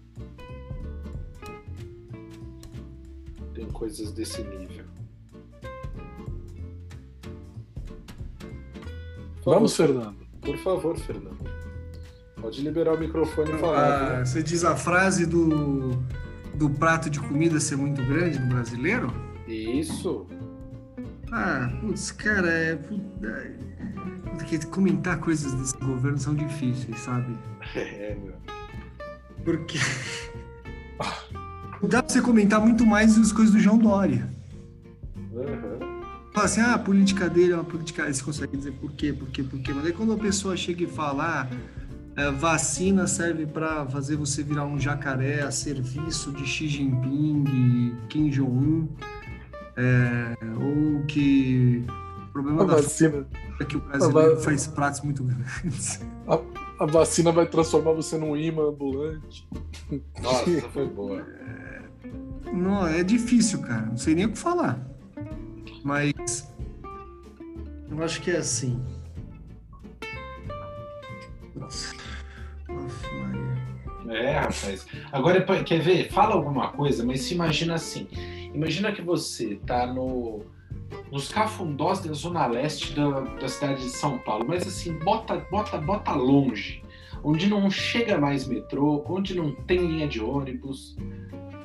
tem 3.53 3.67
coisas 3.67 4.11
desse 4.11 4.41
nível. 4.43 4.85
Vamos, 9.43 9.75
Fernando. 9.75 10.15
Por 10.41 10.57
favor, 10.57 10.97
Fernando. 10.97 11.49
Pode 12.39 12.61
liberar 12.61 12.93
o 12.93 12.99
microfone 12.99 13.51
e 13.51 13.57
falar. 13.57 14.19
Ah, 14.19 14.25
você 14.25 14.41
diz 14.41 14.63
a 14.63 14.75
frase 14.75 15.25
do, 15.25 15.89
do 16.55 16.69
prato 16.69 17.09
de 17.09 17.19
comida 17.19 17.59
ser 17.59 17.75
muito 17.75 18.01
grande 18.05 18.39
no 18.39 18.47
brasileiro? 18.47 19.11
Isso. 19.45 20.25
Ah, 21.31 21.69
putz, 21.81 22.11
cara, 22.11 22.49
é. 22.49 22.79
Porque 24.39 24.57
comentar 24.65 25.19
coisas 25.19 25.53
desse 25.53 25.77
governo 25.77 26.17
são 26.17 26.33
difíceis, 26.33 26.97
sabe? 26.99 27.37
É, 27.75 28.15
meu. 28.15 28.33
Porque. 29.43 29.77
Dá 31.87 32.01
pra 32.01 32.11
você 32.11 32.21
comentar 32.21 32.59
muito 32.59 32.85
mais 32.85 33.17
as 33.17 33.31
coisas 33.31 33.53
do 33.53 33.59
João 33.59 33.77
Dória. 33.77 34.27
Uhum. 35.31 36.01
Fala 36.33 36.45
assim, 36.45 36.61
ah, 36.61 36.73
a 36.73 36.79
política 36.79 37.29
dele 37.29 37.53
é 37.53 37.55
uma 37.55 37.63
política. 37.63 38.11
Você 38.11 38.23
consegue 38.23 38.57
dizer 38.57 38.71
por 38.73 38.91
quê, 38.93 39.13
por 39.13 39.29
quê, 39.29 39.43
por 39.43 39.59
quê. 39.59 39.73
Mas 39.73 39.85
aí 39.85 39.93
quando 39.93 40.13
a 40.13 40.17
pessoa 40.17 40.57
chega 40.57 40.83
e 40.83 40.87
fala, 40.87 41.41
ah, 41.41 41.47
é, 42.19 42.31
vacina 42.31 43.07
serve 43.07 43.45
para 43.45 43.85
fazer 43.85 44.15
você 44.15 44.43
virar 44.43 44.65
um 44.65 44.79
jacaré 44.79 45.41
a 45.41 45.51
serviço 45.51 46.31
de 46.31 46.45
Xi 46.45 46.67
Jinping, 46.67 47.95
Kim 48.09 48.29
Jong-un, 48.29 48.87
é, 49.77 50.35
ou 50.55 51.05
que 51.05 51.85
o 52.29 52.31
problema 52.31 52.63
A 52.63 52.65
da 52.65 52.75
vacina, 52.75 53.27
é 53.59 53.65
que 53.65 53.77
o 53.77 53.81
brasileiro 53.81 54.35
va- 54.35 54.41
faz 54.41 54.67
pratos 54.67 55.01
muito 55.01 55.23
grandes. 55.23 55.99
a 56.79 56.85
vacina 56.85 57.31
vai 57.31 57.45
transformar 57.47 57.93
você 57.93 58.17
num 58.17 58.37
imã 58.37 58.69
ambulante. 58.69 59.47
Nossa, 60.21 60.45
foi 60.71 60.87
boa. 60.87 61.25
Não, 62.53 62.87
é 62.87 63.03
difícil, 63.03 63.61
cara. 63.61 63.85
Não 63.87 63.97
sei 63.97 64.15
nem 64.15 64.25
o 64.25 64.31
que 64.31 64.37
falar. 64.37 64.79
Mas 65.83 66.51
eu 67.89 68.03
acho 68.03 68.21
que 68.21 68.31
é 68.31 68.37
assim. 68.37 68.81
Putz. 71.53 71.93
Aff, 72.69 73.15
Maria. 73.15 74.19
É, 74.19 74.39
rapaz. 74.39 74.85
Agora, 75.11 75.63
quer 75.63 75.81
ver? 75.81 76.11
Fala 76.11 76.33
alguma 76.35 76.71
coisa, 76.71 77.03
mas 77.05 77.21
se 77.21 77.33
imagina 77.33 77.75
assim. 77.75 78.07
Imagina 78.53 78.91
que 78.91 79.01
você 79.01 79.55
tá 79.65 79.85
no, 79.85 80.41
nos 81.11 81.29
cafundós 81.29 81.99
da 81.99 82.13
zona 82.13 82.45
leste 82.45 82.93
da, 82.93 83.21
da 83.21 83.47
cidade 83.47 83.83
de 83.83 83.89
São 83.89 84.17
Paulo, 84.17 84.45
mas 84.47 84.67
assim, 84.67 84.93
bota, 84.93 85.37
bota, 85.51 85.77
bota 85.77 86.13
longe, 86.13 86.83
onde 87.23 87.47
não 87.47 87.69
chega 87.69 88.17
mais 88.17 88.47
metrô, 88.47 89.03
onde 89.07 89.35
não 89.35 89.51
tem 89.51 89.79
linha 89.79 90.07
de 90.07 90.21
ônibus. 90.21 90.95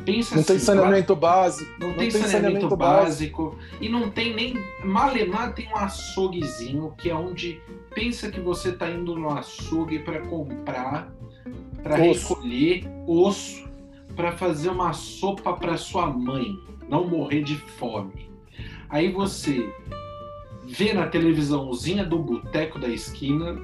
Pensa 0.04 0.36
Não 0.36 0.42
tem 0.42 0.56
assim, 0.56 0.66
saneamento 0.66 1.16
básico. 1.16 1.70
não, 1.80 1.94
tem, 1.94 2.10
saneamento, 2.10 2.76
básico, 2.76 3.58
e 3.80 3.88
não 3.88 4.10
tem 4.10 4.34
nem 4.34 4.54
malemar 4.84 5.54
tem 5.54 5.66
um 5.68 5.76
açouguezinho 5.76 6.92
que 6.98 7.08
é 7.08 7.14
onde 7.14 7.58
pensa 7.94 8.30
que 8.30 8.38
você 8.38 8.72
tá 8.72 8.90
indo 8.90 9.16
no 9.16 9.30
açougue 9.30 10.00
para 10.00 10.20
comprar 10.20 11.10
para 11.82 11.96
recolher 11.96 12.84
osso 13.06 13.66
para 14.14 14.32
fazer 14.32 14.68
uma 14.68 14.92
sopa 14.92 15.54
para 15.54 15.78
sua 15.78 16.06
mãe 16.06 16.54
não 16.86 17.06
morrer 17.06 17.42
de 17.42 17.56
fome 17.56 18.33
aí 18.88 19.10
você 19.10 19.72
vê 20.66 20.92
na 20.92 21.06
televisãozinha 21.06 22.04
do 22.04 22.18
boteco 22.18 22.78
da 22.78 22.88
esquina 22.88 23.56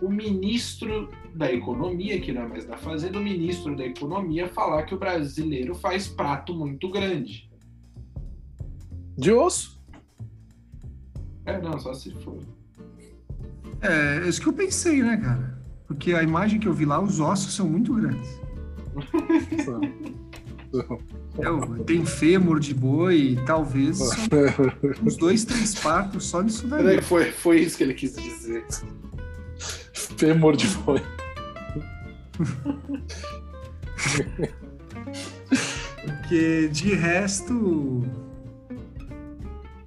o 0.00 0.08
ministro 0.08 1.10
da 1.34 1.52
economia 1.52 2.20
que 2.20 2.32
não 2.32 2.42
é 2.42 2.48
mais 2.48 2.64
da 2.64 2.76
fazenda 2.76 3.18
o 3.18 3.22
ministro 3.22 3.76
da 3.76 3.84
economia 3.84 4.48
falar 4.48 4.84
que 4.84 4.94
o 4.94 4.98
brasileiro 4.98 5.74
faz 5.74 6.06
prato 6.06 6.54
muito 6.54 6.90
grande 6.90 7.50
De 9.16 9.32
osso. 9.32 9.74
É, 11.46 11.60
não, 11.60 11.78
só 11.78 11.92
se 11.92 12.10
for. 12.10 12.38
É, 13.82 14.24
é 14.24 14.28
isso 14.28 14.40
que 14.40 14.48
eu 14.48 14.52
pensei, 14.52 15.02
né, 15.02 15.16
cara? 15.16 15.58
Porque 15.86 16.14
a 16.14 16.22
imagem 16.22 16.58
que 16.58 16.66
eu 16.66 16.72
vi 16.72 16.86
lá, 16.86 17.00
os 17.00 17.20
ossos 17.20 17.52
são 17.52 17.68
muito 17.68 17.94
grandes. 17.94 18.40
É, 21.38 21.84
tem 21.84 22.04
fêmur 22.04 22.58
de 22.58 22.74
boi, 22.74 23.38
talvez 23.46 24.00
uns 25.02 25.16
dois, 25.16 25.44
três 25.44 25.74
partos 25.74 26.26
só 26.26 26.42
nisso 26.42 26.66
daí. 26.66 26.82
Peraí, 26.82 27.02
foi, 27.02 27.30
foi 27.32 27.60
isso 27.60 27.76
que 27.76 27.84
ele 27.84 27.94
quis 27.94 28.14
dizer. 28.16 28.64
Fêmur 30.16 30.56
de 30.56 30.66
boi. 30.68 31.02
Porque 36.04 36.68
de 36.68 36.94
resto. 36.94 38.02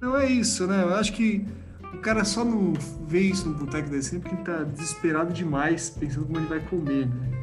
Não 0.00 0.16
é 0.16 0.26
isso, 0.30 0.66
né? 0.66 0.82
Eu 0.82 0.94
acho 0.94 1.12
que 1.12 1.44
o 1.92 1.98
cara 1.98 2.24
só 2.24 2.44
não 2.44 2.72
vê 3.06 3.20
isso 3.20 3.48
no 3.48 3.54
boteco 3.54 3.90
da 3.90 3.96
porque 3.96 4.34
ele 4.34 4.44
tá 4.44 4.62
desesperado 4.64 5.32
demais, 5.32 5.90
pensando 5.90 6.26
como 6.26 6.38
ele 6.38 6.46
vai 6.46 6.60
comer, 6.60 7.06
né? 7.06 7.38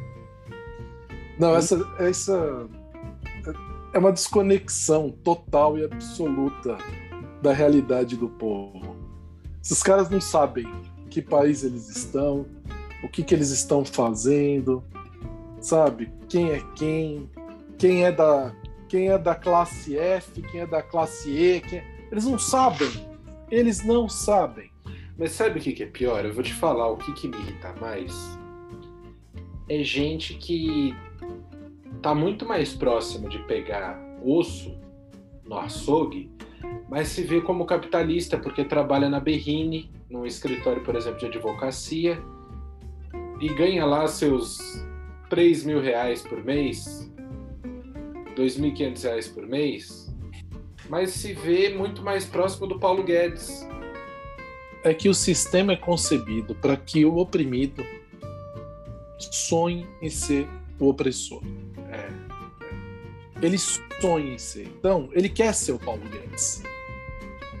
Não, 1.38 1.54
essa, 1.54 1.86
essa 1.98 2.66
é 3.96 3.98
uma 3.98 4.12
desconexão 4.12 5.08
total 5.10 5.78
e 5.78 5.84
absoluta 5.84 6.76
da 7.40 7.50
realidade 7.50 8.14
do 8.14 8.28
povo. 8.28 8.94
Esses 9.64 9.82
caras 9.82 10.10
não 10.10 10.20
sabem 10.20 10.70
que 11.08 11.22
país 11.22 11.64
eles 11.64 11.88
estão, 11.88 12.44
o 13.02 13.08
que, 13.08 13.22
que 13.22 13.34
eles 13.34 13.48
estão 13.48 13.86
fazendo, 13.86 14.84
sabe? 15.62 16.12
Quem 16.28 16.50
é 16.50 16.62
quem, 16.76 17.30
quem 17.78 18.04
é 18.04 18.12
da, 18.12 18.54
quem 18.86 19.08
é 19.08 19.16
da 19.16 19.34
classe 19.34 19.96
F, 19.96 20.42
quem 20.42 20.60
é 20.60 20.66
da 20.66 20.82
classe 20.82 21.30
E, 21.30 21.62
é- 21.74 22.06
eles 22.12 22.26
não 22.26 22.38
sabem. 22.38 22.90
Eles 23.50 23.82
não 23.82 24.10
sabem. 24.10 24.70
Mas 25.16 25.32
sabe 25.32 25.58
o 25.58 25.62
que, 25.62 25.72
que 25.72 25.84
é 25.84 25.86
pior? 25.86 26.22
Eu 26.22 26.34
vou 26.34 26.42
te 26.42 26.52
falar 26.52 26.90
o 26.90 26.98
que, 26.98 27.14
que 27.14 27.28
me 27.28 27.36
irrita 27.38 27.74
mais. 27.80 28.12
É 29.70 29.82
gente 29.82 30.34
que 30.34 30.94
tá 32.06 32.14
muito 32.14 32.46
mais 32.46 32.72
próximo 32.72 33.28
de 33.28 33.40
pegar 33.46 34.00
osso 34.22 34.78
no 35.44 35.58
açougue, 35.58 36.30
mas 36.88 37.08
se 37.08 37.24
vê 37.24 37.40
como 37.40 37.66
capitalista 37.66 38.38
porque 38.38 38.64
trabalha 38.64 39.08
na 39.08 39.18
Berrine, 39.18 39.90
num 40.08 40.24
escritório, 40.24 40.84
por 40.84 40.94
exemplo, 40.94 41.18
de 41.18 41.26
advocacia, 41.26 42.16
e 43.40 43.48
ganha 43.48 43.84
lá 43.84 44.06
seus 44.06 44.86
3 45.28 45.64
mil 45.64 45.80
reais 45.80 46.22
por 46.22 46.44
mês, 46.44 47.12
2.500 48.36 49.02
reais 49.02 49.26
por 49.26 49.44
mês, 49.44 50.16
mas 50.88 51.10
se 51.10 51.32
vê 51.32 51.70
muito 51.70 52.04
mais 52.04 52.24
próximo 52.24 52.68
do 52.68 52.78
Paulo 52.78 53.02
Guedes. 53.02 53.66
é 54.84 54.94
que 54.94 55.08
o 55.08 55.14
sistema 55.14 55.72
é 55.72 55.76
concebido 55.76 56.54
para 56.54 56.76
que 56.76 57.04
o 57.04 57.16
oprimido 57.16 57.84
sonhe 59.18 59.84
em 60.00 60.08
ser 60.08 60.46
o 60.78 60.88
opressor. 60.88 61.42
Ele 63.42 63.58
sonha 63.58 64.34
em 64.34 64.38
ser. 64.38 64.66
Então, 64.78 65.08
ele 65.12 65.28
quer 65.28 65.54
ser 65.54 65.72
o 65.72 65.78
Paulo 65.78 66.02
Guedes. 66.08 66.62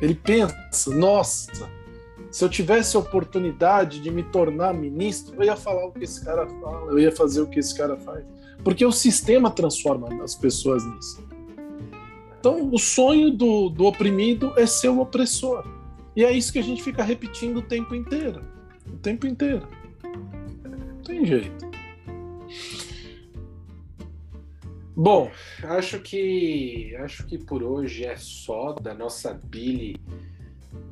Ele 0.00 0.14
pensa, 0.14 0.54
nossa, 0.94 1.70
se 2.30 2.44
eu 2.44 2.48
tivesse 2.48 2.96
a 2.96 3.00
oportunidade 3.00 4.00
de 4.00 4.10
me 4.10 4.22
tornar 4.22 4.74
ministro, 4.74 5.36
eu 5.36 5.44
ia 5.44 5.56
falar 5.56 5.86
o 5.86 5.92
que 5.92 6.04
esse 6.04 6.24
cara 6.24 6.46
fala, 6.46 6.90
eu 6.90 6.98
ia 6.98 7.10
fazer 7.10 7.40
o 7.40 7.46
que 7.46 7.58
esse 7.58 7.74
cara 7.74 7.96
faz. 7.96 8.24
Porque 8.62 8.84
o 8.84 8.92
sistema 8.92 9.50
transforma 9.50 10.22
as 10.22 10.34
pessoas 10.34 10.84
nisso. 10.84 11.26
Então, 12.38 12.70
o 12.72 12.78
sonho 12.78 13.30
do, 13.30 13.68
do 13.70 13.86
oprimido 13.86 14.52
é 14.56 14.66
ser 14.66 14.88
o 14.88 15.00
opressor. 15.00 15.64
E 16.14 16.24
é 16.24 16.32
isso 16.32 16.52
que 16.52 16.58
a 16.58 16.62
gente 16.62 16.82
fica 16.82 17.02
repetindo 17.02 17.58
o 17.58 17.62
tempo 17.62 17.94
inteiro. 17.94 18.40
O 18.86 18.96
tempo 18.98 19.26
inteiro. 19.26 19.66
Não 20.02 21.02
tem 21.02 21.24
jeito. 21.24 21.66
Bom, 24.96 25.30
Acho 25.62 26.00
que 26.00 26.96
acho 26.96 27.26
que 27.26 27.36
por 27.36 27.62
hoje 27.62 28.04
é 28.06 28.16
só 28.16 28.72
da 28.72 28.94
nossa 28.94 29.34
Billy 29.44 30.00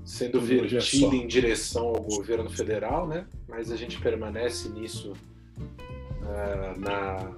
sendo 0.04 0.38
Por 0.40 0.50
é 0.50 0.68
vertida 0.68 0.80
só. 0.80 1.12
em 1.14 1.26
direção 1.26 1.86
ao 1.86 2.02
governo 2.02 2.50
federal, 2.50 3.08
né? 3.08 3.26
Mas 3.48 3.72
a 3.72 3.76
gente 3.76 3.98
permanece 4.00 4.68
nisso 4.68 5.14
ah, 6.22 6.74
na, 6.76 7.32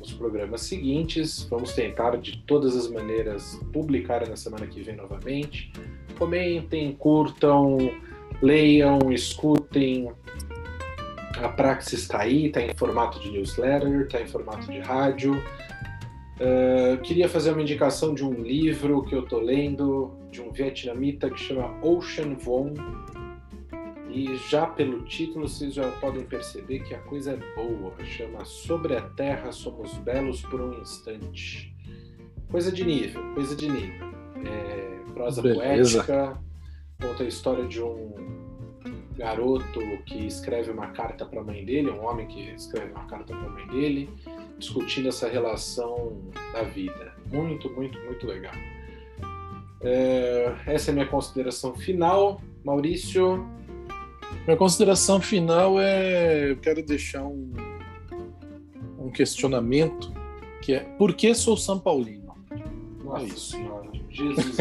nos 0.00 0.12
programas 0.12 0.60
seguintes. 0.62 1.42
Vamos 1.50 1.72
tentar 1.72 2.16
de 2.16 2.38
todas 2.46 2.76
as 2.76 2.88
maneiras 2.88 3.58
publicar 3.72 4.26
na 4.28 4.36
semana 4.36 4.66
que 4.66 4.80
vem 4.80 4.94
novamente. 4.94 5.72
Comentem, 6.16 6.92
curtam, 6.92 7.76
leiam, 8.40 9.12
escutem. 9.12 10.12
A 11.36 11.48
Praxis 11.48 12.00
está 12.00 12.20
aí, 12.20 12.46
está 12.46 12.60
em 12.60 12.74
formato 12.74 13.20
de 13.20 13.30
newsletter, 13.30 14.02
está 14.02 14.20
em 14.20 14.26
formato 14.26 14.70
de 14.70 14.78
rádio. 14.78 15.42
Eu 16.40 16.98
queria 16.98 17.28
fazer 17.28 17.52
uma 17.52 17.62
indicação 17.62 18.14
de 18.14 18.24
um 18.24 18.32
livro 18.32 19.02
que 19.02 19.14
eu 19.14 19.22
tô 19.22 19.40
lendo, 19.40 20.16
de 20.30 20.40
um 20.40 20.52
vietnamita 20.52 21.28
que 21.28 21.40
chama 21.40 21.76
Ocean 21.84 22.34
Vuong. 22.34 22.74
E 24.10 24.36
já 24.48 24.66
pelo 24.66 25.04
título 25.04 25.48
vocês 25.48 25.74
já 25.74 25.90
podem 26.00 26.24
perceber 26.24 26.80
que 26.80 26.94
a 26.94 26.98
coisa 27.00 27.32
é 27.32 27.54
boa. 27.54 27.92
Chama 28.04 28.44
Sobre 28.44 28.96
a 28.96 29.02
Terra 29.02 29.52
Somos 29.52 29.92
Belos 29.98 30.40
por 30.42 30.60
um 30.60 30.80
Instante. 30.80 31.74
Coisa 32.50 32.72
de 32.72 32.84
nível, 32.84 33.22
coisa 33.34 33.54
de 33.54 33.68
nível. 33.68 34.08
É, 34.46 35.12
prosa 35.12 35.42
Beleza. 35.42 36.04
poética, 36.04 36.38
conta 37.00 37.24
a 37.24 37.26
história 37.26 37.66
de 37.66 37.82
um 37.82 38.14
garoto 39.16 39.80
que 40.06 40.26
escreve 40.26 40.70
uma 40.70 40.88
carta 40.88 41.26
para 41.26 41.40
a 41.40 41.44
mãe 41.44 41.64
dele, 41.64 41.90
um 41.90 42.04
homem 42.04 42.26
que 42.26 42.50
escreve 42.50 42.92
uma 42.92 43.04
carta 43.06 43.34
para 43.36 43.46
a 43.46 43.50
mãe 43.50 43.66
dele, 43.66 44.08
discutindo 44.58 45.08
essa 45.08 45.28
relação 45.28 46.18
da 46.52 46.62
vida. 46.62 47.14
Muito, 47.30 47.70
muito, 47.70 47.98
muito 48.00 48.26
legal. 48.26 48.54
É, 49.80 50.54
essa 50.66 50.90
é 50.90 50.92
a 50.92 50.94
minha 50.94 51.06
consideração 51.06 51.74
final. 51.74 52.40
Maurício. 52.64 53.46
Minha 54.44 54.56
consideração 54.56 55.20
final 55.20 55.78
é. 55.80 56.50
Eu 56.50 56.56
quero 56.56 56.82
deixar 56.82 57.22
um, 57.24 57.52
um 58.98 59.10
questionamento 59.10 60.12
que 60.60 60.74
é 60.74 60.80
por 60.80 61.14
que 61.14 61.34
sou 61.34 61.56
São 61.56 61.78
Paulino? 61.78 62.34
Nossa 63.04 63.24
é 63.24 63.26
isso. 63.28 63.50
Senhora. 63.52 63.88
Jesus. 64.10 64.56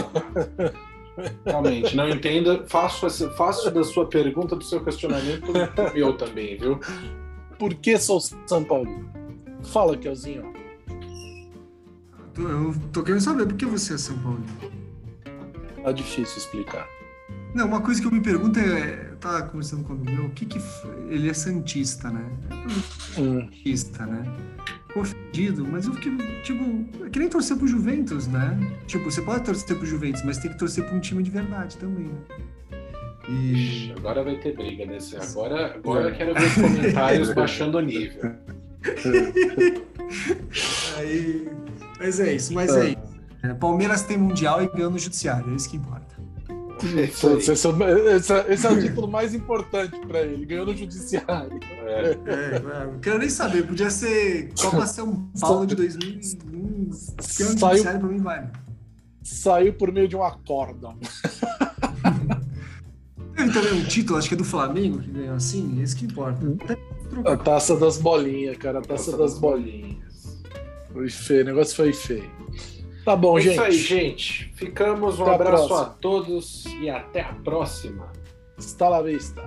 Realmente, 1.46 1.96
não 1.96 2.08
entenda. 2.10 2.64
Faço, 2.68 3.10
faço 3.32 3.72
da 3.72 3.84
sua 3.84 4.06
pergunta, 4.06 4.56
do 4.56 4.64
seu 4.64 4.84
questionamento, 4.84 5.52
meu 5.94 6.16
também, 6.16 6.58
viu? 6.58 6.80
Por 7.58 7.74
que 7.74 7.98
sou 7.98 8.20
São 8.22 8.64
Paulino? 8.64 9.27
Fala, 9.68 9.98
Kelzinho. 9.98 10.54
Eu 12.38 12.76
tô 12.94 13.04
querendo 13.04 13.22
saber 13.22 13.46
por 13.46 13.56
que 13.56 13.66
você 13.66 13.96
é 13.96 13.98
São 13.98 14.18
Paulino. 14.20 14.46
Tá 15.84 15.92
difícil 15.92 16.38
explicar. 16.38 16.88
Não, 17.54 17.68
uma 17.68 17.82
coisa 17.82 18.02
que 18.02 18.08
eu 18.08 18.12
me 18.12 18.22
pergunto 18.22 18.60
é. 18.60 19.10
Eu 19.12 19.18
tava 19.18 19.44
conversando 19.44 19.84
com 19.84 19.94
o 19.94 19.98
meu, 19.98 20.26
o 20.26 20.30
que 20.32 20.46
que. 20.46 20.60
Ele 21.10 21.30
é 21.30 21.34
Santista, 21.34 22.10
né? 22.10 22.30
Hum. 23.18 23.42
Santista, 23.42 24.06
né? 24.06 24.24
ofendido, 25.00 25.66
mas 25.66 25.86
eu 25.86 25.94
fiquei, 25.94 26.18
tipo, 26.42 27.06
é 27.06 27.10
que 27.10 27.20
nem 27.20 27.30
torcer 27.30 27.58
pro 27.58 27.68
Juventus, 27.68 28.28
né? 28.28 28.58
Tipo, 28.88 29.12
você 29.12 29.22
pode 29.22 29.44
torcer 29.44 29.78
pro 29.78 29.86
Juventus, 29.86 30.24
mas 30.24 30.38
tem 30.38 30.52
que 30.52 30.58
torcer 30.58 30.84
pra 30.86 30.96
um 30.96 31.00
time 31.00 31.22
de 31.22 31.30
verdade 31.30 31.78
também, 31.78 32.06
né? 32.06 32.20
E... 33.30 33.54
Ixi, 33.54 33.94
agora 33.98 34.24
vai 34.24 34.36
ter 34.38 34.56
briga 34.56 34.86
nesse. 34.86 35.18
Agora, 35.18 35.76
agora 35.76 36.10
eu 36.10 36.16
quero 36.16 36.34
ver 36.34 36.46
os 36.46 36.54
comentários 36.56 37.34
baixando 37.36 37.78
o 37.78 37.82
nível. 37.82 38.34
Aí, 40.98 41.50
mas 42.00 42.20
é 42.20 42.34
isso, 42.34 42.54
mas 42.54 42.76
é 42.76 42.90
isso. 42.90 43.18
É, 43.44 43.54
Palmeiras 43.54 44.02
tem 44.04 44.18
Mundial 44.18 44.64
e 44.64 44.68
ganhou 44.68 44.90
no 44.90 44.98
Judiciário, 44.98 45.52
é 45.52 45.56
isso 45.56 45.70
que 45.70 45.78
importa. 45.78 46.18
Esse, 46.78 47.28
esse, 47.28 47.52
esse, 47.52 48.34
esse, 48.50 48.68
é 48.68 48.70
o 48.70 48.80
título 48.80 49.08
mais 49.08 49.34
importante 49.34 50.00
para 50.06 50.22
ele. 50.22 50.46
Ganhou 50.46 50.68
no 50.68 50.78
judiciário. 50.78 51.60
É. 51.86 52.18
É, 52.26 52.60
não 52.86 53.00
quero 53.00 53.18
nem 53.18 53.30
saber. 53.30 53.66
Podia 53.66 53.90
ser 53.90 54.54
Copa 54.60 54.86
São 54.86 55.28
Paulo 55.40 55.66
de 55.66 55.76
2001. 55.76 56.92
Saiu, 56.92 57.50
judiciário 57.50 58.00
para 58.00 58.10
mim 58.10 58.20
vale. 58.20 58.48
Saiu 59.24 59.74
por 59.74 59.92
meio 59.92 60.08
de 60.08 60.16
um 60.16 60.24
acórdão. 60.24 60.98
Teve 63.36 63.52
também 63.52 63.74
um 63.74 63.84
título, 63.84 64.18
acho 64.18 64.28
que 64.28 64.36
é 64.36 64.38
do 64.38 64.44
Flamengo, 64.44 65.00
que 65.00 65.12
ganhou 65.12 65.36
assim. 65.36 65.82
Esse 65.82 65.96
que 65.96 66.06
importa. 66.06 66.46
A 67.26 67.36
taça 67.38 67.76
das 67.76 67.98
bolinhas, 67.98 68.58
cara. 68.58 68.80
A 68.80 68.82
taça, 68.82 69.12
taça 69.12 69.18
das, 69.18 69.32
das 69.34 69.40
bolinhas. 69.40 70.44
Foi 70.92 71.10
feio. 71.10 71.42
O 71.42 71.46
negócio 71.46 71.76
foi 71.76 71.94
feio. 71.94 72.32
Tá 73.06 73.16
bom, 73.16 73.38
é 73.38 73.42
gente. 73.42 73.54
Isso 73.54 73.62
aí, 73.62 73.72
gente. 73.72 74.54
Ficamos. 74.56 75.20
Um 75.20 75.24
até 75.24 75.36
abraço 75.36 75.74
a, 75.74 75.82
a 75.82 75.86
todos 75.86 76.66
e 76.82 76.90
até 76.90 77.22
a 77.22 77.34
próxima. 77.34 78.12
Está 78.58 78.90
la 78.90 79.02
vista. 79.02 79.42